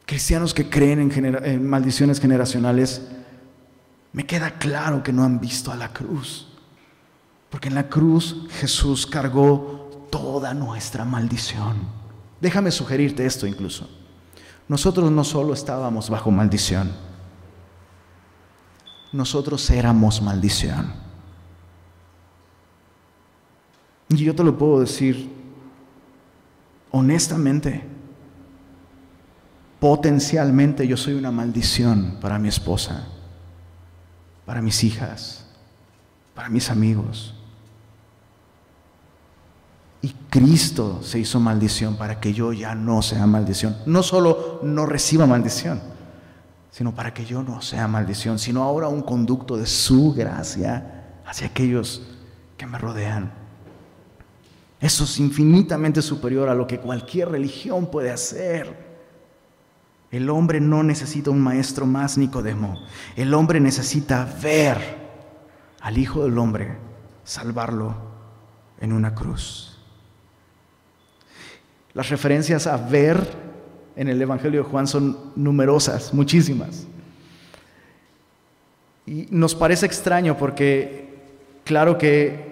Cristianos 0.05 0.53
que 0.53 0.69
creen 0.69 1.09
en, 1.45 1.65
maldiciones 1.65 2.19
generacionales, 2.19 3.01
me 4.11 4.25
queda 4.25 4.57
claro 4.59 5.01
que 5.01 5.13
no 5.13 5.23
han 5.23 5.39
visto 5.39 5.71
a 5.71 5.77
la 5.77 5.93
cruz. 5.93 6.49
Porque 7.49 7.69
en 7.69 7.75
la 7.75 7.87
cruz 7.87 8.47
Jesús 8.59 9.07
cargó 9.07 10.07
toda 10.11 10.53
nuestra 10.53 11.05
maldición. 11.05 11.77
Déjame 12.41 12.71
sugerirte 12.71 13.25
esto 13.25 13.47
incluso 13.47 13.87
nosotros 14.71 15.11
no 15.11 15.25
solo 15.25 15.53
estábamos 15.53 16.09
bajo 16.09 16.31
maldición, 16.31 16.93
nosotros 19.11 19.69
éramos 19.69 20.21
maldición. 20.21 20.93
Y 24.11 24.25
yo 24.25 24.35
te 24.35 24.43
lo 24.43 24.57
puedo 24.57 24.81
decir 24.81 25.29
honestamente, 26.91 27.83
potencialmente 29.79 30.85
yo 30.85 30.97
soy 30.97 31.13
una 31.13 31.31
maldición 31.31 32.17
para 32.21 32.37
mi 32.37 32.49
esposa, 32.49 33.07
para 34.45 34.61
mis 34.61 34.83
hijas, 34.83 35.45
para 36.35 36.49
mis 36.49 36.69
amigos. 36.69 37.35
Y 40.01 40.09
Cristo 40.29 40.99
se 41.03 41.19
hizo 41.19 41.39
maldición 41.39 41.95
para 41.95 42.19
que 42.19 42.33
yo 42.33 42.51
ya 42.51 42.75
no 42.75 43.01
sea 43.01 43.25
maldición. 43.27 43.77
No 43.85 44.03
solo 44.03 44.59
no 44.63 44.85
reciba 44.85 45.25
maldición, 45.25 45.79
sino 46.69 46.93
para 46.93 47.13
que 47.13 47.23
yo 47.23 47.43
no 47.43 47.61
sea 47.61 47.87
maldición, 47.87 48.39
sino 48.39 48.63
ahora 48.63 48.89
un 48.89 49.03
conducto 49.03 49.55
de 49.55 49.67
su 49.67 50.13
gracia 50.13 51.21
hacia 51.25 51.47
aquellos 51.47 52.01
que 52.57 52.65
me 52.65 52.77
rodean. 52.77 53.40
Eso 54.81 55.03
es 55.03 55.19
infinitamente 55.19 56.01
superior 56.01 56.49
a 56.49 56.55
lo 56.55 56.65
que 56.65 56.79
cualquier 56.79 57.29
religión 57.29 57.91
puede 57.91 58.09
hacer. 58.09 58.75
El 60.09 60.29
hombre 60.29 60.59
no 60.59 60.81
necesita 60.81 61.29
un 61.29 61.39
maestro 61.39 61.85
más 61.85 62.17
Nicodemo. 62.17 62.83
El 63.15 63.33
hombre 63.35 63.59
necesita 63.59 64.27
ver 64.41 64.77
al 65.79 65.97
Hijo 65.99 66.23
del 66.23 66.37
Hombre 66.37 66.77
salvarlo 67.23 67.95
en 68.79 68.91
una 68.91 69.13
cruz. 69.13 69.79
Las 71.93 72.09
referencias 72.09 72.65
a 72.65 72.77
ver 72.77 73.19
en 73.95 74.09
el 74.09 74.19
Evangelio 74.19 74.63
de 74.63 74.69
Juan 74.69 74.87
son 74.87 75.31
numerosas, 75.35 76.11
muchísimas. 76.11 76.87
Y 79.05 79.27
nos 79.29 79.53
parece 79.53 79.85
extraño 79.85 80.37
porque, 80.37 81.19
claro 81.63 81.97
que 81.97 82.50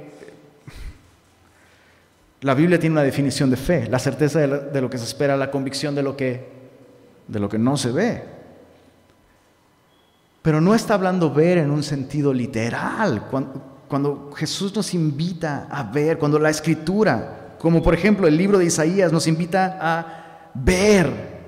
la 2.41 2.53
Biblia 2.53 2.79
tiene 2.79 2.93
una 2.93 3.03
definición 3.03 3.49
de 3.49 3.57
fe, 3.57 3.87
la 3.87 3.99
certeza 3.99 4.39
de 4.39 4.81
lo, 4.81 4.89
que 4.89 4.97
se 4.97 5.03
espera, 5.03 5.35
la 5.35 5.51
convicción 5.51 5.93
de 5.93 6.03
lo 6.03 6.15
que, 6.15 6.47
de 7.27 7.39
lo 7.39 7.49
que 7.49 7.57
no 7.57 7.75
se 7.77 7.91
ve. 7.91 8.23
Pero 10.41 10.61
no 10.61 10.73
está 10.73 10.93
hablando 10.93 11.33
ver 11.33 11.57
en 11.57 11.69
un 11.69 11.83
sentido 11.83 12.33
literal. 12.33 13.27
cuando 13.87 14.31
Jesús 14.35 14.73
nos 14.75 14.93
invita 14.93 15.67
a 15.69 15.83
ver, 15.83 16.17
cuando 16.17 16.39
la 16.39 16.49
escritura 16.49 17.39
como 17.59 17.83
por 17.83 17.93
ejemplo 17.93 18.25
el 18.25 18.37
libro 18.37 18.57
de 18.57 18.65
Isaías 18.65 19.11
nos 19.11 19.27
invita 19.27 19.77
a 19.79 20.51
ver 20.55 21.39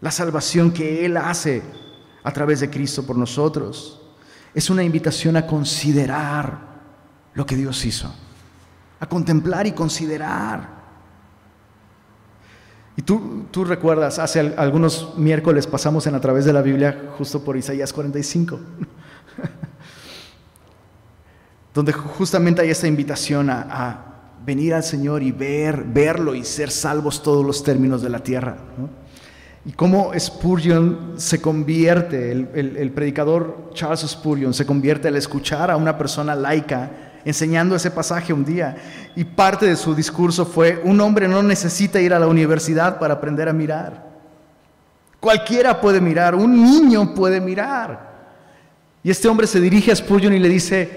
la 0.00 0.10
salvación 0.10 0.72
que 0.72 1.06
Él 1.06 1.16
hace 1.16 1.62
a 2.24 2.32
través 2.32 2.60
de 2.60 2.68
Cristo 2.68 3.06
por 3.06 3.16
nosotros. 3.16 4.00
Es 4.52 4.68
una 4.68 4.82
invitación 4.82 5.36
a 5.36 5.46
considerar 5.46 6.72
lo 7.34 7.46
que 7.46 7.56
Dios 7.56 7.84
hizo, 7.84 8.12
a 9.02 9.06
contemplar 9.06 9.66
y 9.66 9.72
considerar. 9.72 10.80
Y 12.96 13.02
tú, 13.02 13.46
tú 13.50 13.64
recuerdas, 13.64 14.20
hace 14.20 14.38
algunos 14.56 15.18
miércoles 15.18 15.66
pasamos 15.66 16.06
en 16.06 16.14
a 16.14 16.20
través 16.20 16.44
de 16.44 16.52
la 16.52 16.62
Biblia 16.62 17.10
justo 17.18 17.42
por 17.42 17.56
Isaías 17.56 17.92
45, 17.92 18.60
donde 21.74 21.92
justamente 21.92 22.62
hay 22.62 22.70
esta 22.70 22.86
invitación 22.86 23.50
a 23.50 24.06
venir 24.46 24.72
al 24.72 24.84
Señor 24.84 25.20
y 25.24 25.32
ver, 25.32 25.82
verlo 25.82 26.32
y 26.36 26.44
ser 26.44 26.70
salvos 26.70 27.24
todos 27.24 27.44
los 27.44 27.64
términos 27.64 28.02
de 28.02 28.08
la 28.08 28.20
tierra. 28.20 28.56
Y 29.64 29.72
cómo 29.72 30.12
Spurgeon 30.16 31.14
se 31.16 31.40
convierte, 31.40 32.30
el, 32.30 32.92
predicador 32.94 33.70
Charles 33.74 34.00
Spurgeon 34.00 34.54
se 34.54 34.64
convierte 34.64 35.08
al 35.08 35.16
escuchar 35.16 35.72
a 35.72 35.76
una 35.76 35.98
persona 35.98 36.36
laica 36.36 37.11
enseñando 37.24 37.76
ese 37.76 37.90
pasaje 37.90 38.32
un 38.32 38.44
día. 38.44 38.76
Y 39.16 39.24
parte 39.24 39.66
de 39.66 39.76
su 39.76 39.94
discurso 39.94 40.44
fue, 40.44 40.80
un 40.84 41.00
hombre 41.00 41.28
no 41.28 41.42
necesita 41.42 42.00
ir 42.00 42.14
a 42.14 42.18
la 42.18 42.26
universidad 42.26 42.98
para 42.98 43.14
aprender 43.14 43.48
a 43.48 43.52
mirar. 43.52 44.10
Cualquiera 45.20 45.80
puede 45.80 46.00
mirar, 46.00 46.34
un 46.34 46.62
niño 46.62 47.14
puede 47.14 47.40
mirar. 47.40 48.12
Y 49.04 49.10
este 49.10 49.28
hombre 49.28 49.46
se 49.46 49.60
dirige 49.60 49.92
a 49.92 49.96
Spurgeon 49.96 50.34
y 50.34 50.38
le 50.38 50.48
dice, 50.48 50.90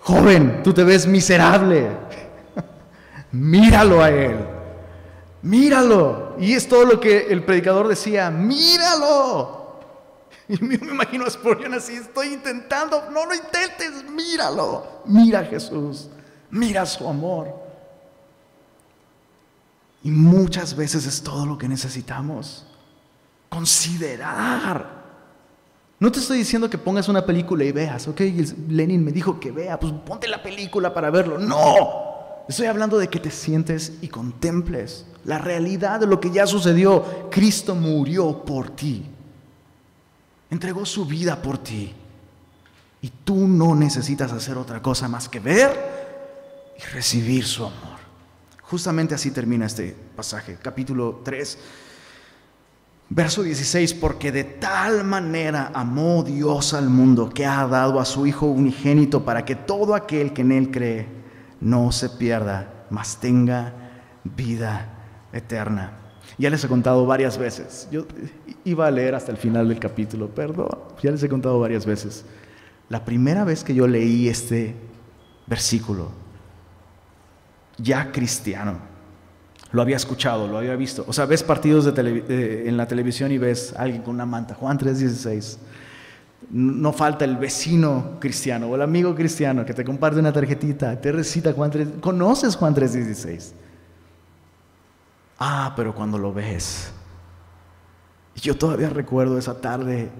joven, 0.00 0.60
tú 0.62 0.72
te 0.72 0.84
ves 0.84 1.06
miserable 1.06 1.88
míralo 3.32 4.02
a 4.02 4.10
Él, 4.10 4.36
míralo. 5.42 6.36
Y 6.38 6.54
es 6.54 6.68
todo 6.68 6.84
lo 6.84 7.00
que 7.00 7.26
el 7.28 7.44
predicador 7.44 7.88
decía, 7.88 8.30
míralo. 8.30 9.63
Y 10.48 10.62
me 10.62 10.74
imagino 10.74 11.24
a 11.24 11.30
Spurgeon 11.30 11.72
así, 11.72 11.94
estoy 11.94 12.34
intentando, 12.34 13.10
no 13.10 13.24
lo 13.24 13.34
intentes, 13.34 14.04
míralo. 14.10 15.02
Mira 15.06 15.40
a 15.40 15.44
Jesús, 15.44 16.08
mira 16.50 16.84
su 16.84 17.08
amor. 17.08 17.54
Y 20.02 20.10
muchas 20.10 20.76
veces 20.76 21.06
es 21.06 21.22
todo 21.22 21.46
lo 21.46 21.56
que 21.56 21.66
necesitamos. 21.66 22.66
Considerar. 23.48 25.02
No 25.98 26.12
te 26.12 26.18
estoy 26.18 26.38
diciendo 26.38 26.68
que 26.68 26.76
pongas 26.76 27.08
una 27.08 27.24
película 27.24 27.64
y 27.64 27.72
veas, 27.72 28.06
ok, 28.06 28.20
Lenin 28.68 29.02
me 29.02 29.12
dijo 29.12 29.40
que 29.40 29.50
vea, 29.50 29.80
pues 29.80 29.94
ponte 30.04 30.28
la 30.28 30.42
película 30.42 30.92
para 30.92 31.08
verlo. 31.08 31.38
No, 31.38 32.04
Estoy 32.48 32.66
hablando 32.66 32.98
de 32.98 33.08
que 33.08 33.20
te 33.20 33.30
sientes 33.30 33.94
y 34.02 34.08
contemples 34.08 35.06
la 35.24 35.38
realidad 35.38 36.00
de 36.00 36.06
lo 36.06 36.20
que 36.20 36.30
ya 36.30 36.46
sucedió. 36.46 37.30
Cristo 37.30 37.74
murió 37.74 38.44
por 38.44 38.68
ti. 38.70 39.06
Entregó 40.54 40.86
su 40.86 41.04
vida 41.04 41.42
por 41.42 41.58
ti. 41.58 41.92
Y 43.02 43.08
tú 43.24 43.48
no 43.48 43.74
necesitas 43.74 44.30
hacer 44.30 44.56
otra 44.56 44.80
cosa 44.80 45.08
más 45.08 45.28
que 45.28 45.40
ver 45.40 46.74
y 46.78 46.94
recibir 46.94 47.44
su 47.44 47.64
amor. 47.64 47.98
Justamente 48.62 49.16
así 49.16 49.32
termina 49.32 49.66
este 49.66 49.96
pasaje, 50.14 50.56
capítulo 50.62 51.22
3, 51.24 51.58
verso 53.08 53.42
16, 53.42 53.94
porque 53.94 54.30
de 54.30 54.44
tal 54.44 55.02
manera 55.02 55.72
amó 55.74 56.22
Dios 56.22 56.72
al 56.72 56.88
mundo 56.88 57.30
que 57.30 57.44
ha 57.44 57.66
dado 57.66 57.98
a 57.98 58.04
su 58.04 58.24
Hijo 58.24 58.46
unigénito 58.46 59.24
para 59.24 59.44
que 59.44 59.56
todo 59.56 59.96
aquel 59.96 60.32
que 60.32 60.42
en 60.42 60.52
él 60.52 60.70
cree 60.70 61.08
no 61.60 61.90
se 61.90 62.10
pierda, 62.10 62.86
mas 62.90 63.16
tenga 63.16 63.74
vida 64.22 64.86
eterna. 65.32 66.03
Ya 66.38 66.50
les 66.50 66.64
he 66.64 66.68
contado 66.68 67.06
varias 67.06 67.38
veces. 67.38 67.88
Yo 67.90 68.06
iba 68.64 68.86
a 68.86 68.90
leer 68.90 69.14
hasta 69.14 69.30
el 69.30 69.38
final 69.38 69.68
del 69.68 69.78
capítulo, 69.78 70.28
perdón. 70.28 70.68
Ya 71.02 71.10
les 71.10 71.22
he 71.22 71.28
contado 71.28 71.60
varias 71.60 71.86
veces. 71.86 72.24
La 72.88 73.04
primera 73.04 73.44
vez 73.44 73.64
que 73.64 73.74
yo 73.74 73.86
leí 73.86 74.28
este 74.28 74.74
versículo, 75.46 76.10
ya 77.78 78.12
cristiano, 78.12 78.78
lo 79.72 79.82
había 79.82 79.96
escuchado, 79.96 80.46
lo 80.46 80.58
había 80.58 80.76
visto. 80.76 81.04
O 81.08 81.12
sea, 81.12 81.26
ves 81.26 81.42
partidos 81.42 81.84
de 81.84 82.68
en 82.68 82.76
la 82.76 82.86
televisión 82.86 83.32
y 83.32 83.38
ves 83.38 83.74
a 83.76 83.82
alguien 83.82 84.02
con 84.02 84.14
una 84.14 84.26
manta, 84.26 84.54
Juan 84.54 84.78
3:16. 84.78 85.58
No 86.50 86.92
falta 86.92 87.24
el 87.24 87.36
vecino 87.36 88.18
cristiano 88.20 88.68
o 88.68 88.74
el 88.74 88.82
amigo 88.82 89.14
cristiano 89.14 89.64
que 89.64 89.72
te 89.72 89.82
comparte 89.82 90.20
una 90.20 90.32
tarjetita, 90.32 91.00
te 91.00 91.10
recita 91.10 91.52
Juan 91.52 91.70
3, 91.70 91.88
conoces 92.00 92.54
Juan 92.54 92.74
3:16. 92.74 93.52
Ah, 95.38 95.72
pero 95.76 95.94
cuando 95.94 96.18
lo 96.18 96.32
ves. 96.32 96.92
Yo 98.36 98.56
todavía 98.56 98.88
recuerdo 98.88 99.38
esa 99.38 99.60
tarde 99.60 100.10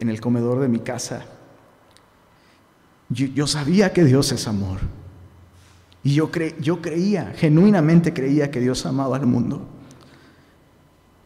en 0.00 0.08
el 0.08 0.20
comedor 0.20 0.60
de 0.60 0.68
mi 0.68 0.80
casa. 0.80 1.24
Yo, 3.08 3.46
sabía 3.46 3.92
que 3.92 4.04
Dios 4.04 4.32
es 4.32 4.48
amor. 4.48 4.80
Y 6.02 6.14
yo, 6.14 6.30
yo 6.60 6.82
creía, 6.82 7.32
genuinamente 7.36 8.12
creía 8.12 8.50
que 8.50 8.60
Dios 8.60 8.84
amaba 8.86 9.16
al 9.16 9.26
mundo. 9.26 9.66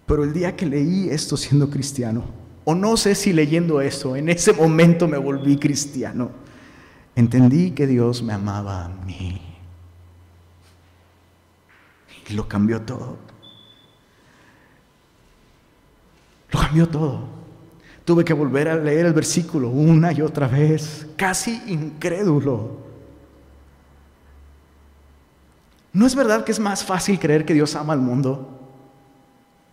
Pero 0.06 0.24
el 0.24 0.32
día 0.32 0.56
que 0.56 0.66
leí 0.66 1.08
esto 1.10 1.36
siendo 1.36 1.70
cristiano, 1.70 2.24
o 2.64 2.74
no 2.74 2.96
sé 2.96 3.14
si 3.14 3.32
leyendo 3.32 3.80
esto, 3.80 4.16
en 4.16 4.28
ese 4.28 4.52
momento 4.52 5.08
me 5.08 5.18
volví 5.18 5.56
cristiano, 5.56 6.30
entendí 7.14 7.70
que 7.70 7.86
Dios 7.86 8.22
me 8.22 8.32
amaba 8.32 8.84
a 8.84 8.88
mí. 8.88 9.47
Y 12.28 12.34
lo 12.34 12.46
cambió 12.46 12.82
todo. 12.82 13.16
Lo 16.50 16.60
cambió 16.60 16.88
todo. 16.88 17.24
Tuve 18.04 18.24
que 18.24 18.32
volver 18.32 18.68
a 18.68 18.76
leer 18.76 19.06
el 19.06 19.12
versículo 19.12 19.68
una 19.68 20.12
y 20.12 20.22
otra 20.22 20.46
vez, 20.46 21.06
casi 21.16 21.62
incrédulo. 21.66 22.86
¿No 25.92 26.06
es 26.06 26.14
verdad 26.14 26.44
que 26.44 26.52
es 26.52 26.60
más 26.60 26.84
fácil 26.84 27.18
creer 27.18 27.44
que 27.44 27.54
Dios 27.54 27.74
ama 27.74 27.92
al 27.92 28.00
mundo? 28.00 28.54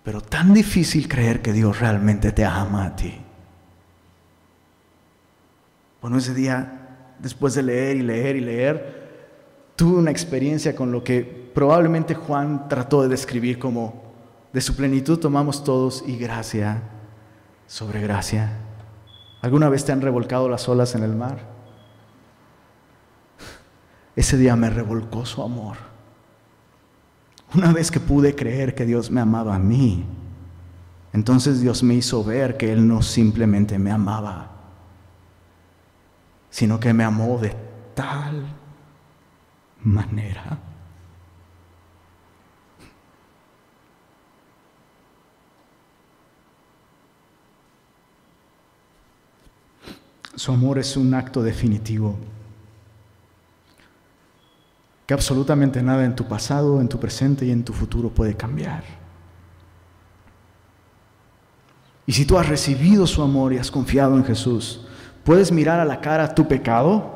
Pero 0.04 0.22
tan 0.22 0.54
difícil 0.54 1.08
creer 1.08 1.42
que 1.42 1.54
Dios 1.54 1.80
realmente 1.80 2.32
te 2.32 2.46
ama 2.46 2.86
a 2.86 2.96
ti. 2.96 3.14
Bueno, 6.02 6.18
ese 6.18 6.34
día, 6.34 7.16
después 7.20 7.56
de 7.56 7.64
leer 7.64 7.98
y 7.98 8.02
leer 8.02 8.36
y 8.36 8.42
leer, 8.42 9.74
tuve 9.76 9.98
una 9.98 10.12
experiencia 10.12 10.76
con 10.76 10.92
lo 10.92 11.04
que 11.04 11.45
probablemente 11.56 12.14
Juan 12.14 12.68
trató 12.68 13.02
de 13.02 13.08
describir 13.08 13.58
como 13.58 14.04
de 14.52 14.62
su 14.62 14.76
plenitud 14.76 15.18
tomamos 15.18 15.64
todos 15.64 16.04
y 16.06 16.18
gracia 16.18 16.84
sobre 17.66 18.02
gracia. 18.02 18.52
¿Alguna 19.42 19.70
vez 19.70 19.86
te 19.86 19.92
han 19.92 20.02
revolcado 20.02 20.50
las 20.50 20.68
olas 20.70 20.96
en 20.96 21.04
el 21.04 21.16
mar? 21.16 21.40
Ese 24.16 24.38
día 24.38 24.56
me 24.56 24.70
revolcó 24.70 25.26
su 25.26 25.42
amor. 25.42 25.78
Una 27.54 27.72
vez 27.72 27.90
que 27.90 28.00
pude 28.00 28.36
creer 28.36 28.76
que 28.76 28.86
Dios 28.86 29.10
me 29.10 29.22
amaba 29.22 29.56
a 29.56 29.60
mí, 29.60 30.06
entonces 31.14 31.62
Dios 31.62 31.84
me 31.84 31.94
hizo 31.94 32.24
ver 32.24 32.58
que 32.58 32.72
Él 32.72 32.86
no 32.86 33.02
simplemente 33.02 33.80
me 33.80 33.92
amaba, 33.92 34.52
sino 36.50 36.80
que 36.80 36.94
me 36.94 37.06
amó 37.06 37.38
de 37.38 37.56
tal 37.94 38.46
manera 39.84 40.75
Su 50.36 50.52
amor 50.52 50.80
es 50.80 50.98
un 50.98 51.14
acto 51.14 51.42
definitivo. 51.42 52.16
Que 55.06 55.14
absolutamente 55.14 55.82
nada 55.82 56.04
en 56.04 56.16
tu 56.16 56.28
pasado, 56.28 56.82
en 56.82 56.90
tu 56.90 57.00
presente 57.00 57.46
y 57.46 57.52
en 57.52 57.64
tu 57.64 57.74
futuro 57.74 58.10
puede 58.10 58.36
cambiar. 58.36 58.84
Y 62.08 62.14
si 62.14 62.26
tú 62.26 62.38
has 62.38 62.48
recibido 62.48 63.08
su 63.08 63.22
amor 63.22 63.54
y 63.54 63.58
has 63.58 63.72
confiado 63.72 64.16
en 64.16 64.24
Jesús, 64.24 64.86
puedes 65.24 65.52
mirar 65.52 65.80
a 65.80 65.86
la 65.86 66.02
cara 66.02 66.36
tu 66.36 66.48
pecado, 66.48 67.14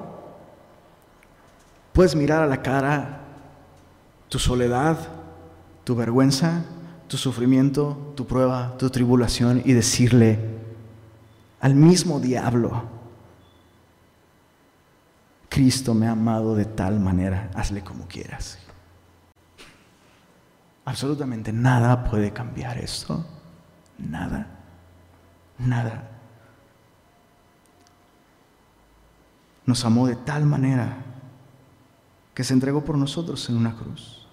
puedes 1.94 2.16
mirar 2.16 2.42
a 2.42 2.48
la 2.48 2.62
cara 2.62 3.22
tu 4.30 4.40
soledad, 4.40 4.98
tu 5.84 5.96
vergüenza, 5.96 6.64
tu 7.08 7.18
sufrimiento, 7.18 8.14
tu 8.16 8.26
prueba, 8.26 8.76
tu 8.78 8.90
tribulación 8.90 9.62
y 9.66 9.74
decirle 9.74 10.40
al 11.60 11.76
mismo 11.76 12.20
diablo, 12.20 12.99
Cristo 15.50 15.94
me 15.96 16.08
ha 16.08 16.12
amado 16.12 16.56
de 16.56 16.66
tal 16.66 17.00
manera, 17.00 17.50
hazle 17.56 17.84
como 17.84 18.08
quieras. 18.08 18.60
Absolutamente 20.86 21.52
nada 21.52 22.04
puede 22.04 22.32
cambiar 22.32 22.78
esto. 22.78 23.26
Nada. 23.98 24.48
Nada. 25.58 26.10
Nos 29.66 29.84
amó 29.86 30.08
de 30.08 30.16
tal 30.16 30.46
manera 30.46 30.98
que 32.34 32.44
se 32.44 32.54
entregó 32.54 32.84
por 32.84 32.98
nosotros 32.98 33.50
en 33.50 33.58
una 33.58 33.76
cruz. 33.76 34.28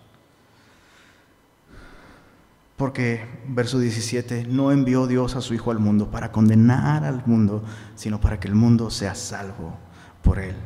Porque, 2.77 3.43
verso 3.49 3.79
17, 3.79 4.47
no 4.47 4.71
envió 4.71 5.07
Dios 5.07 5.35
a 5.35 5.41
su 5.41 5.55
Hijo 5.55 5.71
al 5.71 5.79
mundo 5.79 6.11
para 6.11 6.31
condenar 6.31 7.05
al 7.05 7.23
mundo, 7.27 7.65
sino 7.95 8.21
para 8.21 8.39
que 8.39 8.49
el 8.49 8.55
mundo 8.55 8.91
sea 8.91 9.15
salvo 9.15 9.77
por 10.23 10.39
él. 10.39 10.57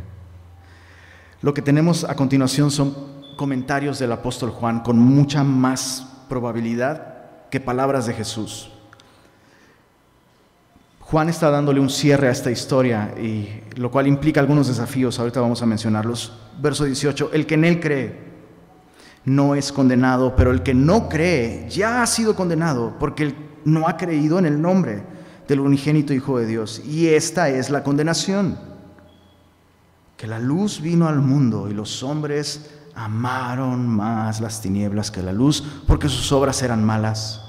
Lo 1.43 1.55
que 1.55 1.63
tenemos 1.63 2.05
a 2.05 2.15
continuación 2.15 2.71
son 2.71 2.95
comentarios 3.37 3.99
del 3.99 4.13
apóstol 4.13 4.51
Juan 4.51 4.81
con 4.81 4.99
mucha 4.99 5.43
más 5.43 6.07
probabilidad 6.29 7.49
que 7.51 7.61
palabras 7.61 8.05
de 8.07 8.13
Jesús. 8.13 8.71
Juan 11.01 11.31
está 11.31 11.51
dándole 11.51 11.81
un 11.81 11.89
cierre 11.89 12.29
a 12.29 12.31
esta 12.31 12.51
historia, 12.51 13.15
y, 13.19 13.49
lo 13.77 13.91
cual 13.91 14.07
implica 14.07 14.39
algunos 14.39 14.69
desafíos, 14.69 15.19
ahorita 15.19 15.41
vamos 15.41 15.63
a 15.63 15.67
mencionarlos. 15.67 16.33
Verso 16.61 16.85
18, 16.85 17.31
el 17.33 17.47
que 17.47 17.55
en 17.55 17.65
él 17.65 17.81
cree 17.81 18.31
no 19.25 19.55
es 19.55 19.73
condenado, 19.73 20.37
pero 20.37 20.51
el 20.51 20.63
que 20.63 20.75
no 20.75 21.09
cree 21.09 21.67
ya 21.71 22.03
ha 22.03 22.07
sido 22.07 22.37
condenado 22.37 22.97
porque 23.01 23.25
él 23.25 23.35
no 23.65 23.89
ha 23.89 23.97
creído 23.97 24.39
en 24.39 24.45
el 24.45 24.61
nombre 24.61 25.03
del 25.49 25.61
unigénito 25.61 26.13
Hijo 26.13 26.39
de 26.39 26.47
Dios. 26.47 26.83
Y 26.85 27.09
esta 27.09 27.49
es 27.49 27.71
la 27.71 27.83
condenación 27.83 28.70
que 30.21 30.27
la 30.27 30.39
luz 30.39 30.83
vino 30.83 31.09
al 31.09 31.23
mundo 31.23 31.71
y 31.71 31.73
los 31.73 32.03
hombres 32.03 32.67
amaron 32.95 33.89
más 33.89 34.43
las 34.43 34.61
tinieblas 34.61 35.11
que 35.11 35.23
la 35.23 35.33
luz 35.33 35.65
porque 35.87 36.11
sus 36.11 36.31
obras 36.31 36.63
eran 36.63 36.85
malas. 36.85 37.41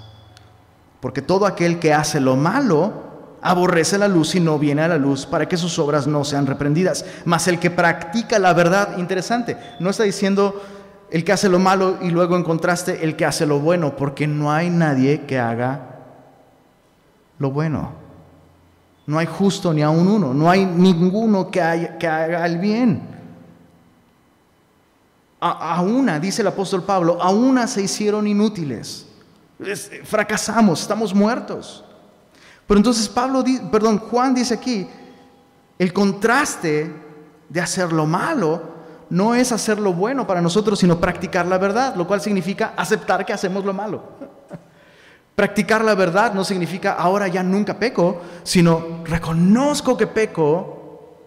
Porque 1.02 1.22
todo 1.22 1.46
aquel 1.46 1.80
que 1.80 1.94
hace 1.94 2.22
lo 2.22 2.38
malo 2.38 2.94
aborrece 3.42 3.98
la 3.98 4.08
luz 4.08 4.36
y 4.36 4.40
no 4.40 4.58
viene 4.58 4.84
a 4.84 4.88
la 4.88 4.98
luz 4.98 5.26
para 5.26 5.50
que 5.50 5.58
sus 5.58 5.78
obras 5.80 6.08
no 6.08 6.24
sean 6.24 6.48
reprendidas. 6.48 7.04
Mas 7.26 7.50
el 7.50 7.60
que 7.60 7.72
practica 7.72 8.40
la 8.40 8.54
verdad, 8.54 8.98
interesante, 8.98 9.58
no 9.82 9.90
está 9.90 10.04
diciendo 10.04 10.64
el 11.10 11.26
que 11.26 11.34
hace 11.34 11.50
lo 11.50 11.60
malo 11.60 11.98
y 12.02 12.10
luego 12.10 12.38
en 12.38 12.44
contraste 12.46 13.04
el 13.04 13.18
que 13.18 13.26
hace 13.26 13.46
lo 13.46 13.60
bueno, 13.60 13.98
porque 13.98 14.28
no 14.28 14.50
hay 14.50 14.70
nadie 14.70 15.26
que 15.26 15.38
haga 15.38 15.98
lo 17.38 17.52
bueno. 17.52 18.01
No 19.06 19.18
hay 19.18 19.26
justo 19.26 19.74
ni 19.74 19.82
aún 19.82 20.08
uno, 20.08 20.34
no 20.34 20.50
hay 20.50 20.66
ninguno 20.66 21.50
que, 21.50 21.62
haga 21.62 22.46
el 22.46 22.58
bien. 22.58 23.10
A, 25.40 25.82
una, 25.82 26.20
dice 26.20 26.44
el 26.44 26.48
apóstol 26.48 26.84
Pablo, 26.84 27.18
a 27.20 27.32
una 27.32 27.66
se 27.66 27.82
hicieron 27.82 28.28
inútiles. 28.28 29.08
fracasamos, 30.04 30.82
estamos 30.82 31.16
muertos. 31.16 31.84
Pero 32.68 32.78
entonces 32.78 33.10
Pablo, 33.10 33.44
perdón, 33.72 33.98
Juan 33.98 34.36
dice 34.36 34.54
aquí, 34.54 34.88
el 35.80 35.92
contraste 35.92 36.94
de 37.50 37.60
hacer 37.60 37.92
lo 37.92 38.06
malo 38.06 38.72
no 39.10 39.36
es 39.36 39.52
hacer 39.52 39.78
lo 39.78 39.94
bueno 39.94 40.26
para 40.26 40.42
nosotros, 40.42 40.80
sino 40.80 41.00
practicar 41.00 41.46
la 41.46 41.58
verdad, 41.58 41.96
lo 41.96 42.08
cual 42.08 42.22
significa 42.22 42.74
aceptar 42.78 43.26
que 43.26 43.34
hacemos 43.34 43.66
lo 43.66 43.74
malo. 43.74 44.04
Practicar 45.42 45.84
la 45.84 45.96
verdad 45.96 46.36
no 46.36 46.44
significa 46.44 46.94
ahora 46.94 47.28
ya 47.28 47.42
nunca 47.42 47.80
peco, 47.80 48.22
sino 48.44 49.04
reconozco 49.04 49.98
que 49.98 50.06
peco 50.06 51.18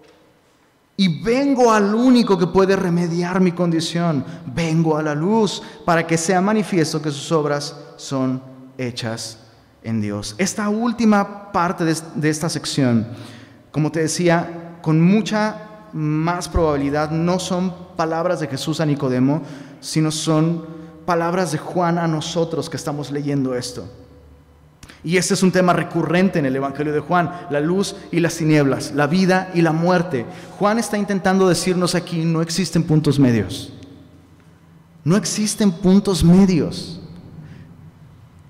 y 0.97 1.21
vengo 1.21 1.73
al 1.73 1.93
único 1.93 2.39
que 2.39 2.47
puede 2.47 2.77
remediar 2.77 3.41
mi 3.41 3.51
condición. 3.51 4.25
Vengo 4.47 4.97
a 4.97 5.03
la 5.03 5.17
luz 5.17 5.61
para 5.85 6.07
que 6.07 6.17
sea 6.17 6.41
manifiesto 6.41 7.03
que 7.03 7.11
sus 7.11 7.33
obras 7.33 7.77
son 7.97 8.41
hechas 8.79 9.41
en 9.83 10.01
Dios. 10.01 10.37
Esta 10.39 10.69
última 10.69 11.51
parte 11.51 11.85
de, 11.85 12.31
esta 12.31 12.49
sección, 12.49 13.09
como 13.73 13.91
te 13.91 13.99
decía, 13.99 14.79
con 14.81 15.01
mucha 15.01 15.89
más 15.93 16.49
probabilidad 16.49 17.11
no 17.11 17.41
son 17.41 17.75
palabras 17.97 18.39
de 18.39 18.47
Jesús 18.47 18.79
a 18.79 18.87
Nicodemo, 18.87 19.43
sino 19.81 20.13
son 20.13 20.74
palabras 21.05 21.53
de 21.53 21.59
Juan 21.59 21.99
a 21.99 22.09
nosotros 22.09 22.69
que 22.69 22.77
estamos 22.77 23.11
leyendo 23.11 23.55
esto. 23.55 23.89
Y 25.03 25.19
este 25.19 25.35
es 25.35 25.43
un 25.43 25.53
tema 25.53 25.75
recurrente 25.75 26.39
en 26.39 26.47
el 26.47 26.57
Evangelio 26.57 26.93
de 26.93 27.01
Juan, 27.01 27.31
la 27.51 27.61
luz 27.61 27.95
y 28.11 28.21
las 28.21 28.37
tinieblas, 28.37 28.93
la 28.93 29.07
vida 29.07 29.51
y 29.55 29.61
la 29.61 29.73
muerte. 29.73 30.25
Juan 30.59 30.79
está 30.79 30.97
intentando 30.97 31.47
decirnos 31.47 31.95
aquí, 31.95 32.25
no 32.25 32.41
existen 32.41 32.85
puntos 32.85 33.19
medios. 33.19 33.73
No 35.05 35.17
existen 35.17 35.71
puntos 35.71 36.25
medios. 36.25 37.01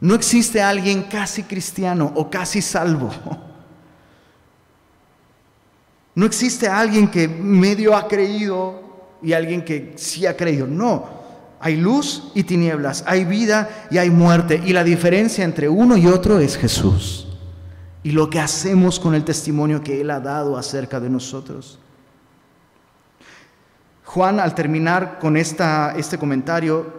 No 0.01 0.15
existe 0.15 0.63
alguien 0.63 1.03
casi 1.03 1.43
cristiano 1.43 2.13
o 2.15 2.31
casi 2.31 2.63
salvo. 2.63 3.11
No 6.15 6.27
existe 6.27 6.69
alguien 6.69 7.09
que 7.09 7.27
medio 7.27 7.97
ha 7.97 8.07
creído 8.07 8.81
y 9.21 9.33
alguien 9.33 9.65
que 9.65 9.95
sí 9.97 10.27
ha 10.27 10.37
creído. 10.37 10.69
No, 10.69 11.24
hay 11.65 11.79
luz 11.79 12.25
y 12.35 12.43
tinieblas, 12.43 13.05
hay 13.07 13.25
vida 13.25 13.87
y 13.91 13.97
hay 13.97 14.11
muerte. 14.11 14.61
Y 14.67 14.75
la 14.75 14.85
diferencia 14.85 15.47
entre 15.47 15.67
uno 15.67 15.97
y 15.97 16.07
otro 16.07 16.39
es 16.39 16.59
Jesús. 16.59 17.27
Y 18.03 18.13
lo 18.13 18.29
que 18.29 18.39
hacemos 18.39 19.01
con 19.01 19.15
el 19.15 19.25
testimonio 19.25 19.83
que 19.83 20.03
Él 20.03 20.11
ha 20.11 20.21
dado 20.21 20.59
acerca 20.59 21.01
de 21.01 21.09
nosotros. 21.09 21.79
Juan, 24.05 24.41
al 24.41 24.55
terminar 24.55 25.19
con 25.19 25.39
esta, 25.39 25.95
este 25.97 26.19
comentario, 26.19 26.93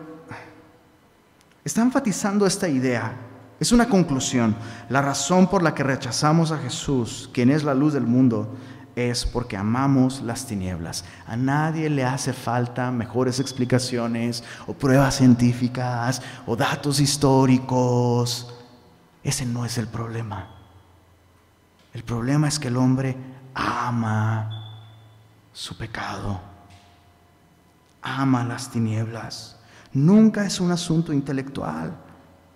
está 1.63 1.83
enfatizando 1.83 2.47
esta 2.47 2.67
idea. 2.67 3.15
Es 3.59 3.71
una 3.71 3.87
conclusión. 3.87 4.55
La 4.89 5.03
razón 5.03 5.45
por 5.45 5.61
la 5.61 5.75
que 5.75 5.83
rechazamos 5.83 6.51
a 6.51 6.57
Jesús, 6.57 7.29
quien 7.31 7.51
es 7.51 7.63
la 7.63 7.75
luz 7.75 7.93
del 7.93 8.07
mundo, 8.07 8.55
es 8.95 9.25
porque 9.25 9.57
amamos 9.57 10.21
las 10.21 10.45
tinieblas. 10.45 11.03
A 11.27 11.35
nadie 11.35 11.89
le 11.89 12.05
hace 12.05 12.33
falta 12.33 12.91
mejores 12.91 13.39
explicaciones 13.39 14.43
o 14.67 14.73
pruebas 14.73 15.15
científicas 15.15 16.21
o 16.45 16.55
datos 16.55 16.99
históricos. 16.99 18.53
Ese 19.23 19.45
no 19.45 19.65
es 19.65 19.77
el 19.77 19.87
problema. 19.87 20.47
El 21.93 22.03
problema 22.03 22.47
es 22.47 22.59
que 22.59 22.69
el 22.69 22.77
hombre 22.77 23.15
ama 23.53 24.49
su 25.53 25.77
pecado, 25.77 26.39
ama 28.01 28.43
las 28.43 28.69
tinieblas. 28.69 29.57
Nunca 29.93 30.45
es 30.45 30.59
un 30.59 30.71
asunto 30.71 31.13
intelectual 31.13 31.95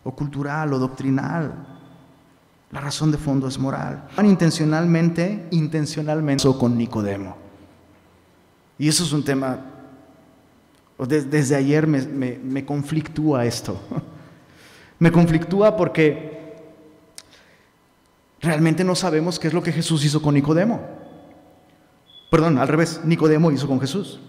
o 0.03 0.11
cultural 0.13 0.73
o 0.73 0.79
doctrinal. 0.79 1.68
La 2.71 2.81
razón 2.81 3.11
de 3.11 3.17
fondo 3.17 3.47
es 3.47 3.57
moral. 3.57 4.07
Intencionalmente, 4.23 5.47
intencionalmente 5.51 6.47
con 6.59 6.77
Nicodemo. 6.77 7.35
Y 8.77 8.87
eso 8.87 9.03
es 9.03 9.11
un 9.11 9.23
tema, 9.23 9.59
desde 10.97 11.55
ayer 11.55 11.87
me, 11.87 12.01
me 12.37 12.65
conflictúa 12.65 13.45
esto. 13.45 13.79
Me 14.99 15.13
conflictúa 15.13 15.77
porque 15.77 16.57
realmente 18.41 18.83
no 18.83 18.95
sabemos 18.95 19.39
qué 19.39 19.47
es 19.47 19.53
lo 19.53 19.63
que 19.63 19.71
Jesús 19.71 20.03
hizo 20.03 20.21
con 20.21 20.33
Nicodemo. 20.33 20.81
Perdón, 22.29 22.57
al 22.57 22.67
revés, 22.67 22.99
Nicodemo 23.05 23.49
hizo 23.49 23.65
con 23.65 23.79
Jesús. 23.79 24.19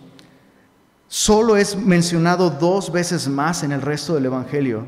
Solo 1.08 1.56
es 1.56 1.76
mencionado 1.76 2.50
dos 2.50 2.92
veces 2.92 3.28
más 3.28 3.64
en 3.64 3.72
el 3.72 3.82
resto 3.82 4.14
del 4.14 4.26
Evangelio. 4.26 4.86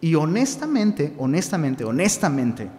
Y 0.00 0.14
honestamente, 0.14 1.12
honestamente, 1.18 1.84
honestamente, 1.84 2.70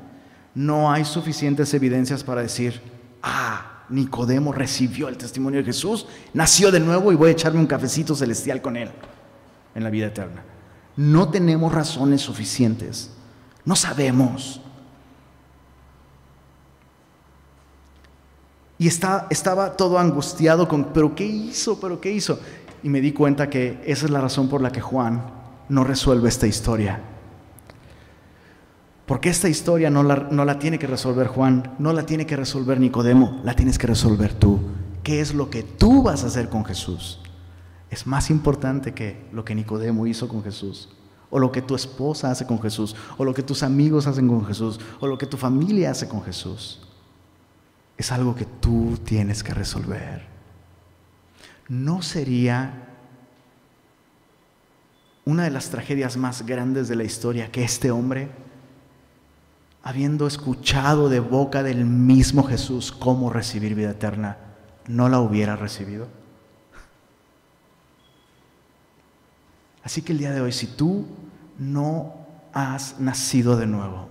no 0.58 0.92
hay 0.92 1.06
suficientes 1.06 1.72
evidencias 1.76 2.24
para 2.24 2.42
decir, 2.42 2.82
ah, 3.22 3.84
Nicodemo 3.90 4.52
recibió 4.52 5.08
el 5.08 5.16
testimonio 5.16 5.60
de 5.60 5.66
Jesús, 5.66 6.08
nació 6.34 6.72
de 6.72 6.80
nuevo 6.80 7.12
y 7.12 7.16
voy 7.16 7.30
a 7.30 7.34
echarme 7.34 7.60
un 7.60 7.68
cafecito 7.68 8.16
celestial 8.16 8.60
con 8.60 8.76
él 8.76 8.90
en 9.76 9.84
la 9.84 9.92
vida 9.92 10.08
eterna. 10.08 10.44
No 10.96 11.30
tenemos 11.30 11.72
razones 11.72 12.22
suficientes, 12.22 13.12
no 13.66 13.76
sabemos. 13.76 14.60
Y 18.80 18.88
estaba 18.88 19.78
todo 19.78 20.00
angustiado 20.00 20.68
con, 20.68 20.86
pero 20.86 21.14
¿qué 21.14 21.26
hizo? 21.28 21.80
¿Pero 21.80 22.02
qué 22.02 22.12
hizo? 22.12 22.40
Y 22.82 22.90
me 22.90 23.00
di 23.00 23.12
cuenta 23.12 23.48
que 23.48 23.80
esa 23.86 24.06
es 24.06 24.12
la 24.12 24.22
razón 24.22 24.50
por 24.50 24.62
la 24.62 24.72
que 24.72 24.82
Juan 24.82 25.24
no 25.70 25.84
resuelve 25.84 26.30
esta 26.30 26.48
historia. 26.48 27.00
Porque 29.08 29.30
esta 29.30 29.48
historia 29.48 29.90
no 29.90 30.04
la, 30.04 30.28
no 30.30 30.44
la 30.44 30.60
tiene 30.60 30.78
que 30.78 30.86
resolver 30.86 31.28
Juan, 31.28 31.74
no 31.80 31.94
la 31.94 32.06
tiene 32.06 32.26
que 32.26 32.36
resolver 32.36 32.78
Nicodemo, 32.78 33.40
la 33.46 33.56
tienes 33.56 33.80
que 33.80 33.88
resolver 33.88 34.34
tú. 34.34 34.60
¿Qué 35.02 35.22
es 35.22 35.34
lo 35.34 35.50
que 35.50 35.64
tú 35.64 36.04
vas 36.04 36.26
a 36.26 36.28
hacer 36.28 36.50
con 36.50 36.66
Jesús? 36.66 37.22
Es 37.90 38.06
más 38.06 38.30
importante 38.30 38.94
que 38.94 39.26
lo 39.32 39.46
que 39.46 39.56
Nicodemo 39.56 40.06
hizo 40.08 40.28
con 40.28 40.44
Jesús, 40.44 40.90
o 41.30 41.40
lo 41.40 41.54
que 41.54 41.62
tu 41.62 41.74
esposa 41.74 42.32
hace 42.32 42.46
con 42.46 42.62
Jesús, 42.62 42.98
o 43.18 43.24
lo 43.24 43.34
que 43.34 43.44
tus 43.44 43.64
amigos 43.64 44.08
hacen 44.08 44.28
con 44.28 44.46
Jesús, 44.46 44.78
o 45.00 45.08
lo 45.08 45.18
que 45.18 45.26
tu 45.26 45.38
familia 45.38 45.92
hace 45.92 46.10
con 46.10 46.22
Jesús. 46.22 46.86
Es 47.96 48.12
algo 48.12 48.36
que 48.36 48.46
tú 48.60 49.00
tienes 49.06 49.42
que 49.42 49.54
resolver. 49.54 50.28
No 51.70 52.02
sería 52.02 52.90
una 55.24 55.46
de 55.46 55.52
las 55.52 55.70
tragedias 55.70 56.18
más 56.18 56.46
grandes 56.46 56.90
de 56.90 56.98
la 56.98 57.06
historia 57.06 57.50
que 57.50 57.64
este 57.64 57.90
hombre 57.90 58.47
habiendo 59.88 60.28
escuchado 60.28 61.08
de 61.08 61.22
boca 61.22 61.64
del 61.64 61.86
mismo 61.86 62.44
Jesús 62.44 62.92
cómo 62.92 63.30
recibir 63.30 63.74
vida 63.74 63.92
eterna, 63.92 64.36
no 64.86 65.08
la 65.08 65.22
hubiera 65.22 65.56
recibido? 65.56 66.10
Así 69.86 70.02
que 70.02 70.12
el 70.12 70.18
día 70.18 70.34
de 70.34 70.42
hoy, 70.42 70.52
si 70.52 70.68
tú 70.68 71.08
no 71.58 72.16
has 72.52 73.00
nacido 73.00 73.56
de 73.56 73.66
nuevo, 73.66 74.10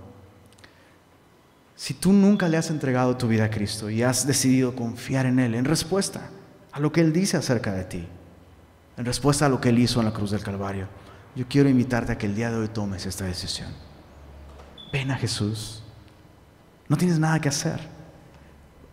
si 1.75 1.93
tú 1.93 2.11
nunca 2.11 2.49
le 2.49 2.57
has 2.57 2.71
entregado 2.71 3.19
tu 3.19 3.29
vida 3.29 3.45
a 3.45 3.51
Cristo 3.51 3.91
y 3.91 4.03
has 4.03 4.27
decidido 4.27 4.75
confiar 4.75 5.27
en 5.27 5.39
Él 5.39 5.55
en 5.55 5.67
respuesta 5.67 6.31
a 6.73 6.81
lo 6.81 6.91
que 6.91 7.03
Él 7.03 7.13
dice 7.13 7.37
acerca 7.37 7.75
de 7.75 7.85
ti, 7.85 8.09
en 8.97 9.05
respuesta 9.05 9.45
a 9.45 9.51
lo 9.51 9.61
que 9.61 9.69
Él 9.69 9.79
hizo 9.79 10.01
en 10.01 10.07
la 10.07 10.15
cruz 10.15 10.31
del 10.31 10.43
Calvario, 10.43 10.89
yo 11.35 11.45
quiero 11.47 11.69
invitarte 11.69 12.13
a 12.13 12.17
que 12.17 12.25
el 12.25 12.35
día 12.35 12.51
de 12.51 12.57
hoy 12.57 12.69
tomes 12.69 13.05
esta 13.05 13.27
decisión. 13.27 13.86
Ven 14.97 15.11
a 15.11 15.17
Jesús. 15.17 15.83
No 16.89 16.97
tienes 16.97 17.19
nada 17.19 17.39
que 17.39 17.51
hacer. 17.51 17.79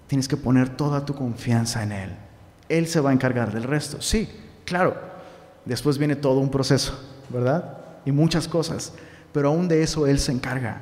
Tienes 0.08 0.28
que 0.28 0.36
poner 0.36 0.68
toda 0.68 1.06
tu 1.06 1.16
confianza 1.16 1.82
en 1.82 1.94
Él. 1.94 2.10
Él 2.68 2.88
se 2.88 3.00
va 3.00 3.12
a 3.12 3.14
encargar 3.14 3.54
del 3.54 3.64
resto. 3.64 4.02
Sí, 4.02 4.28
claro. 4.66 4.98
Después 5.64 5.98
viene 5.98 6.18
todo 6.18 6.40
un 6.40 6.52
proceso, 6.52 7.00
¿verdad? 7.30 7.78
Y 8.04 8.12
muchas 8.12 8.50
cosas. 8.50 8.92
Pero 9.32 9.48
aún 9.48 9.70
de 9.70 9.82
eso 9.82 10.06
Él 10.06 10.20
se 10.20 10.34
encarga. 10.34 10.82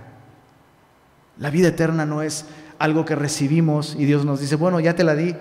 La 1.37 1.51
vida 1.51 1.67
eterna 1.67 2.03
no 2.03 2.23
es 2.23 2.45
algo 2.79 3.05
que 3.05 3.13
recibimos 3.13 3.95
y 3.95 4.05
Dios 4.05 4.25
nos 4.25 4.39
dice, 4.39 4.55
bueno, 4.55 4.79
ya 4.79 4.95
te 4.95 5.03
la 5.03 5.13
di, 5.13 5.35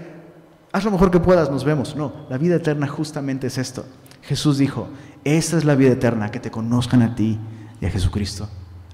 haz 0.72 0.84
lo 0.84 0.90
mejor 0.90 1.10
que 1.10 1.20
puedas, 1.20 1.50
nos 1.50 1.64
vemos. 1.64 1.96
No, 1.96 2.26
la 2.28 2.36
vida 2.36 2.56
eterna 2.56 2.86
justamente 2.86 3.46
es 3.46 3.56
esto. 3.56 3.86
Jesús 4.20 4.58
dijo, 4.58 4.90
esta 5.24 5.56
es 5.56 5.64
la 5.64 5.74
vida 5.74 5.92
eterna, 5.92 6.30
que 6.30 6.38
te 6.38 6.50
conozcan 6.50 7.00
a 7.00 7.14
ti 7.14 7.38
y 7.80 7.86
a 7.86 7.90
Jesucristo 7.90 8.46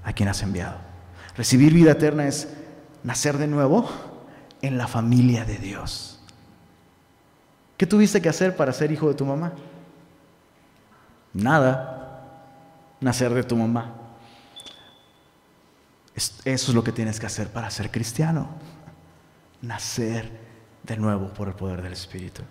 a 0.07 0.13
quien 0.13 0.29
has 0.29 0.41
enviado. 0.41 0.77
Recibir 1.35 1.73
vida 1.73 1.91
eterna 1.91 2.27
es 2.27 2.47
nacer 3.03 3.37
de 3.37 3.45
nuevo 3.45 3.89
en 4.61 4.77
la 4.77 4.87
familia 4.87 5.43
de 5.43 5.57
Dios. 5.57 6.21
¿Qué 7.75 7.85
tuviste 7.85 8.21
que 8.21 8.29
hacer 8.29 8.55
para 8.55 8.71
ser 8.71 8.89
hijo 8.89 9.09
de 9.09 9.15
tu 9.15 9.25
mamá? 9.25 9.51
Nada. 11.33 12.23
Nacer 13.01 13.33
de 13.33 13.43
tu 13.43 13.57
mamá. 13.57 13.95
Eso 16.15 16.35
es 16.45 16.73
lo 16.73 16.85
que 16.85 16.93
tienes 16.93 17.19
que 17.19 17.25
hacer 17.25 17.49
para 17.49 17.69
ser 17.69 17.91
cristiano. 17.91 18.47
Nacer 19.61 20.31
de 20.83 20.95
nuevo 20.95 21.33
por 21.33 21.49
el 21.49 21.53
poder 21.53 21.81
del 21.81 21.91
Espíritu. 21.91 22.43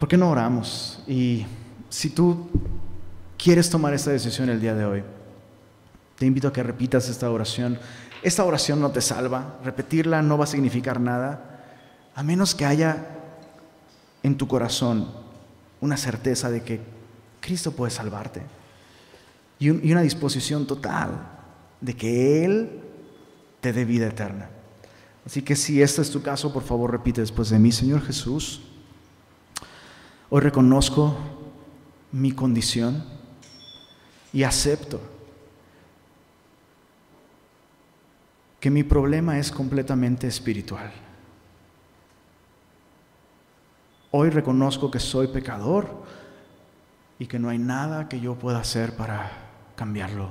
¿Por 0.00 0.08
qué 0.08 0.16
no 0.16 0.28
oramos? 0.30 1.00
Y 1.06 1.46
si 1.88 2.10
tú 2.10 2.50
quieres 3.38 3.70
tomar 3.70 3.94
esta 3.94 4.10
decisión 4.10 4.48
el 4.50 4.60
día 4.60 4.74
de 4.74 4.84
hoy, 4.84 5.04
te 6.22 6.26
invito 6.26 6.46
a 6.46 6.52
que 6.52 6.62
repitas 6.62 7.08
esta 7.08 7.28
oración. 7.28 7.80
Esta 8.22 8.44
oración 8.44 8.80
no 8.80 8.92
te 8.92 9.00
salva, 9.00 9.58
repetirla 9.64 10.22
no 10.22 10.38
va 10.38 10.44
a 10.44 10.46
significar 10.46 11.00
nada, 11.00 11.64
a 12.14 12.22
menos 12.22 12.54
que 12.54 12.64
haya 12.64 13.08
en 14.22 14.36
tu 14.36 14.46
corazón 14.46 15.10
una 15.80 15.96
certeza 15.96 16.48
de 16.48 16.62
que 16.62 16.80
Cristo 17.40 17.72
puede 17.72 17.90
salvarte 17.90 18.40
y, 19.58 19.70
una 19.70 20.02
disposición 20.02 20.64
total 20.64 21.26
de 21.80 21.96
que 21.96 22.44
Él 22.44 22.70
te 23.60 23.72
dé 23.72 23.84
vida 23.84 24.06
eterna. 24.06 24.48
Así 25.26 25.42
que 25.42 25.56
si 25.56 25.82
este 25.82 26.02
es 26.02 26.10
tu 26.12 26.22
caso, 26.22 26.52
por 26.52 26.62
favor 26.62 26.92
repite 26.92 27.20
después 27.20 27.50
de 27.50 27.58
mí, 27.58 27.72
Señor 27.72 28.00
Jesús, 28.00 28.62
hoy 30.30 30.40
reconozco 30.40 31.16
mi 32.12 32.30
condición 32.30 33.04
y 34.32 34.44
acepto 34.44 35.11
que 38.62 38.70
mi 38.70 38.84
problema 38.84 39.40
es 39.40 39.50
completamente 39.50 40.28
espiritual. 40.28 40.92
Hoy 44.12 44.30
reconozco 44.30 44.88
que 44.88 45.00
soy 45.00 45.26
pecador 45.26 46.04
y 47.18 47.26
que 47.26 47.40
no 47.40 47.48
hay 47.48 47.58
nada 47.58 48.08
que 48.08 48.20
yo 48.20 48.36
pueda 48.36 48.60
hacer 48.60 48.94
para 48.94 49.32
cambiarlo. 49.74 50.30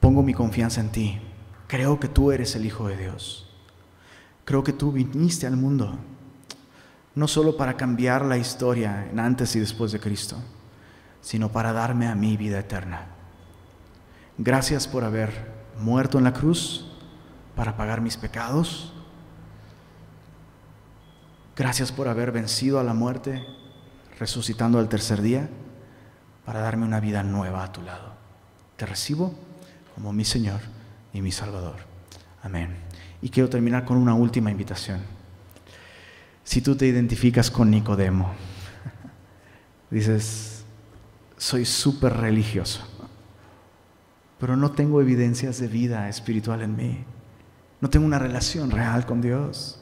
Pongo 0.00 0.24
mi 0.24 0.34
confianza 0.34 0.80
en 0.80 0.90
ti. 0.90 1.20
Creo 1.68 2.00
que 2.00 2.08
tú 2.08 2.32
eres 2.32 2.56
el 2.56 2.66
Hijo 2.66 2.88
de 2.88 2.96
Dios. 2.96 3.48
Creo 4.44 4.64
que 4.64 4.72
tú 4.72 4.90
viniste 4.90 5.46
al 5.46 5.56
mundo 5.56 5.96
no 7.14 7.28
solo 7.28 7.56
para 7.56 7.76
cambiar 7.76 8.24
la 8.24 8.36
historia 8.36 9.06
en 9.08 9.20
antes 9.20 9.54
y 9.54 9.60
después 9.60 9.92
de 9.92 10.00
Cristo, 10.00 10.34
sino 11.20 11.52
para 11.52 11.72
darme 11.72 12.08
a 12.08 12.16
mí 12.16 12.36
vida 12.36 12.58
eterna. 12.58 13.19
Gracias 14.42 14.88
por 14.88 15.04
haber 15.04 15.30
muerto 15.78 16.16
en 16.16 16.24
la 16.24 16.32
cruz 16.32 16.86
para 17.54 17.76
pagar 17.76 18.00
mis 18.00 18.16
pecados. 18.16 18.90
Gracias 21.54 21.92
por 21.92 22.08
haber 22.08 22.32
vencido 22.32 22.80
a 22.80 22.82
la 22.82 22.94
muerte, 22.94 23.44
resucitando 24.18 24.78
al 24.78 24.88
tercer 24.88 25.20
día, 25.20 25.50
para 26.46 26.60
darme 26.60 26.86
una 26.86 27.00
vida 27.00 27.22
nueva 27.22 27.64
a 27.64 27.70
tu 27.70 27.82
lado. 27.82 28.14
Te 28.78 28.86
recibo 28.86 29.34
como 29.94 30.10
mi 30.14 30.24
Señor 30.24 30.60
y 31.12 31.20
mi 31.20 31.32
Salvador. 31.32 31.76
Amén. 32.42 32.78
Y 33.20 33.28
quiero 33.28 33.50
terminar 33.50 33.84
con 33.84 33.98
una 33.98 34.14
última 34.14 34.50
invitación. 34.50 35.02
Si 36.44 36.62
tú 36.62 36.76
te 36.76 36.86
identificas 36.86 37.50
con 37.50 37.70
Nicodemo, 37.70 38.32
dices, 39.90 40.64
soy 41.36 41.66
súper 41.66 42.14
religioso, 42.14 42.80
pero 44.40 44.56
no 44.56 44.72
tengo 44.72 45.02
evidencias 45.02 45.60
de 45.60 45.68
vida 45.68 46.08
espiritual 46.08 46.62
en 46.62 46.74
mí. 46.74 47.04
No 47.80 47.90
tengo 47.90 48.06
una 48.06 48.18
relación 48.18 48.70
real 48.70 49.04
con 49.04 49.20
Dios. 49.20 49.80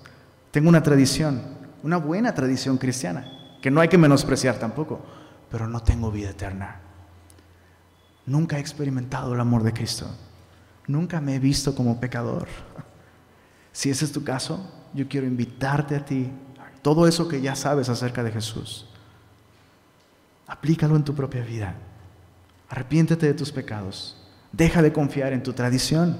Tengo 0.50 0.68
una 0.68 0.82
tradición, 0.82 1.40
una 1.84 1.96
buena 1.96 2.34
tradición 2.34 2.76
cristiana, 2.76 3.30
que 3.62 3.70
no 3.70 3.80
hay 3.80 3.88
que 3.88 3.98
menospreciar 3.98 4.58
tampoco, 4.58 5.00
pero 5.50 5.68
no 5.68 5.80
tengo 5.80 6.10
vida 6.10 6.30
eterna. 6.30 6.80
Nunca 8.26 8.58
he 8.58 8.60
experimentado 8.60 9.32
el 9.32 9.40
amor 9.40 9.62
de 9.62 9.72
Cristo. 9.72 10.06
Nunca 10.88 11.20
me 11.20 11.36
he 11.36 11.38
visto 11.38 11.74
como 11.74 12.00
pecador. 12.00 12.48
Si 13.72 13.90
ese 13.90 14.06
es 14.06 14.12
tu 14.12 14.24
caso, 14.24 14.72
yo 14.92 15.06
quiero 15.08 15.26
invitarte 15.26 15.94
a 15.94 16.04
ti, 16.04 16.32
todo 16.82 17.06
eso 17.06 17.28
que 17.28 17.40
ya 17.40 17.54
sabes 17.54 17.88
acerca 17.88 18.24
de 18.24 18.32
Jesús. 18.32 18.88
Aplícalo 20.48 20.96
en 20.96 21.04
tu 21.04 21.14
propia 21.14 21.42
vida. 21.42 21.74
Arrepiéntete 22.70 23.26
de 23.26 23.34
tus 23.34 23.52
pecados. 23.52 24.17
Deja 24.58 24.82
de 24.82 24.92
confiar 24.92 25.32
en 25.32 25.44
tu 25.44 25.52
tradición, 25.52 26.18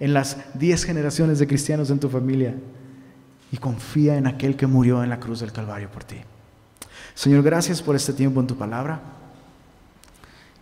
en 0.00 0.14
las 0.14 0.38
diez 0.54 0.84
generaciones 0.84 1.38
de 1.38 1.46
cristianos 1.46 1.90
en 1.90 2.00
tu 2.00 2.08
familia 2.08 2.54
y 3.52 3.58
confía 3.58 4.16
en 4.16 4.26
aquel 4.26 4.56
que 4.56 4.66
murió 4.66 5.04
en 5.04 5.10
la 5.10 5.20
cruz 5.20 5.40
del 5.40 5.52
Calvario 5.52 5.90
por 5.90 6.02
ti. 6.02 6.16
Señor, 7.14 7.42
gracias 7.42 7.82
por 7.82 7.94
este 7.94 8.14
tiempo 8.14 8.40
en 8.40 8.46
tu 8.46 8.56
palabra. 8.56 9.02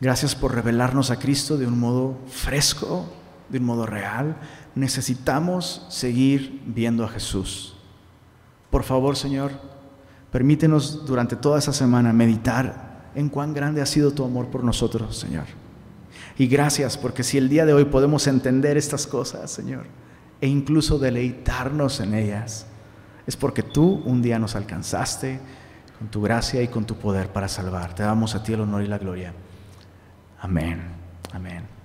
Gracias 0.00 0.34
por 0.34 0.52
revelarnos 0.52 1.12
a 1.12 1.20
Cristo 1.20 1.56
de 1.56 1.68
un 1.68 1.78
modo 1.78 2.18
fresco, 2.26 3.08
de 3.48 3.58
un 3.58 3.64
modo 3.64 3.86
real. 3.86 4.36
Necesitamos 4.74 5.86
seguir 5.90 6.62
viendo 6.66 7.04
a 7.04 7.08
Jesús. 7.08 7.76
Por 8.70 8.82
favor, 8.82 9.16
Señor, 9.16 9.52
permítenos 10.32 11.06
durante 11.06 11.36
toda 11.36 11.60
esa 11.60 11.72
semana 11.72 12.12
meditar 12.12 13.10
en 13.14 13.28
cuán 13.28 13.54
grande 13.54 13.82
ha 13.82 13.86
sido 13.86 14.10
tu 14.10 14.24
amor 14.24 14.48
por 14.48 14.64
nosotros, 14.64 15.16
Señor. 15.16 15.57
Y 16.38 16.46
gracias 16.46 16.96
porque 16.96 17.24
si 17.24 17.36
el 17.36 17.48
día 17.48 17.66
de 17.66 17.74
hoy 17.74 17.84
podemos 17.84 18.28
entender 18.28 18.76
estas 18.76 19.06
cosas, 19.06 19.50
Señor, 19.50 19.86
e 20.40 20.46
incluso 20.46 20.98
deleitarnos 20.98 21.98
en 21.98 22.14
ellas, 22.14 22.66
es 23.26 23.36
porque 23.36 23.64
tú 23.64 24.02
un 24.04 24.22
día 24.22 24.38
nos 24.38 24.54
alcanzaste 24.54 25.40
con 25.98 26.08
tu 26.08 26.22
gracia 26.22 26.62
y 26.62 26.68
con 26.68 26.86
tu 26.86 26.94
poder 26.94 27.32
para 27.32 27.48
salvar. 27.48 27.94
Te 27.94 28.04
damos 28.04 28.36
a 28.36 28.42
ti 28.42 28.52
el 28.52 28.60
honor 28.60 28.82
y 28.82 28.86
la 28.86 28.98
gloria. 28.98 29.34
Amén. 30.40 30.80
Amén. 31.32 31.77